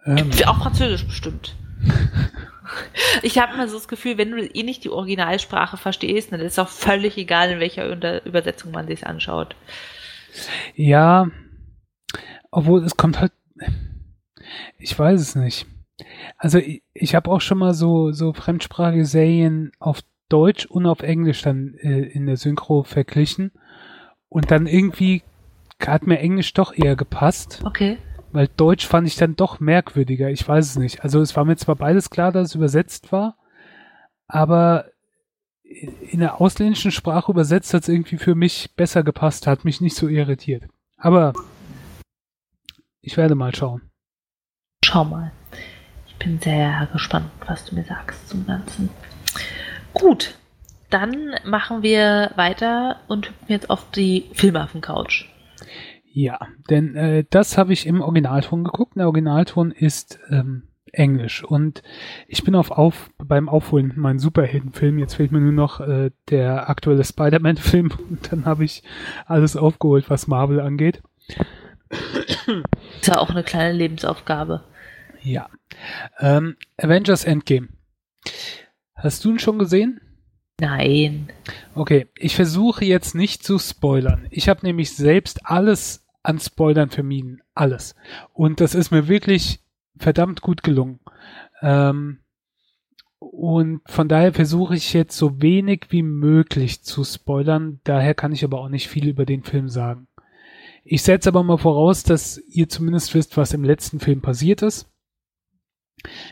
Ähm. 0.05 0.31
Auch 0.45 0.61
Französisch 0.61 1.05
bestimmt. 1.05 1.55
ich 3.21 3.37
habe 3.39 3.53
immer 3.53 3.67
so 3.67 3.77
das 3.77 3.87
Gefühl, 3.87 4.17
wenn 4.17 4.31
du 4.31 4.43
eh 4.43 4.63
nicht 4.63 4.83
die 4.83 4.89
Originalsprache 4.89 5.77
verstehst, 5.77 6.31
dann 6.31 6.39
ist 6.39 6.53
es 6.53 6.59
auch 6.59 6.69
völlig 6.69 7.17
egal, 7.17 7.51
in 7.51 7.59
welcher 7.59 8.25
Übersetzung 8.25 8.71
man 8.71 8.87
sich 8.87 9.05
anschaut. 9.05 9.55
Ja, 10.75 11.27
obwohl 12.51 12.83
es 12.83 12.97
kommt 12.97 13.19
halt, 13.19 13.31
ich 14.77 14.97
weiß 14.97 15.19
es 15.19 15.35
nicht. 15.35 15.65
Also 16.37 16.57
ich, 16.57 16.83
ich 16.93 17.15
habe 17.15 17.29
auch 17.29 17.41
schon 17.41 17.59
mal 17.59 17.73
so, 17.73 18.11
so 18.11 18.33
fremdsprachige 18.33 19.05
Serien 19.05 19.71
auf 19.79 20.01
Deutsch 20.29 20.65
und 20.65 20.85
auf 20.85 21.01
Englisch 21.01 21.41
dann 21.41 21.75
äh, 21.75 21.99
in 21.99 22.25
der 22.25 22.37
Synchro 22.37 22.83
verglichen. 22.83 23.51
Und 24.29 24.49
dann 24.49 24.65
irgendwie 24.65 25.21
hat 25.79 26.07
mir 26.07 26.19
Englisch 26.19 26.53
doch 26.53 26.73
eher 26.75 26.95
gepasst. 26.95 27.61
Okay. 27.63 27.97
Weil 28.33 28.49
Deutsch 28.57 28.87
fand 28.87 29.07
ich 29.07 29.15
dann 29.15 29.35
doch 29.35 29.59
merkwürdiger. 29.59 30.29
Ich 30.29 30.45
weiß 30.47 30.71
es 30.71 30.75
nicht. 30.75 31.03
Also 31.03 31.21
es 31.21 31.35
war 31.35 31.45
mir 31.45 31.55
zwar 31.55 31.75
beides 31.75 32.09
klar, 32.09 32.31
dass 32.31 32.49
es 32.49 32.55
übersetzt 32.55 33.11
war, 33.11 33.37
aber 34.27 34.85
in 35.63 36.19
der 36.19 36.41
ausländischen 36.41 36.91
Sprache 36.91 37.31
übersetzt 37.31 37.73
hat 37.73 37.83
es 37.83 37.89
irgendwie 37.89 38.17
für 38.17 38.33
mich 38.33 38.75
besser 38.75 39.03
gepasst, 39.03 39.45
hat 39.45 39.65
mich 39.65 39.81
nicht 39.81 39.95
so 39.95 40.07
irritiert. 40.07 40.63
Aber 40.97 41.33
ich 43.01 43.17
werde 43.17 43.35
mal 43.35 43.53
schauen. 43.53 43.83
Schau 44.83 45.05
mal. 45.05 45.31
Ich 46.07 46.15
bin 46.15 46.39
sehr 46.39 46.87
gespannt, 46.91 47.29
was 47.45 47.65
du 47.65 47.75
mir 47.75 47.83
sagst 47.83 48.29
zum 48.29 48.47
Ganzen. 48.47 48.89
Gut, 49.93 50.35
dann 50.89 51.35
machen 51.45 51.83
wir 51.83 52.31
weiter 52.35 52.99
und 53.07 53.27
hüpfen 53.27 53.47
jetzt 53.47 53.69
auf 53.69 53.91
die 53.91 54.29
Filmaffen-Couch. 54.33 55.27
Ja, 56.15 56.37
denn 56.69 56.95
äh, 56.95 57.25
das 57.27 57.57
habe 57.57 57.73
ich 57.73 57.87
im 57.87 58.01
Originalton 58.01 58.63
geguckt. 58.63 58.95
Der 58.95 59.07
Originalton 59.07 59.71
ist 59.71 60.19
ähm, 60.29 60.67
Englisch 60.91 61.43
und 61.43 61.81
ich 62.27 62.43
bin 62.43 62.53
auf, 62.53 62.69
auf 62.69 63.09
beim 63.17 63.49
Aufholen 63.49 63.93
meinen 63.95 64.19
Superheldenfilm. 64.19 64.99
Jetzt 64.99 65.15
fehlt 65.15 65.31
mir 65.31 65.39
nur 65.39 65.51
noch 65.51 65.79
äh, 65.79 66.11
der 66.29 66.69
aktuelle 66.69 67.03
Spider-Man-Film 67.03 67.91
und 68.09 68.31
dann 68.31 68.45
habe 68.45 68.63
ich 68.63 68.83
alles 69.25 69.57
aufgeholt, 69.57 70.11
was 70.11 70.27
Marvel 70.27 70.59
angeht. 70.59 71.01
Ist 71.89 73.07
ja 73.07 73.17
auch 73.17 73.31
eine 73.31 73.43
kleine 73.43 73.73
Lebensaufgabe. 73.73 74.63
Ja. 75.23 75.49
Ähm, 76.19 76.57
Avengers 76.77 77.23
Endgame. 77.23 77.69
Hast 78.93 79.25
du 79.25 79.31
ihn 79.31 79.39
schon 79.39 79.57
gesehen? 79.57 79.99
Nein. 80.59 81.29
Okay, 81.73 82.07
ich 82.15 82.35
versuche 82.35 82.85
jetzt 82.85 83.15
nicht 83.15 83.43
zu 83.43 83.57
spoilern. 83.57 84.27
Ich 84.29 84.47
habe 84.47 84.63
nämlich 84.63 84.95
selbst 84.95 85.47
alles 85.47 86.02
an 86.23 86.39
Spoilern 86.39 86.89
vermieden. 86.89 87.41
Alles. 87.53 87.95
Und 88.33 88.61
das 88.61 88.75
ist 88.75 88.91
mir 88.91 89.07
wirklich 89.07 89.59
verdammt 89.97 90.41
gut 90.41 90.63
gelungen. 90.63 90.99
Ähm, 91.61 92.19
und 93.19 93.81
von 93.85 94.07
daher 94.09 94.33
versuche 94.33 94.75
ich 94.75 94.93
jetzt 94.93 95.17
so 95.17 95.41
wenig 95.41 95.87
wie 95.89 96.03
möglich 96.03 96.83
zu 96.83 97.03
spoilern. 97.03 97.79
Daher 97.83 98.13
kann 98.13 98.33
ich 98.33 98.43
aber 98.43 98.59
auch 98.59 98.69
nicht 98.69 98.89
viel 98.89 99.07
über 99.07 99.25
den 99.25 99.43
Film 99.43 99.69
sagen. 99.69 100.07
Ich 100.83 101.03
setze 101.03 101.29
aber 101.29 101.43
mal 101.43 101.57
voraus, 101.57 102.03
dass 102.03 102.37
ihr 102.37 102.67
zumindest 102.67 103.13
wisst, 103.13 103.37
was 103.37 103.53
im 103.53 103.63
letzten 103.63 103.99
Film 103.99 104.21
passiert 104.21 104.61
ist. 104.61 104.89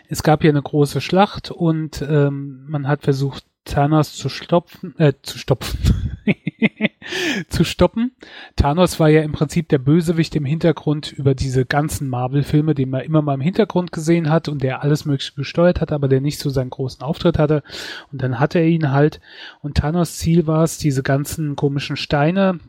Es 0.10 0.22
gab 0.22 0.42
hier 0.42 0.50
eine 0.50 0.62
große 0.62 1.00
Schlacht 1.00 1.50
und 1.50 2.02
ähm, 2.02 2.66
man 2.68 2.88
hat 2.88 3.04
versucht, 3.04 3.46
Thanos 3.64 4.14
zu 4.16 4.28
stopfen, 4.28 4.98
äh, 4.98 5.14
zu 5.22 5.38
stopfen, 5.38 5.80
zu 7.50 7.64
stoppen. 7.64 8.16
Thanos 8.56 9.00
war 9.00 9.10
ja 9.10 9.22
im 9.22 9.32
Prinzip 9.32 9.70
der 9.70 9.80
Bösewicht 9.80 10.36
im 10.36 10.46
Hintergrund 10.46 11.12
über 11.12 11.36
diese 11.36 11.66
ganzen 11.66 12.10
Marvel-Filme, 12.10 12.76
den 12.76 12.90
man 12.90 13.02
immer 13.02 13.22
mal 13.22 13.36
im 13.36 13.42
Hintergrund 13.42 13.92
gesehen 13.92 14.30
hat 14.30 14.48
und 14.48 14.64
der 14.64 14.84
alles 14.84 15.06
Mögliche 15.06 15.36
gesteuert 15.36 15.82
hat, 15.82 15.92
aber 15.92 16.08
der 16.08 16.22
nicht 16.22 16.40
so 16.40 16.50
seinen 16.50 16.70
großen 16.70 17.02
Auftritt 17.02 17.40
hatte. 17.40 17.64
Und 18.12 18.22
dann 18.22 18.40
hatte 18.40 18.60
er 18.60 18.68
ihn 18.68 18.92
halt. 18.92 19.20
Und 19.62 19.78
Thanos 19.78 20.18
Ziel 20.18 20.48
war 20.48 20.64
es, 20.64 20.78
diese 20.78 21.04
ganzen 21.04 21.56
komischen 21.56 21.96
Steine, 21.96 22.60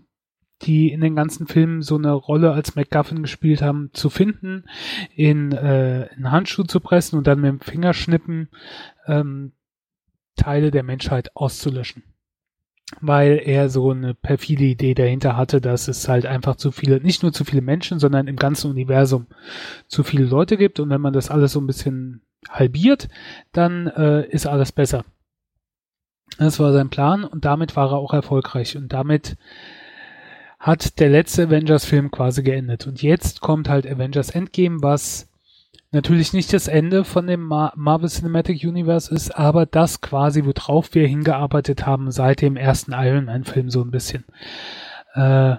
die 0.62 0.92
in 0.92 1.00
den 1.00 1.16
ganzen 1.16 1.46
Filmen 1.46 1.82
so 1.82 1.96
eine 1.96 2.12
Rolle 2.12 2.53
als 2.53 2.76
MacGuffin 2.76 3.22
gespielt 3.22 3.62
haben, 3.62 3.90
zu 3.92 4.11
finden, 4.11 4.64
in, 5.14 5.53
äh, 5.53 6.07
in 6.14 6.30
Handschuh 6.30 6.62
zu 6.64 6.80
pressen 6.80 7.18
und 7.18 7.26
dann 7.26 7.40
mit 7.40 7.50
dem 7.50 7.61
Fingerschnippen 7.61 8.48
ähm, 9.07 9.53
Teile 10.36 10.70
der 10.70 10.82
Menschheit 10.82 11.34
auszulöschen. 11.36 12.05
Weil 13.01 13.40
er 13.45 13.68
so 13.68 13.90
eine 13.90 14.14
perfide 14.14 14.64
Idee 14.64 14.95
dahinter 14.95 15.36
hatte, 15.36 15.61
dass 15.61 15.88
es 15.88 16.09
halt 16.09 16.26
einfach 16.26 16.57
zu 16.57 16.70
viele, 16.70 17.01
nicht 17.01 17.22
nur 17.22 17.32
zu 17.32 17.45
viele 17.45 17.62
Menschen, 17.62 17.99
sondern 17.99 18.28
im 18.28 18.36
ganzen 18.36 18.70
Universum 18.70 19.26
zu 19.88 20.05
viele 20.05 20.24
Leute 20.24 20.57
gibt 20.57 20.78
und 20.78 20.90
wenn 20.90 21.01
man 21.01 21.12
das 21.12 21.30
alles 21.30 21.53
so 21.53 21.61
ein 21.61 21.66
bisschen 21.66 22.22
halbiert, 22.49 23.09
dann 23.53 23.86
äh, 23.88 24.26
ist 24.28 24.47
alles 24.47 24.72
besser. 24.72 25.05
Das 26.38 26.59
war 26.61 26.72
sein 26.72 26.90
Plan 26.90 27.24
und 27.24 27.45
damit 27.45 27.76
war 27.76 27.90
er 27.90 27.99
auch 27.99 28.14
erfolgreich 28.14 28.76
und 28.76 28.93
damit 28.93 29.36
hat 30.59 31.01
der 31.01 31.09
letzte 31.09 31.45
Avengers-Film 31.45 32.12
quasi 32.12 32.43
geendet. 32.45 32.86
Und 32.86 33.03
jetzt 33.03 33.40
kommt 33.40 33.68
halt 33.68 33.84
Avengers 33.84 34.30
Endgame, 34.30 34.80
was 34.80 35.28
natürlich 35.93 36.32
nicht 36.32 36.53
das 36.53 36.68
Ende 36.68 37.05
von 37.05 37.26
dem 37.26 37.43
Mar 37.43 37.72
Marvel 37.76 38.09
Cinematic 38.09 38.64
Universe 38.64 39.14
ist, 39.14 39.30
aber 39.38 39.66
das 39.66 40.01
quasi, 40.01 40.45
worauf 40.45 40.95
wir 40.95 41.07
hingearbeitet 41.07 41.86
haben 41.86 42.11
seit 42.11 42.40
dem 42.40 42.57
ersten 42.57 42.93
Iron 42.93 43.26
Man-Film 43.26 43.70
so 43.70 43.82
ein 43.82 43.90
bisschen. 43.90 44.24
Äh, 45.14 45.57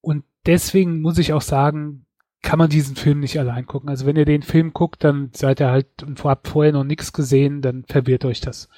und 0.00 0.24
deswegen 0.46 1.00
muss 1.00 1.18
ich 1.18 1.32
auch 1.32 1.42
sagen, 1.42 2.04
kann 2.42 2.58
man 2.58 2.68
diesen 2.68 2.94
Film 2.94 3.20
nicht 3.20 3.38
allein 3.38 3.66
gucken. 3.66 3.88
Also 3.88 4.04
wenn 4.04 4.16
ihr 4.16 4.26
den 4.26 4.42
Film 4.42 4.74
guckt, 4.74 5.02
dann 5.02 5.30
seid 5.32 5.60
ihr 5.60 5.70
halt 5.70 6.02
und 6.02 6.22
habt 6.24 6.46
vorher 6.46 6.72
noch 6.72 6.84
nichts 6.84 7.14
gesehen, 7.14 7.62
dann 7.62 7.84
verwirrt 7.88 8.26
euch 8.26 8.42
das. 8.42 8.68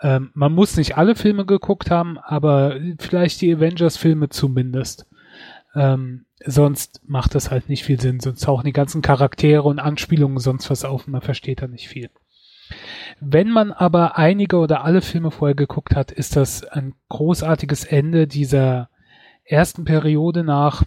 Ähm, 0.00 0.30
man 0.32 0.54
muss 0.54 0.78
nicht 0.78 0.96
alle 0.96 1.14
Filme 1.14 1.44
geguckt 1.44 1.90
haben, 1.90 2.16
aber 2.16 2.80
vielleicht 2.98 3.42
die 3.42 3.54
Avengers-Filme 3.54 4.30
zumindest. 4.30 5.06
Ähm, 5.74 6.24
sonst 6.46 7.00
macht 7.08 7.34
das 7.34 7.50
halt 7.50 7.68
nicht 7.68 7.84
viel 7.84 8.00
Sinn. 8.00 8.20
Sonst 8.20 8.44
tauchen 8.44 8.64
die 8.64 8.72
ganzen 8.72 9.02
Charaktere 9.02 9.62
und 9.62 9.78
Anspielungen 9.78 10.38
sonst 10.38 10.70
was 10.70 10.84
auf 10.84 11.06
und 11.06 11.12
man 11.12 11.22
versteht 11.22 11.62
da 11.62 11.68
nicht 11.68 11.88
viel. 11.88 12.10
Wenn 13.20 13.50
man 13.50 13.72
aber 13.72 14.16
einige 14.16 14.56
oder 14.56 14.84
alle 14.84 15.02
Filme 15.02 15.30
vorher 15.30 15.54
geguckt 15.54 15.94
hat, 15.94 16.10
ist 16.10 16.36
das 16.36 16.64
ein 16.64 16.94
großartiges 17.08 17.84
Ende 17.84 18.26
dieser 18.26 18.88
ersten 19.44 19.84
Periode 19.84 20.44
nach 20.44 20.84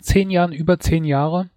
zehn 0.00 0.30
Jahren, 0.30 0.52
über 0.52 0.78
zehn 0.78 1.04
Jahre. 1.04 1.48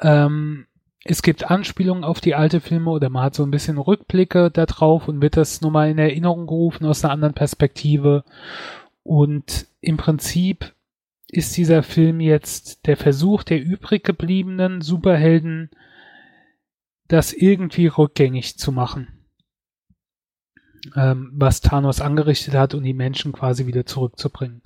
Ähm, 0.00 0.66
es 1.04 1.22
gibt 1.22 1.50
Anspielungen 1.50 2.04
auf 2.04 2.20
die 2.20 2.34
alte 2.34 2.60
Filme 2.60 2.90
oder 2.90 3.08
man 3.10 3.24
hat 3.24 3.34
so 3.34 3.42
ein 3.42 3.50
bisschen 3.50 3.78
Rückblicke 3.78 4.50
da 4.50 4.66
drauf 4.66 5.08
und 5.08 5.20
wird 5.20 5.36
das 5.36 5.60
nochmal 5.60 5.90
in 5.90 5.98
Erinnerung 5.98 6.46
gerufen 6.46 6.86
aus 6.86 7.04
einer 7.04 7.12
anderen 7.12 7.34
Perspektive. 7.34 8.24
Und 9.02 9.66
im 9.80 9.96
Prinzip 9.96 10.74
ist 11.32 11.56
dieser 11.56 11.82
Film 11.82 12.20
jetzt 12.20 12.86
der 12.86 12.98
Versuch 12.98 13.42
der 13.42 13.60
übrig 13.60 14.04
gebliebenen 14.04 14.82
Superhelden, 14.82 15.70
das 17.08 17.32
irgendwie 17.32 17.86
rückgängig 17.86 18.58
zu 18.58 18.70
machen. 18.70 19.08
Ähm, 20.94 21.32
was 21.34 21.62
Thanos 21.62 22.02
angerichtet 22.02 22.54
hat 22.54 22.74
und 22.74 22.82
die 22.82 22.92
Menschen 22.92 23.32
quasi 23.32 23.66
wieder 23.66 23.86
zurückzubringen. 23.86 24.62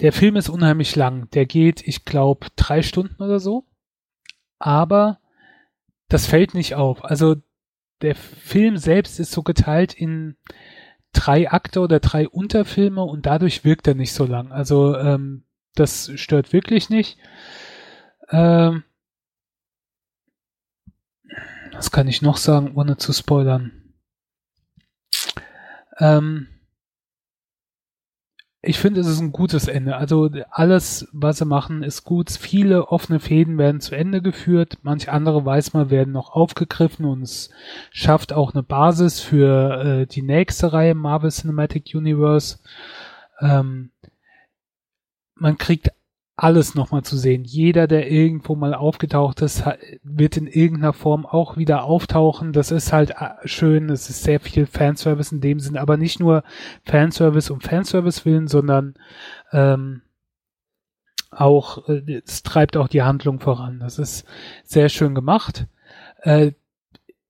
Der 0.00 0.12
Film 0.12 0.34
ist 0.34 0.48
unheimlich 0.48 0.96
lang. 0.96 1.30
Der 1.30 1.46
geht, 1.46 1.86
ich 1.86 2.04
glaube, 2.04 2.48
drei 2.56 2.82
Stunden 2.82 3.22
oder 3.22 3.38
so. 3.38 3.64
Aber 4.58 5.20
das 6.08 6.26
fällt 6.26 6.54
nicht 6.54 6.74
auf. 6.74 7.04
Also 7.04 7.36
der 8.02 8.16
Film 8.16 8.76
selbst 8.76 9.20
ist 9.20 9.30
so 9.30 9.42
geteilt 9.42 9.94
in 9.94 10.36
drei 11.12 11.48
Akte 11.48 11.80
oder 11.80 12.00
drei 12.00 12.28
Unterfilme 12.28 13.04
und 13.04 13.24
dadurch 13.24 13.64
wirkt 13.64 13.86
er 13.86 13.94
nicht 13.94 14.12
so 14.12 14.24
lang. 14.24 14.50
Also 14.50 14.96
ähm, 14.96 15.45
das 15.78 16.10
stört 16.16 16.52
wirklich 16.52 16.90
nicht. 16.90 17.18
Ähm, 18.30 18.82
was 21.72 21.90
kann 21.90 22.08
ich 22.08 22.22
noch 22.22 22.36
sagen, 22.36 22.74
ohne 22.74 22.96
zu 22.96 23.12
spoilern? 23.12 23.94
Ähm, 25.98 26.48
ich 28.68 28.80
finde, 28.80 29.00
es 29.00 29.06
ist 29.06 29.20
ein 29.20 29.30
gutes 29.30 29.68
Ende. 29.68 29.96
Also 29.96 30.28
alles, 30.50 31.08
was 31.12 31.38
sie 31.38 31.44
machen, 31.44 31.84
ist 31.84 32.02
gut. 32.02 32.30
Viele 32.32 32.88
offene 32.88 33.20
Fäden 33.20 33.58
werden 33.58 33.80
zu 33.80 33.94
Ende 33.94 34.20
geführt. 34.22 34.78
Manche 34.82 35.12
andere, 35.12 35.44
weiß 35.44 35.72
man, 35.72 35.90
werden 35.90 36.12
noch 36.12 36.30
aufgegriffen 36.30 37.04
und 37.04 37.22
es 37.22 37.50
schafft 37.92 38.32
auch 38.32 38.54
eine 38.54 38.64
Basis 38.64 39.20
für 39.20 39.84
äh, 39.84 40.06
die 40.06 40.22
nächste 40.22 40.72
Reihe 40.72 40.96
Marvel 40.96 41.30
Cinematic 41.30 41.94
Universe. 41.94 42.58
Ähm, 43.40 43.92
man 45.36 45.58
kriegt 45.58 45.90
alles 46.36 46.74
nochmal 46.74 47.02
zu 47.02 47.16
sehen. 47.16 47.44
Jeder, 47.44 47.86
der 47.86 48.10
irgendwo 48.10 48.56
mal 48.56 48.74
aufgetaucht 48.74 49.40
ist, 49.40 49.64
wird 50.02 50.36
in 50.36 50.46
irgendeiner 50.46 50.92
Form 50.92 51.24
auch 51.24 51.56
wieder 51.56 51.84
auftauchen. 51.84 52.52
Das 52.52 52.70
ist 52.70 52.92
halt 52.92 53.12
äh, 53.12 53.30
schön. 53.46 53.88
Es 53.88 54.10
ist 54.10 54.22
sehr 54.22 54.38
viel 54.38 54.66
Fanservice 54.66 55.32
in 55.32 55.40
dem 55.40 55.60
Sinn, 55.60 55.78
aber 55.78 55.96
nicht 55.96 56.20
nur 56.20 56.42
Fanservice 56.84 57.50
um 57.50 57.60
Fanservice 57.60 58.26
willen, 58.26 58.48
sondern 58.48 58.94
ähm, 59.52 60.02
auch, 61.30 61.88
äh, 61.88 62.20
es 62.26 62.42
treibt 62.42 62.76
auch 62.76 62.88
die 62.88 63.02
Handlung 63.02 63.40
voran. 63.40 63.78
Das 63.80 63.98
ist 63.98 64.26
sehr 64.62 64.90
schön 64.90 65.14
gemacht. 65.14 65.66
Äh, 66.20 66.52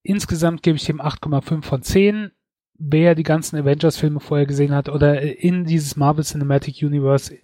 insgesamt 0.03 0.65
gebe 0.65 0.77
ich 0.77 0.85
dem 0.85 1.01
8,5 1.01 1.63
von 1.63 1.83
10 1.83 2.33
wer 2.79 3.15
die 3.15 3.23
ganzen 3.23 3.57
Avengers-Filme 3.57 4.21
vorher 4.21 4.47
gesehen 4.47 4.75
hat 4.75 4.89
oder 4.89 5.23
in 5.23 5.65
dieses 5.65 5.97
Marvel 5.97 6.25
Cinematic 6.25 6.83
Universe 6.83 7.35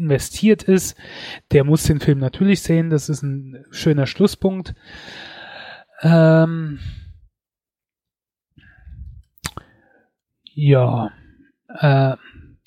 investiert 0.00 0.62
ist, 0.62 0.96
der 1.52 1.64
muss 1.64 1.84
den 1.84 2.00
Film 2.00 2.18
natürlich 2.18 2.62
sehen. 2.62 2.90
Das 2.90 3.08
ist 3.08 3.22
ein 3.22 3.64
schöner 3.70 4.06
Schlusspunkt. 4.06 4.74
Ähm 6.02 6.80
ja, 10.54 11.12
äh, 11.68 12.16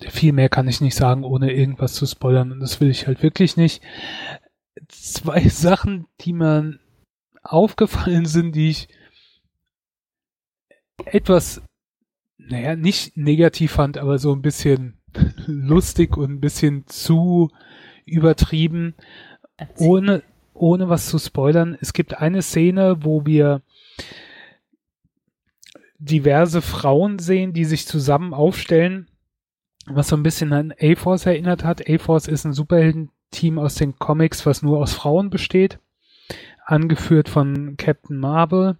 viel 0.09 0.33
mehr 0.33 0.49
kann 0.49 0.67
ich 0.67 0.81
nicht 0.81 0.95
sagen, 0.95 1.23
ohne 1.23 1.51
irgendwas 1.51 1.93
zu 1.93 2.05
spoilern. 2.05 2.51
Und 2.51 2.59
das 2.59 2.79
will 2.79 2.89
ich 2.89 3.07
halt 3.07 3.23
wirklich 3.23 3.57
nicht. 3.57 3.83
Zwei 4.87 5.41
Sachen, 5.49 6.07
die 6.21 6.33
mir 6.33 6.79
aufgefallen 7.41 8.25
sind, 8.25 8.53
die 8.55 8.69
ich 8.69 8.87
etwas, 11.05 11.61
naja, 12.37 12.75
nicht 12.75 13.17
negativ 13.17 13.73
fand, 13.73 13.97
aber 13.97 14.19
so 14.19 14.33
ein 14.33 14.41
bisschen 14.41 15.02
lustig 15.47 16.17
und 16.17 16.31
ein 16.31 16.39
bisschen 16.41 16.85
zu 16.87 17.51
übertrieben, 18.05 18.95
ohne, 19.77 20.23
ohne 20.53 20.89
was 20.89 21.07
zu 21.07 21.19
spoilern. 21.19 21.77
Es 21.81 21.93
gibt 21.93 22.17
eine 22.17 22.41
Szene, 22.41 22.97
wo 23.03 23.25
wir 23.25 23.61
diverse 25.99 26.61
Frauen 26.61 27.19
sehen, 27.19 27.53
die 27.53 27.65
sich 27.65 27.87
zusammen 27.87 28.33
aufstellen, 28.33 29.07
was 29.85 30.09
so 30.09 30.17
ein 30.17 30.23
bisschen 30.23 30.51
an 30.53 30.73
A-Force 30.79 31.25
erinnert 31.25 31.63
hat. 31.63 31.89
A-Force 31.89 32.27
ist 32.27 32.45
ein 32.45 32.53
Superhelden-Team 32.53 33.57
aus 33.57 33.75
den 33.75 33.97
Comics, 33.97 34.45
was 34.45 34.61
nur 34.61 34.79
aus 34.79 34.93
Frauen 34.93 35.29
besteht, 35.29 35.79
angeführt 36.65 37.29
von 37.29 37.77
Captain 37.77 38.17
Marvel. 38.17 38.77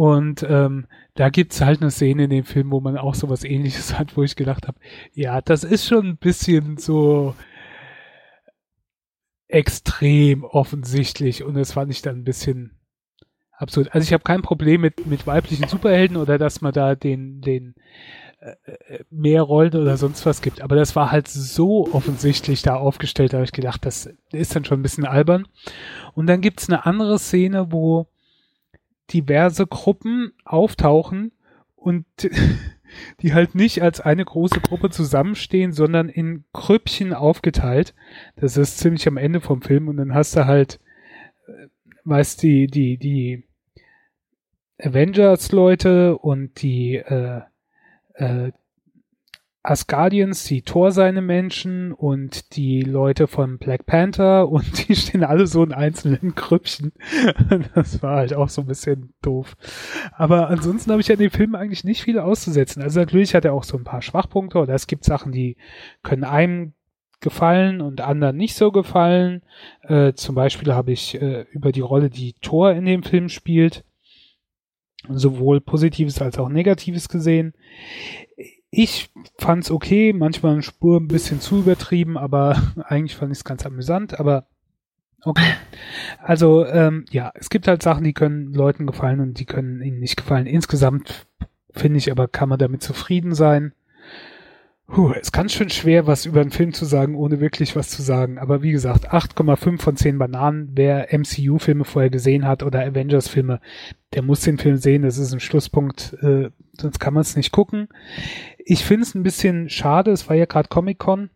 Und 0.00 0.42
ähm, 0.48 0.86
da 1.12 1.28
gibt's 1.28 1.60
halt 1.60 1.82
eine 1.82 1.90
Szene 1.90 2.24
in 2.24 2.30
dem 2.30 2.44
Film, 2.44 2.70
wo 2.70 2.80
man 2.80 2.96
auch 2.96 3.14
sowas 3.14 3.44
ähnliches 3.44 3.92
hat, 3.98 4.16
wo 4.16 4.22
ich 4.22 4.34
gedacht 4.34 4.66
habe, 4.66 4.80
ja, 5.12 5.42
das 5.42 5.62
ist 5.62 5.86
schon 5.86 6.06
ein 6.06 6.16
bisschen 6.16 6.78
so 6.78 7.34
extrem 9.46 10.42
offensichtlich 10.42 11.44
und 11.44 11.52
das 11.52 11.72
fand 11.72 11.92
ich 11.92 12.00
dann 12.00 12.16
ein 12.16 12.24
bisschen 12.24 12.78
absurd. 13.52 13.94
Also 13.94 14.06
ich 14.06 14.14
habe 14.14 14.22
kein 14.22 14.40
Problem 14.40 14.80
mit, 14.80 15.06
mit 15.06 15.26
weiblichen 15.26 15.68
Superhelden 15.68 16.16
oder 16.16 16.38
dass 16.38 16.62
man 16.62 16.72
da 16.72 16.94
den, 16.94 17.42
den 17.42 17.74
äh, 18.38 18.54
äh 18.94 19.04
mehr 19.10 19.42
Rollen 19.42 19.76
oder 19.76 19.98
sonst 19.98 20.24
was 20.24 20.40
gibt, 20.40 20.62
aber 20.62 20.76
das 20.76 20.96
war 20.96 21.12
halt 21.12 21.28
so 21.28 21.92
offensichtlich 21.92 22.62
da 22.62 22.76
aufgestellt, 22.76 23.34
da 23.34 23.36
habe 23.36 23.44
ich 23.44 23.52
gedacht, 23.52 23.84
das 23.84 24.08
ist 24.32 24.56
dann 24.56 24.64
schon 24.64 24.80
ein 24.80 24.82
bisschen 24.82 25.04
albern. 25.04 25.46
Und 26.14 26.26
dann 26.26 26.40
gibt's 26.40 26.70
eine 26.70 26.86
andere 26.86 27.18
Szene, 27.18 27.70
wo 27.70 28.09
diverse 29.12 29.66
Gruppen 29.66 30.32
auftauchen 30.44 31.32
und 31.76 32.04
die 33.22 33.34
halt 33.34 33.54
nicht 33.54 33.82
als 33.82 34.00
eine 34.00 34.24
große 34.24 34.60
Gruppe 34.60 34.90
zusammenstehen, 34.90 35.72
sondern 35.72 36.08
in 36.08 36.44
Krüppchen 36.52 37.12
aufgeteilt. 37.12 37.94
Das 38.36 38.56
ist 38.56 38.78
ziemlich 38.78 39.06
am 39.06 39.16
Ende 39.16 39.40
vom 39.40 39.62
Film 39.62 39.88
und 39.88 39.96
dann 39.96 40.14
hast 40.14 40.36
du 40.36 40.46
halt, 40.46 40.80
äh, 41.46 41.66
weißt 42.04 42.42
die, 42.42 42.66
die, 42.66 42.98
die 42.98 43.44
Avengers-Leute 44.78 46.16
und 46.18 46.62
die 46.62 46.96
äh, 46.96 47.42
äh, 48.14 48.52
Asgardians, 49.62 50.44
die 50.44 50.62
Thor 50.62 50.90
seine 50.90 51.20
Menschen 51.20 51.92
und 51.92 52.56
die 52.56 52.80
Leute 52.80 53.26
von 53.26 53.58
Black 53.58 53.84
Panther 53.84 54.48
und 54.50 54.88
die 54.88 54.96
stehen 54.96 55.22
alle 55.22 55.46
so 55.46 55.62
in 55.62 55.72
einzelnen 55.72 56.34
Krüppchen. 56.34 56.92
Das 57.74 58.02
war 58.02 58.16
halt 58.16 58.34
auch 58.34 58.48
so 58.48 58.62
ein 58.62 58.66
bisschen 58.66 59.12
doof. 59.22 59.56
Aber 60.12 60.48
ansonsten 60.48 60.90
habe 60.90 61.00
ich 61.00 61.08
ja 61.08 61.14
in 61.14 61.20
dem 61.20 61.30
Film 61.30 61.54
eigentlich 61.54 61.84
nicht 61.84 62.02
viel 62.02 62.18
auszusetzen. 62.18 62.82
Also 62.82 63.00
natürlich 63.00 63.34
hat 63.34 63.44
er 63.44 63.52
auch 63.52 63.64
so 63.64 63.76
ein 63.76 63.84
paar 63.84 64.02
Schwachpunkte 64.02 64.58
oder 64.58 64.74
es 64.74 64.86
gibt 64.86 65.04
Sachen, 65.04 65.32
die 65.32 65.56
können 66.02 66.24
einem 66.24 66.72
gefallen 67.20 67.80
und 67.80 68.00
anderen 68.00 68.36
nicht 68.36 68.54
so 68.54 68.72
gefallen. 68.72 69.42
Äh, 69.82 70.14
zum 70.14 70.34
Beispiel 70.34 70.72
habe 70.72 70.92
ich 70.92 71.20
äh, 71.20 71.44
über 71.50 71.72
die 71.72 71.80
Rolle, 71.80 72.08
die 72.08 72.34
Thor 72.40 72.72
in 72.72 72.86
dem 72.86 73.02
Film 73.02 73.28
spielt, 73.28 73.84
sowohl 75.08 75.60
Positives 75.60 76.20
als 76.22 76.38
auch 76.38 76.48
Negatives 76.48 77.08
gesehen 77.08 77.54
ich 78.70 79.10
fand's 79.38 79.70
okay, 79.70 80.12
manchmal 80.12 80.52
eine 80.52 80.62
Spur 80.62 81.00
ein 81.00 81.08
bisschen 81.08 81.40
zu 81.40 81.60
übertrieben, 81.60 82.16
aber 82.16 82.60
eigentlich 82.84 83.16
fand 83.16 83.32
ich 83.32 83.38
es 83.38 83.44
ganz 83.44 83.66
amüsant, 83.66 84.18
aber 84.18 84.46
okay. 85.22 85.54
Also 86.22 86.66
ähm, 86.66 87.04
ja, 87.10 87.32
es 87.34 87.50
gibt 87.50 87.66
halt 87.66 87.82
Sachen, 87.82 88.04
die 88.04 88.14
können 88.14 88.52
Leuten 88.52 88.86
gefallen 88.86 89.20
und 89.20 89.40
die 89.40 89.46
können 89.46 89.82
ihnen 89.82 89.98
nicht 89.98 90.16
gefallen. 90.16 90.46
Insgesamt 90.46 91.26
finde 91.72 91.98
ich 91.98 92.10
aber, 92.10 92.28
kann 92.28 92.48
man 92.48 92.58
damit 92.58 92.82
zufrieden 92.82 93.34
sein. 93.34 93.72
Puh, 94.90 95.12
es 95.12 95.30
kann 95.30 95.48
schon 95.48 95.70
schwer, 95.70 96.08
was 96.08 96.26
über 96.26 96.40
einen 96.40 96.50
Film 96.50 96.72
zu 96.72 96.84
sagen, 96.84 97.14
ohne 97.14 97.38
wirklich 97.38 97.76
was 97.76 97.90
zu 97.90 98.02
sagen. 98.02 98.38
Aber 98.38 98.62
wie 98.62 98.72
gesagt, 98.72 99.12
8,5 99.12 99.80
von 99.80 99.96
10 99.96 100.18
Bananen. 100.18 100.70
Wer 100.74 101.16
MCU-Filme 101.16 101.84
vorher 101.84 102.10
gesehen 102.10 102.44
hat 102.44 102.64
oder 102.64 102.84
Avengers-Filme, 102.84 103.60
der 104.14 104.22
muss 104.22 104.40
den 104.40 104.58
Film 104.58 104.78
sehen. 104.78 105.02
Das 105.02 105.16
ist 105.16 105.32
ein 105.32 105.38
Schlusspunkt, 105.38 106.16
äh, 106.22 106.50
sonst 106.76 106.98
kann 106.98 107.14
man 107.14 107.20
es 107.20 107.36
nicht 107.36 107.52
gucken. 107.52 107.88
Ich 108.58 108.84
finde 108.84 109.04
es 109.04 109.14
ein 109.14 109.22
bisschen 109.22 109.68
schade, 109.68 110.10
es 110.10 110.28
war 110.28 110.34
ja 110.34 110.46
gerade 110.46 110.68
Comic-Con 110.68 111.30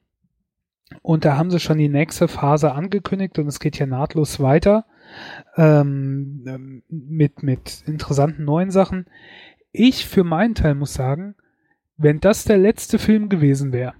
und 1.02 1.24
da 1.24 1.36
haben 1.36 1.52
sie 1.52 1.60
schon 1.60 1.78
die 1.78 1.88
nächste 1.88 2.26
Phase 2.26 2.72
angekündigt 2.72 3.38
und 3.38 3.46
es 3.46 3.60
geht 3.60 3.78
ja 3.78 3.86
nahtlos 3.86 4.40
weiter 4.40 4.84
ähm, 5.56 6.82
mit, 6.88 7.44
mit 7.44 7.84
interessanten 7.86 8.44
neuen 8.44 8.72
Sachen. 8.72 9.06
Ich 9.70 10.06
für 10.06 10.24
meinen 10.24 10.56
Teil 10.56 10.74
muss 10.74 10.94
sagen, 10.94 11.36
wenn 11.96 12.20
das 12.20 12.44
der 12.44 12.58
letzte 12.58 12.98
Film 12.98 13.28
gewesen 13.28 13.72
wäre 13.72 13.94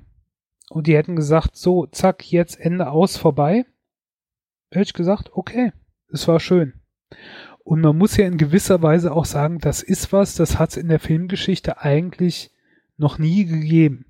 und 0.71 0.87
die 0.87 0.97
hätten 0.97 1.17
gesagt, 1.17 1.57
so, 1.57 1.87
zack, 1.87 2.31
jetzt 2.31 2.59
Ende 2.59 2.91
aus, 2.91 3.17
vorbei, 3.17 3.65
hätte 4.71 4.83
ich 4.83 4.95
gesagt, 4.95 5.31
okay, 5.33 5.73
es 6.09 6.27
war 6.27 6.41
schön. 6.41 6.75
Und 7.63 7.81
man 7.81 7.97
muss 7.97 8.17
ja 8.17 8.27
in 8.27 8.37
gewisser 8.37 8.83
Weise 8.83 9.13
auch 9.13 9.25
sagen, 9.25 9.59
das 9.59 9.83
ist 9.83 10.13
was, 10.13 10.35
das 10.35 10.59
hat 10.59 10.71
es 10.71 10.77
in 10.77 10.89
der 10.89 11.01
Filmgeschichte 11.01 11.81
eigentlich 11.81 12.51
noch 12.97 13.19
nie 13.19 13.47
gegeben. 13.47 14.07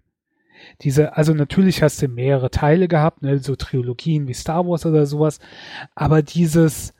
Diese, 0.80 1.16
also 1.16 1.34
natürlich 1.34 1.82
hast 1.82 2.00
du 2.02 2.08
mehrere 2.08 2.50
Teile 2.50 2.88
gehabt, 2.88 3.22
ne, 3.22 3.38
so 3.38 3.54
Trilogien 3.54 4.26
wie 4.26 4.34
Star 4.34 4.66
Wars 4.66 4.86
oder 4.86 5.06
sowas, 5.06 5.38
aber 5.94 6.22
dieses 6.22 6.94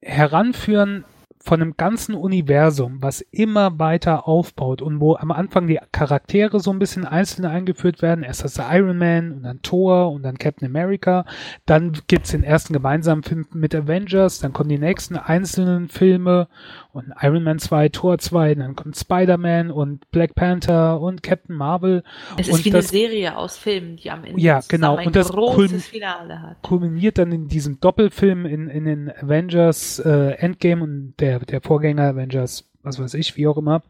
Heranführen 0.00 1.04
von 1.42 1.62
einem 1.62 1.76
ganzen 1.76 2.14
Universum, 2.14 3.00
was 3.00 3.22
immer 3.22 3.78
weiter 3.78 4.28
aufbaut 4.28 4.82
und 4.82 5.00
wo 5.00 5.16
am 5.16 5.30
Anfang 5.30 5.66
die 5.66 5.80
Charaktere 5.90 6.60
so 6.60 6.70
ein 6.70 6.78
bisschen 6.78 7.06
einzeln 7.06 7.46
eingeführt 7.46 8.02
werden. 8.02 8.22
Erst 8.24 8.58
du 8.58 8.62
Iron 8.62 8.98
Man 8.98 9.32
und 9.32 9.42
dann 9.44 9.62
Thor 9.62 10.12
und 10.12 10.22
dann 10.22 10.36
Captain 10.36 10.68
America. 10.68 11.24
Dann 11.64 11.92
gibt's 12.08 12.32
den 12.32 12.42
ersten 12.42 12.74
gemeinsamen 12.74 13.22
Film 13.22 13.46
mit 13.52 13.74
Avengers, 13.74 14.40
dann 14.40 14.52
kommen 14.52 14.68
die 14.68 14.78
nächsten 14.78 15.16
einzelnen 15.16 15.88
Filme 15.88 16.48
und 16.92 17.12
Iron 17.20 17.42
Man 17.42 17.58
2, 17.58 17.88
Thor 17.90 18.18
2, 18.18 18.56
dann 18.56 18.76
kommt 18.76 18.96
Spider-Man 18.96 19.70
und 19.70 20.10
Black 20.10 20.34
Panther 20.34 21.00
und 21.00 21.22
Captain 21.22 21.54
Marvel. 21.54 22.02
Es 22.36 22.48
ist 22.48 22.64
wie 22.64 22.70
das, 22.70 22.92
eine 22.92 23.00
Serie 23.00 23.36
aus 23.36 23.56
Filmen, 23.56 23.96
die 23.96 24.10
am 24.10 24.24
Ende 24.24 24.40
ja, 24.40 24.60
genau. 24.68 24.96
ein 24.96 25.06
und 25.06 25.16
das 25.16 25.30
großes 25.30 25.86
Finale 25.86 26.42
hat. 26.42 26.62
kulminiert 26.62 27.18
dann 27.18 27.32
in 27.32 27.48
diesem 27.48 27.80
Doppelfilm 27.80 28.46
in, 28.46 28.68
in 28.68 28.84
den 28.84 29.10
Avengers 29.10 29.98
äh, 30.00 30.32
Endgame 30.32 30.82
und 30.82 31.14
der, 31.20 31.40
der 31.40 31.60
Vorgänger 31.60 32.02
Avengers, 32.02 32.68
was 32.82 32.98
weiß 32.98 33.14
ich, 33.14 33.36
wie 33.36 33.46
auch 33.46 33.56
immer, 33.56 33.82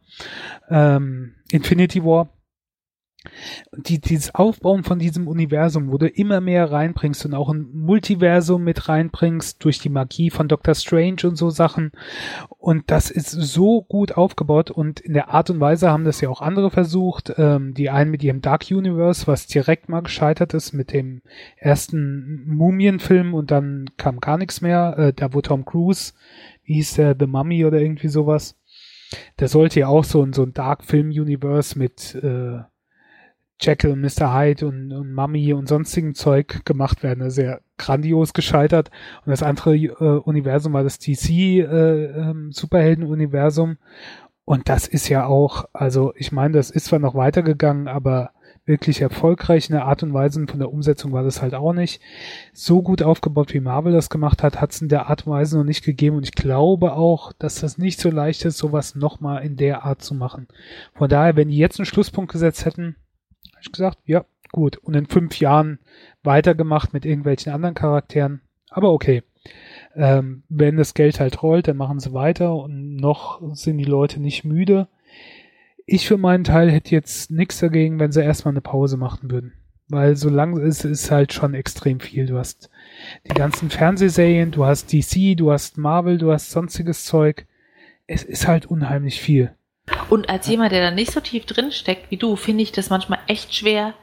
ähm, 0.68 1.34
Infinity 1.50 2.04
War. 2.04 2.28
Die, 3.72 4.00
dieses 4.00 4.34
Aufbauen 4.34 4.82
von 4.82 4.98
diesem 4.98 5.28
Universum, 5.28 5.92
wo 5.92 5.98
du 5.98 6.08
immer 6.08 6.40
mehr 6.40 6.72
reinbringst 6.72 7.26
und 7.26 7.34
auch 7.34 7.50
ein 7.50 7.68
Multiversum 7.72 8.64
mit 8.64 8.88
reinbringst 8.88 9.62
durch 9.62 9.78
die 9.78 9.90
Magie 9.90 10.30
von 10.30 10.48
Doctor 10.48 10.74
Strange 10.74 11.18
und 11.24 11.36
so 11.36 11.50
Sachen. 11.50 11.92
Und 12.48 12.90
das 12.90 13.10
ist 13.10 13.30
so 13.30 13.82
gut 13.82 14.12
aufgebaut 14.12 14.70
und 14.70 15.00
in 15.00 15.12
der 15.12 15.28
Art 15.28 15.50
und 15.50 15.60
Weise 15.60 15.90
haben 15.90 16.04
das 16.04 16.20
ja 16.22 16.30
auch 16.30 16.40
andere 16.40 16.70
versucht. 16.70 17.34
Ähm, 17.36 17.74
die 17.74 17.90
einen 17.90 18.10
mit 18.10 18.22
ihrem 18.22 18.40
Dark 18.40 18.70
Universe, 18.70 19.26
was 19.26 19.46
direkt 19.46 19.88
mal 19.88 20.00
gescheitert 20.00 20.54
ist 20.54 20.72
mit 20.72 20.92
dem 20.92 21.20
ersten 21.56 22.44
Mumienfilm 22.46 23.34
und 23.34 23.50
dann 23.50 23.90
kam 23.98 24.20
gar 24.20 24.38
nichts 24.38 24.62
mehr. 24.62 24.94
Äh, 24.96 25.12
da 25.12 25.34
wo 25.34 25.42
Tom 25.42 25.66
Cruise, 25.66 26.14
wie 26.64 26.74
hieß 26.74 26.94
der, 26.94 27.16
The 27.18 27.26
Mummy 27.26 27.66
oder 27.66 27.80
irgendwie 27.80 28.08
sowas. 28.08 28.56
Der 29.38 29.48
sollte 29.48 29.80
ja 29.80 29.88
auch 29.88 30.04
so, 30.04 30.26
so 30.32 30.44
ein 30.44 30.52
Dark 30.54 30.84
Film 30.84 31.08
Universe 31.08 31.78
mit 31.78 32.14
äh, 32.14 32.60
Jekyll, 33.60 33.96
Mr. 33.96 34.34
Hyde 34.34 34.66
und, 34.66 34.92
und 34.92 35.12
Mummy 35.12 35.52
und 35.52 35.68
sonstigen 35.68 36.14
Zeug 36.14 36.64
gemacht 36.64 37.02
werden. 37.02 37.30
Sehr 37.30 37.60
grandios 37.76 38.32
gescheitert. 38.32 38.90
Und 39.24 39.30
das 39.30 39.42
andere 39.42 39.76
äh, 39.76 39.88
Universum 39.94 40.72
war 40.72 40.82
das 40.82 40.98
DC 40.98 41.30
äh, 41.30 42.04
ähm. 42.04 42.50
Und 44.44 44.68
das 44.68 44.88
ist 44.88 45.08
ja 45.08 45.26
auch, 45.26 45.66
also 45.72 46.12
ich 46.16 46.32
meine, 46.32 46.54
das 46.54 46.70
ist 46.70 46.86
zwar 46.86 46.98
noch 46.98 47.14
weitergegangen, 47.14 47.86
aber 47.86 48.30
wirklich 48.66 49.00
erfolgreich 49.00 49.68
in 49.68 49.74
der 49.74 49.84
Art 49.84 50.02
und 50.02 50.12
Weise 50.12 50.40
und 50.40 50.50
von 50.50 50.60
der 50.60 50.72
Umsetzung 50.72 51.12
war 51.12 51.22
das 51.22 51.42
halt 51.42 51.54
auch 51.54 51.72
nicht. 51.72 52.00
So 52.52 52.82
gut 52.82 53.02
aufgebaut, 53.02 53.52
wie 53.52 53.60
Marvel 53.60 53.92
das 53.92 54.10
gemacht 54.10 54.42
hat, 54.42 54.60
hat 54.60 54.72
es 54.72 54.80
in 54.80 54.88
der 54.88 55.08
Art 55.08 55.26
und 55.26 55.32
Weise 55.32 55.58
noch 55.58 55.64
nicht 55.64 55.84
gegeben. 55.84 56.16
Und 56.16 56.24
ich 56.24 56.32
glaube 56.32 56.92
auch, 56.92 57.32
dass 57.34 57.60
das 57.60 57.78
nicht 57.78 58.00
so 58.00 58.10
leicht 58.10 58.44
ist, 58.44 58.58
sowas 58.58 58.94
nochmal 58.94 59.44
in 59.44 59.56
der 59.56 59.84
Art 59.84 60.02
zu 60.02 60.14
machen. 60.14 60.46
Von 60.94 61.08
daher, 61.08 61.36
wenn 61.36 61.48
die 61.48 61.56
jetzt 61.56 61.78
einen 61.78 61.86
Schlusspunkt 61.86 62.32
gesetzt 62.32 62.64
hätten, 62.64 62.96
habe 63.60 63.66
ich 63.66 63.72
gesagt, 63.72 63.98
ja, 64.06 64.24
gut. 64.52 64.78
Und 64.78 64.94
in 64.94 65.06
fünf 65.06 65.38
Jahren 65.38 65.78
weitergemacht 66.22 66.92
mit 66.92 67.04
irgendwelchen 67.04 67.52
anderen 67.52 67.74
Charakteren. 67.74 68.40
Aber 68.70 68.92
okay. 68.92 69.22
Ähm, 69.94 70.42
wenn 70.48 70.76
das 70.76 70.94
Geld 70.94 71.20
halt 71.20 71.42
rollt, 71.42 71.68
dann 71.68 71.76
machen 71.76 71.98
sie 71.98 72.12
weiter 72.12 72.54
und 72.54 72.96
noch 72.96 73.40
sind 73.54 73.78
die 73.78 73.84
Leute 73.84 74.20
nicht 74.20 74.44
müde. 74.44 74.88
Ich 75.86 76.06
für 76.06 76.18
meinen 76.18 76.44
Teil 76.44 76.70
hätte 76.70 76.92
jetzt 76.92 77.30
nichts 77.30 77.58
dagegen, 77.58 77.98
wenn 77.98 78.12
sie 78.12 78.22
erstmal 78.22 78.52
eine 78.52 78.60
Pause 78.60 78.96
machen 78.96 79.30
würden. 79.30 79.52
Weil 79.88 80.14
so 80.14 80.28
lang 80.28 80.56
ist 80.56 80.84
es 80.84 81.10
halt 81.10 81.32
schon 81.32 81.54
extrem 81.54 81.98
viel. 81.98 82.26
Du 82.26 82.38
hast 82.38 82.70
die 83.26 83.34
ganzen 83.34 83.70
Fernsehserien, 83.70 84.52
du 84.52 84.64
hast 84.64 84.92
DC, 84.92 85.36
du 85.36 85.50
hast 85.50 85.78
Marvel, 85.78 86.18
du 86.18 86.30
hast 86.30 86.50
sonstiges 86.50 87.04
Zeug. 87.04 87.46
Es 88.06 88.22
ist 88.22 88.46
halt 88.46 88.66
unheimlich 88.66 89.20
viel. 89.20 89.52
Und 90.08 90.28
als 90.28 90.46
jemand, 90.46 90.72
der 90.72 90.82
da 90.82 90.90
nicht 90.90 91.12
so 91.12 91.20
tief 91.20 91.46
drin 91.46 91.72
steckt 91.72 92.10
wie 92.10 92.16
du, 92.16 92.36
finde 92.36 92.62
ich 92.62 92.72
das 92.72 92.90
manchmal 92.90 93.20
echt 93.26 93.54
schwer, 93.54 93.94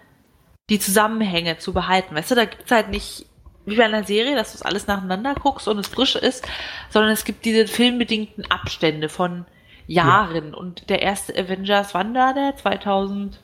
die 0.69 0.79
Zusammenhänge 0.79 1.57
zu 1.57 1.73
behalten. 1.73 2.15
Weißt 2.15 2.31
du, 2.31 2.35
da 2.35 2.45
gibt 2.45 2.65
es 2.65 2.71
halt 2.71 2.89
nicht 2.89 3.25
wie 3.65 3.75
bei 3.75 3.85
einer 3.85 4.03
Serie, 4.03 4.35
dass 4.35 4.53
du 4.53 4.57
es 4.57 4.61
alles 4.61 4.87
nacheinander 4.87 5.35
guckst 5.35 5.67
und 5.67 5.77
es 5.77 5.87
frisch 5.87 6.15
ist, 6.15 6.47
sondern 6.89 7.11
es 7.11 7.25
gibt 7.25 7.43
diese 7.43 7.67
filmbedingten 7.67 8.49
Abstände 8.49 9.09
von 9.09 9.45
Jahren. 9.87 10.51
Ja. 10.51 10.57
Und 10.57 10.89
der 10.89 11.01
erste 11.01 11.33
Avengers, 11.37 11.93
wann 11.93 12.13
da 12.13 12.33
der? 12.33 12.55
2010? 12.55 13.39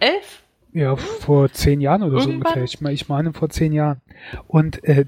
11? 0.00 0.42
Ja, 0.72 0.96
vor 0.96 1.52
zehn 1.52 1.82
Jahren 1.82 2.02
oder 2.02 2.18
Irgendwann? 2.18 2.54
so 2.54 2.60
ungefähr. 2.60 2.64
Ich, 2.64 3.02
ich 3.02 3.08
meine 3.08 3.32
vor 3.34 3.50
zehn 3.50 3.72
Jahren. 3.72 4.00
Und 4.46 4.82
äh, 4.84 5.04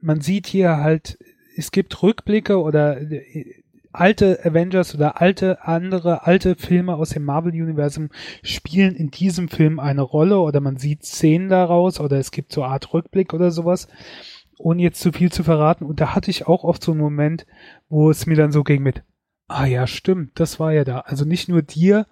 man 0.00 0.20
sieht 0.20 0.46
hier 0.46 0.76
halt, 0.76 1.18
es 1.56 1.72
gibt 1.72 2.02
Rückblicke 2.02 2.60
oder 2.60 3.00
äh, 3.00 3.59
alte 3.92 4.44
Avengers 4.44 4.94
oder 4.94 5.20
alte 5.20 5.64
andere 5.64 6.26
alte 6.26 6.54
Filme 6.56 6.94
aus 6.94 7.10
dem 7.10 7.24
Marvel 7.24 7.52
Universum 7.52 8.10
spielen 8.42 8.94
in 8.94 9.10
diesem 9.10 9.48
Film 9.48 9.80
eine 9.80 10.02
Rolle 10.02 10.38
oder 10.40 10.60
man 10.60 10.76
sieht 10.76 11.04
Szenen 11.04 11.48
daraus 11.48 12.00
oder 12.00 12.18
es 12.18 12.30
gibt 12.30 12.52
so 12.52 12.62
eine 12.62 12.72
Art 12.72 12.92
Rückblick 12.92 13.34
oder 13.34 13.50
sowas, 13.50 13.88
ohne 14.58 14.82
jetzt 14.82 15.00
zu 15.00 15.12
viel 15.12 15.32
zu 15.32 15.42
verraten. 15.42 15.84
Und 15.84 16.00
da 16.00 16.14
hatte 16.14 16.30
ich 16.30 16.46
auch 16.46 16.64
oft 16.64 16.82
so 16.82 16.92
einen 16.92 17.00
Moment, 17.00 17.46
wo 17.88 18.10
es 18.10 18.26
mir 18.26 18.36
dann 18.36 18.52
so 18.52 18.62
ging 18.62 18.82
mit, 18.82 19.02
ah 19.48 19.66
ja, 19.66 19.86
stimmt, 19.86 20.38
das 20.38 20.60
war 20.60 20.72
ja 20.72 20.84
da. 20.84 21.00
Also 21.00 21.24
nicht 21.24 21.48
nur 21.48 21.62
dir, 21.62 22.06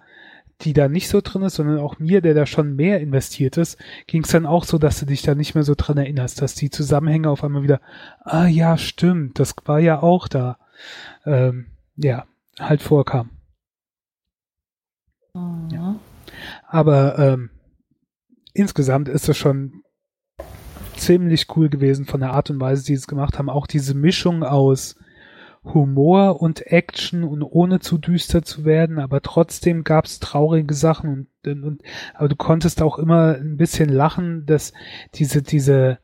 die 0.61 0.73
da 0.73 0.89
nicht 0.89 1.07
so 1.07 1.21
drin 1.21 1.43
ist, 1.43 1.55
sondern 1.55 1.79
auch 1.79 1.99
mir, 1.99 2.19
der 2.19 2.33
da 2.33 2.45
schon 2.45 2.75
mehr 2.75 2.99
investiert 2.99 3.55
ist, 3.55 3.77
ging 4.07 4.23
es 4.23 4.31
dann 4.31 4.45
auch 4.45 4.65
so, 4.65 4.77
dass 4.77 4.99
du 4.99 5.05
dich 5.05 5.21
da 5.21 5.33
nicht 5.33 5.55
mehr 5.55 5.63
so 5.63 5.73
dran 5.75 5.97
erinnerst, 5.97 6.41
dass 6.41 6.53
die 6.53 6.69
Zusammenhänge 6.69 7.29
auf 7.29 7.45
einmal 7.45 7.63
wieder, 7.63 7.79
ah 8.25 8.47
ja, 8.47 8.77
stimmt, 8.77 9.39
das 9.39 9.55
war 9.63 9.79
ja 9.79 10.03
auch 10.03 10.27
da 10.27 10.57
ähm, 11.25 11.67
ja, 12.01 12.25
halt 12.59 12.81
vorkam. 12.81 13.31
Mhm. 15.33 15.69
Ja. 15.71 15.99
Aber 16.67 17.19
ähm, 17.19 17.49
insgesamt 18.53 19.09
ist 19.09 19.29
es 19.29 19.37
schon 19.37 19.83
ziemlich 20.95 21.47
cool 21.55 21.69
gewesen 21.69 22.05
von 22.05 22.19
der 22.19 22.33
Art 22.33 22.49
und 22.49 22.59
Weise, 22.59 22.83
die 22.83 22.95
sie 22.95 23.01
es 23.01 23.07
gemacht 23.07 23.37
haben. 23.37 23.49
Auch 23.49 23.67
diese 23.67 23.93
Mischung 23.93 24.43
aus 24.43 24.95
Humor 25.63 26.41
und 26.41 26.67
Action 26.67 27.23
und 27.23 27.43
ohne 27.43 27.79
zu 27.79 27.97
düster 27.97 28.43
zu 28.43 28.63
werden, 28.63 28.97
aber 28.97 29.21
trotzdem 29.21 29.83
gab 29.83 30.05
es 30.05 30.19
traurige 30.19 30.73
Sachen 30.73 31.27
und, 31.45 31.63
und, 31.63 31.81
aber 32.13 32.29
du 32.29 32.35
konntest 32.37 32.81
auch 32.81 32.97
immer 32.97 33.35
ein 33.35 33.57
bisschen 33.57 33.89
lachen, 33.89 34.45
dass 34.45 34.71
diese, 35.15 35.41
diese, 35.41 35.99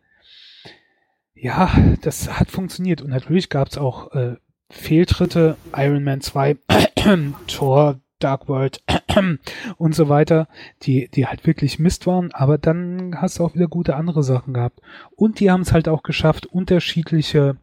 ja, 1.34 1.72
das 2.02 2.38
hat 2.38 2.52
funktioniert 2.52 3.02
und 3.02 3.10
natürlich 3.10 3.50
gab 3.50 3.70
es 3.70 3.78
auch 3.78 4.12
äh, 4.12 4.36
Fehltritte, 4.70 5.58
Iron 5.76 6.04
Man 6.04 6.22
2, 6.22 6.58
Thor, 7.48 8.00
Dark 8.20 8.48
World 8.48 8.82
und 9.78 9.96
so 9.96 10.10
weiter, 10.10 10.48
die, 10.84 11.10
die 11.10 11.28
halt 11.28 11.46
wirklich 11.46 11.80
Mist 11.80 12.08
waren, 12.08 12.32
aber 12.34 12.58
dann 12.58 13.22
hast 13.22 13.40
du 13.40 13.44
auch 13.44 13.56
wieder 13.56 13.68
gute 13.68 13.96
andere 13.96 14.24
Sachen 14.24 14.54
gehabt. 14.54 14.82
Und 15.16 15.40
die 15.40 15.52
haben 15.52 15.62
es 15.62 15.74
halt 15.74 15.88
auch 15.88 16.04
geschafft, 16.04 16.46
unterschiedliche 16.46 17.58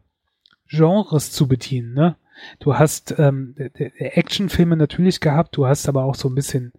Genres 0.69 1.33
zu 1.33 1.49
bedienen, 1.49 1.95
ne? 1.95 2.17
Du 2.59 2.77
hast 2.77 3.15
ähm, 3.19 3.55
Actionfilme 3.75 4.77
natürlich 4.77 5.21
gehabt, 5.21 5.57
du 5.57 5.67
hast 5.67 5.89
aber 5.89 6.05
auch 6.05 6.15
so 6.15 6.29
ein 6.29 6.35
bisschen 6.35 6.73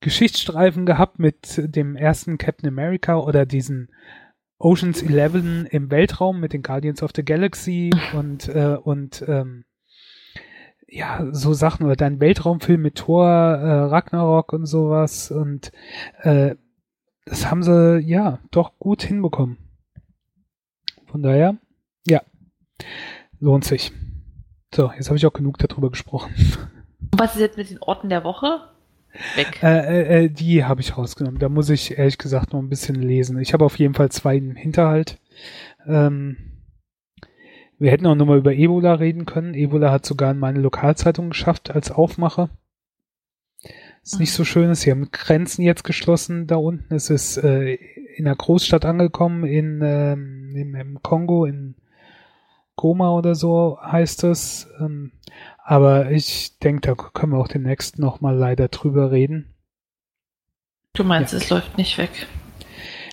Geschichtsstreifen 0.00 0.86
gehabt 0.86 1.18
mit 1.18 1.60
dem 1.74 1.96
ersten 1.96 2.38
Captain 2.38 2.68
America 2.68 3.16
oder 3.16 3.46
diesen 3.46 3.88
Oceans 4.58 5.02
11 5.02 5.68
im 5.70 5.90
Weltraum 5.90 6.40
mit 6.40 6.52
den 6.52 6.62
Guardians 6.62 7.02
of 7.02 7.10
the 7.14 7.24
Galaxy 7.24 7.90
und, 8.14 8.48
äh, 8.48 8.76
und 8.82 9.24
ähm, 9.28 9.64
ja, 10.88 11.26
so 11.32 11.52
Sachen 11.52 11.84
oder 11.84 11.96
dein 11.96 12.20
Weltraumfilm 12.20 12.80
mit 12.80 12.96
Thor, 12.96 13.26
äh, 13.26 13.80
Ragnarok 13.84 14.52
und 14.52 14.66
sowas 14.66 15.30
und 15.30 15.72
äh, 16.22 16.54
das 17.24 17.50
haben 17.50 17.62
sie 17.62 17.98
ja 17.98 18.38
doch 18.50 18.78
gut 18.78 19.02
hinbekommen. 19.02 19.58
Von 21.06 21.22
daher, 21.22 21.56
ja, 22.06 22.22
lohnt 23.40 23.64
sich. 23.64 23.92
So, 24.74 24.92
jetzt 24.96 25.08
habe 25.08 25.16
ich 25.16 25.26
auch 25.26 25.32
genug 25.32 25.58
darüber 25.58 25.90
gesprochen. 25.90 26.34
Was 27.16 27.34
ist 27.34 27.40
jetzt 27.40 27.56
mit 27.56 27.70
den 27.70 27.78
Orten 27.80 28.08
der 28.08 28.24
Woche? 28.24 28.60
Weg. 29.34 29.62
Äh, 29.62 29.78
äh, 29.78 30.24
äh, 30.24 30.28
die 30.28 30.64
habe 30.64 30.80
ich 30.80 30.96
rausgenommen. 30.96 31.38
Da 31.38 31.48
muss 31.48 31.70
ich 31.70 31.98
ehrlich 31.98 32.18
gesagt 32.18 32.52
noch 32.52 32.60
ein 32.60 32.68
bisschen 32.68 32.96
lesen. 32.96 33.38
Ich 33.38 33.52
habe 33.52 33.64
auf 33.64 33.78
jeden 33.78 33.94
Fall 33.94 34.10
zwei 34.10 34.36
im 34.36 34.56
Hinterhalt. 34.56 35.18
Ähm, 35.86 36.36
wir 37.78 37.90
hätten 37.90 38.06
auch 38.06 38.14
nochmal 38.14 38.38
über 38.38 38.54
Ebola 38.54 38.94
reden 38.94 39.26
können. 39.26 39.54
Ebola 39.54 39.90
hat 39.90 40.06
sogar 40.06 40.30
in 40.30 40.38
meine 40.38 40.60
Lokalzeitung 40.60 41.30
geschafft 41.30 41.70
als 41.70 41.90
Aufmacher. 41.90 42.50
Ist 44.02 44.20
nicht 44.20 44.32
so 44.32 44.44
schön. 44.44 44.74
Sie 44.74 44.90
haben 44.90 45.10
Grenzen 45.10 45.62
jetzt 45.62 45.82
geschlossen 45.82 46.46
da 46.46 46.56
unten. 46.56 46.94
Es 46.94 47.10
ist 47.10 47.38
äh, 47.38 47.74
in 48.16 48.24
der 48.24 48.36
Großstadt 48.36 48.84
angekommen, 48.84 49.44
in, 49.44 49.80
ähm, 49.82 50.54
im, 50.54 50.74
im 50.74 51.02
Kongo, 51.02 51.44
in 51.44 51.74
Goma 52.76 53.10
oder 53.10 53.34
so 53.34 53.78
heißt 53.82 54.24
es. 54.24 54.68
Ähm, 54.80 55.12
aber 55.66 56.12
ich 56.12 56.58
denke, 56.60 56.80
da 56.82 56.94
können 56.94 57.32
wir 57.32 57.38
auch 57.38 57.48
demnächst 57.48 57.98
nochmal 57.98 58.36
leider 58.36 58.68
drüber 58.68 59.10
reden. 59.10 59.52
Du 60.92 61.02
meinst, 61.02 61.32
ja. 61.32 61.40
es 61.40 61.50
läuft 61.50 61.76
nicht 61.76 61.98
weg? 61.98 62.28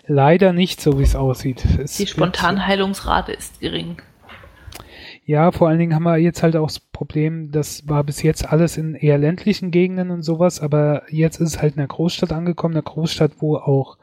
Leider 0.05 0.53
nicht, 0.53 0.79
so 0.79 0.99
wie 0.99 1.03
es 1.03 1.15
aussieht. 1.15 1.65
Es 1.65 1.97
Die 1.97 2.05
Spontanheilungsrate 2.05 3.31
ist 3.31 3.59
gering. 3.59 3.97
Ja, 5.25 5.51
vor 5.51 5.69
allen 5.69 5.79
Dingen 5.79 5.95
haben 5.95 6.03
wir 6.03 6.17
jetzt 6.17 6.43
halt 6.43 6.55
auch 6.55 6.67
das 6.67 6.79
Problem, 6.79 7.51
das 7.51 7.87
war 7.87 8.03
bis 8.03 8.21
jetzt 8.21 8.47
alles 8.47 8.77
in 8.77 8.93
eher 8.93 9.17
ländlichen 9.17 9.71
Gegenden 9.71 10.11
und 10.11 10.21
sowas, 10.21 10.59
aber 10.59 11.03
jetzt 11.09 11.39
ist 11.39 11.55
es 11.55 11.61
halt 11.61 11.73
in 11.73 11.77
der 11.77 11.87
Großstadt 11.87 12.33
angekommen, 12.33 12.75
eine 12.75 12.83
Großstadt, 12.83 13.31
wo 13.39 13.55
auch 13.55 13.97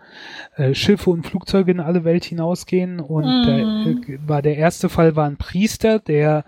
äh, 0.57 0.75
Schiffe 0.75 1.11
und 1.11 1.27
Flugzeuge 1.27 1.73
in 1.73 1.81
alle 1.81 2.05
Welt 2.05 2.25
hinausgehen 2.25 3.01
und 3.01 3.25
mm. 3.25 3.47
da 3.47 3.59
äh, 3.59 4.19
war 4.27 4.41
der 4.41 4.57
erste 4.57 4.89
Fall 4.89 5.15
war 5.15 5.27
ein 5.27 5.37
Priester, 5.37 5.99
der 5.99 6.45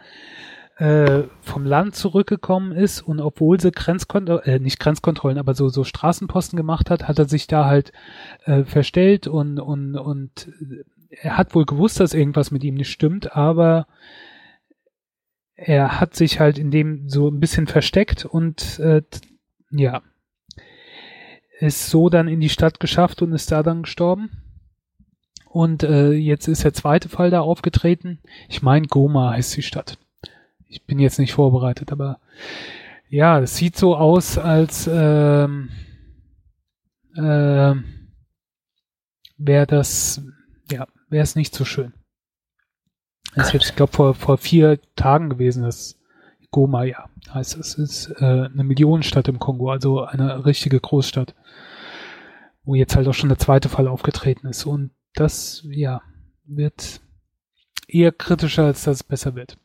äh, 0.77 1.25
vom 1.41 1.65
Land 1.65 1.95
zurückgekommen 1.95 2.73
ist 2.73 3.03
und 3.03 3.21
obwohl 3.21 3.61
sie 3.61 3.73
Grenzkontrollen, 3.73 4.45
äh, 4.45 4.59
nicht 4.59 4.81
Grenzkontrollen, 4.81 5.39
aber 5.39 5.55
so, 5.55 5.69
so 5.69 5.85
Straßenposten 5.85 6.57
gemacht 6.57 6.91
hat, 6.91 7.09
hat 7.09 7.19
er 7.19 7.29
sich 7.29 7.47
da 7.47 7.67
halt 7.67 7.93
äh, 8.45 8.65
verstellt 8.65 9.27
und, 9.27 9.61
und, 9.61 9.97
und 9.97 10.49
er 11.11 11.37
hat 11.37 11.55
wohl 11.55 11.67
gewusst, 11.67 12.01
dass 12.01 12.15
irgendwas 12.15 12.51
mit 12.51 12.65
ihm 12.65 12.75
nicht 12.75 12.91
stimmt, 12.91 13.37
aber 13.37 13.87
er 15.55 16.01
hat 16.01 16.15
sich 16.15 16.41
halt 16.41 16.59
in 16.59 16.71
dem 16.71 17.09
so 17.09 17.29
ein 17.29 17.39
bisschen 17.39 17.67
versteckt 17.67 18.25
und 18.25 18.79
äh, 18.81 19.03
ja, 19.71 20.03
es 21.61 21.91
so 21.91 22.09
dann 22.09 22.29
in 22.29 22.41
die 22.41 22.49
Stadt 22.49 22.81
geschafft 22.81 23.23
und 23.23 23.33
ist 23.33 23.53
da 23.53 23.63
dann 23.63 23.83
gestorben. 23.83 24.31
Und 25.47 25.83
äh, 25.83 26.13
jetzt 26.13 26.49
ist 26.49 26.65
der 26.65 26.73
zweite 26.73 27.09
Fall 27.09 27.31
da 27.31 27.41
aufgetreten. 27.41 28.21
Ich 28.49 28.63
meine, 28.63 28.87
Goma 28.87 29.31
heißt 29.33 29.57
die 29.57 29.63
Stadt. 29.63 29.99
Ich 30.73 30.85
bin 30.87 30.99
jetzt 30.99 31.19
nicht 31.19 31.35
vorbereitet, 31.35 31.93
aber 31.93 32.19
ja, 33.11 33.39
es 33.41 33.57
sieht 33.57 33.77
so 33.77 33.95
aus, 33.95 34.39
als 34.39 34.89
ähm, 34.91 35.69
äh, 37.15 37.75
wäre 39.37 39.67
das, 39.67 40.23
ja, 40.71 40.87
wäre 41.11 41.23
es 41.23 41.37
nicht 41.37 41.55
so 41.55 41.67
schön. 41.67 41.93
Das 43.35 43.49
ist 43.49 43.53
jetzt, 43.53 43.69
ich 43.71 43.77
glaube, 43.77 43.93
vor, 43.93 44.15
vor 44.15 44.39
vier 44.39 44.81
Tagen 44.97 45.29
gewesen, 45.29 45.63
das 45.63 46.01
Goma, 46.51 46.85
ja, 46.85 47.11
heißt 47.33 47.59
es. 47.59 47.75
ist 47.75 48.09
äh, 48.19 48.25
eine 48.25 48.65
Millionenstadt 48.65 49.29
im 49.29 49.39
Kongo, 49.39 49.71
also 49.71 50.05
eine 50.05 50.47
richtige 50.47 50.81
Großstadt, 50.81 51.35
wo 52.65 52.75
jetzt 52.75 52.97
halt 52.97 53.09
auch 53.09 53.15
schon 53.15 53.29
der 53.29 53.39
zweite 53.39 53.69
Fall 53.69 53.89
aufgetreten 53.89 54.47
ist. 54.47 54.65
Und 54.65 54.91
das, 55.15 55.67
ja, 55.69 56.01
wird 56.45 57.03
eher 57.87 58.13
kritischer, 58.13 58.65
als 58.65 58.85
dass 58.85 58.97
es 58.97 59.03
besser 59.03 59.35
wird. 59.35 59.59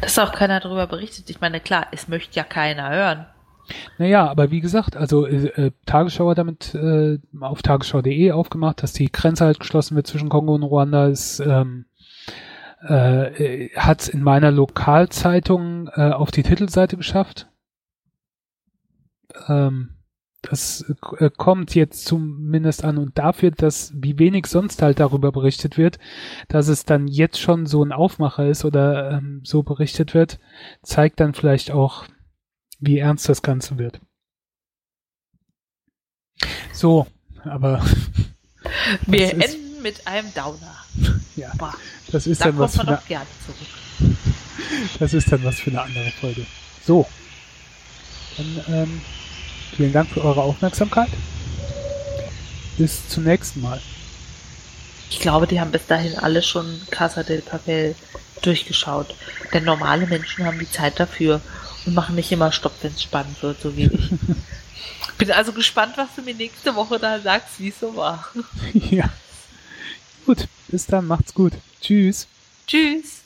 Dass 0.00 0.18
auch 0.18 0.32
keiner 0.32 0.60
darüber 0.60 0.86
berichtet. 0.86 1.30
Ich 1.30 1.40
meine, 1.40 1.60
klar, 1.60 1.86
es 1.92 2.08
möchte 2.08 2.36
ja 2.36 2.44
keiner 2.44 2.90
hören. 2.90 3.26
Naja, 3.98 4.28
aber 4.28 4.50
wie 4.50 4.60
gesagt, 4.60 4.96
also 4.96 5.26
äh, 5.26 5.46
äh, 5.46 5.70
Tagesschau 5.86 6.30
hat 6.30 6.38
damit 6.38 6.74
äh, 6.74 7.18
auf 7.40 7.62
tagesschau.de 7.62 8.32
aufgemacht, 8.32 8.82
dass 8.82 8.92
die 8.92 9.10
Grenze 9.10 9.46
halt 9.46 9.58
geschlossen 9.58 9.96
wird 9.96 10.06
zwischen 10.06 10.28
Kongo 10.28 10.54
und 10.54 10.62
Ruanda. 10.62 11.08
Es 11.08 11.40
ähm, 11.40 11.86
äh, 12.86 13.70
hat 13.76 14.08
in 14.08 14.22
meiner 14.22 14.50
Lokalzeitung 14.50 15.88
äh, 15.94 16.10
auf 16.10 16.30
die 16.30 16.42
Titelseite 16.42 16.96
geschafft. 16.96 17.46
Ähm, 19.48 19.93
das 20.48 20.84
äh, 21.18 21.30
kommt 21.36 21.74
jetzt 21.74 22.04
zumindest 22.04 22.84
an 22.84 22.98
und 22.98 23.18
dafür, 23.18 23.50
dass 23.50 23.92
wie 23.94 24.18
wenig 24.18 24.46
sonst 24.46 24.82
halt 24.82 25.00
darüber 25.00 25.32
berichtet 25.32 25.78
wird, 25.78 25.98
dass 26.48 26.68
es 26.68 26.84
dann 26.84 27.08
jetzt 27.08 27.40
schon 27.40 27.66
so 27.66 27.82
ein 27.84 27.92
Aufmacher 27.92 28.46
ist 28.46 28.64
oder 28.64 29.12
ähm, 29.12 29.40
so 29.44 29.62
berichtet 29.62 30.14
wird, 30.14 30.38
zeigt 30.82 31.20
dann 31.20 31.34
vielleicht 31.34 31.70
auch, 31.70 32.04
wie 32.78 32.98
ernst 32.98 33.28
das 33.28 33.42
Ganze 33.42 33.78
wird. 33.78 34.00
So, 36.72 37.06
aber 37.44 37.84
wir 39.06 39.32
enden 39.32 39.82
mit 39.82 40.06
einem 40.06 40.32
Downer. 40.34 40.76
Ja, 41.36 41.50
Boah, 41.58 41.74
das 42.12 42.28
ist 42.28 42.42
da 42.42 42.44
dann 42.44 42.58
was 42.58 42.76
für 42.76 42.86
eine, 42.86 43.00
Das 45.00 45.12
ist 45.14 45.32
dann 45.32 45.42
was 45.42 45.56
für 45.56 45.70
eine 45.70 45.82
andere 45.82 46.12
Folge. 46.12 46.46
So, 46.84 47.08
dann 48.36 48.64
ähm, 48.68 49.00
vielen 49.76 49.92
Dank 49.92 50.08
für 50.10 50.24
eure 50.24 50.42
Aufmerksamkeit. 50.42 51.08
Bis 52.78 53.08
zum 53.08 53.24
nächsten 53.24 53.60
Mal. 53.60 53.80
Ich 55.10 55.20
glaube, 55.20 55.46
die 55.46 55.60
haben 55.60 55.70
bis 55.70 55.86
dahin 55.86 56.16
alle 56.18 56.42
schon 56.42 56.80
Casa 56.90 57.22
del 57.22 57.40
Papel 57.40 57.94
durchgeschaut. 58.42 59.14
Denn 59.52 59.64
normale 59.64 60.06
Menschen 60.06 60.44
haben 60.44 60.58
die 60.58 60.70
Zeit 60.70 60.98
dafür 60.98 61.40
und 61.86 61.94
machen 61.94 62.14
nicht 62.14 62.32
immer 62.32 62.52
Stopp, 62.52 62.72
wenn 62.82 62.92
es 62.92 63.02
spannend 63.02 63.42
wird, 63.42 63.60
so 63.60 63.76
wie 63.76 63.84
ich. 63.84 64.10
Bin 65.18 65.30
also 65.30 65.52
gespannt, 65.52 65.94
was 65.96 66.08
du 66.16 66.22
mir 66.22 66.34
nächste 66.34 66.74
Woche 66.74 66.98
da 66.98 67.20
sagst, 67.20 67.60
wie 67.60 67.68
es 67.68 67.80
so 67.80 67.94
war. 67.94 68.28
Ja. 68.90 69.08
Gut, 70.26 70.48
bis 70.68 70.86
dann, 70.86 71.06
macht's 71.06 71.34
gut. 71.34 71.52
Tschüss. 71.80 72.26
Tschüss. 72.66 73.23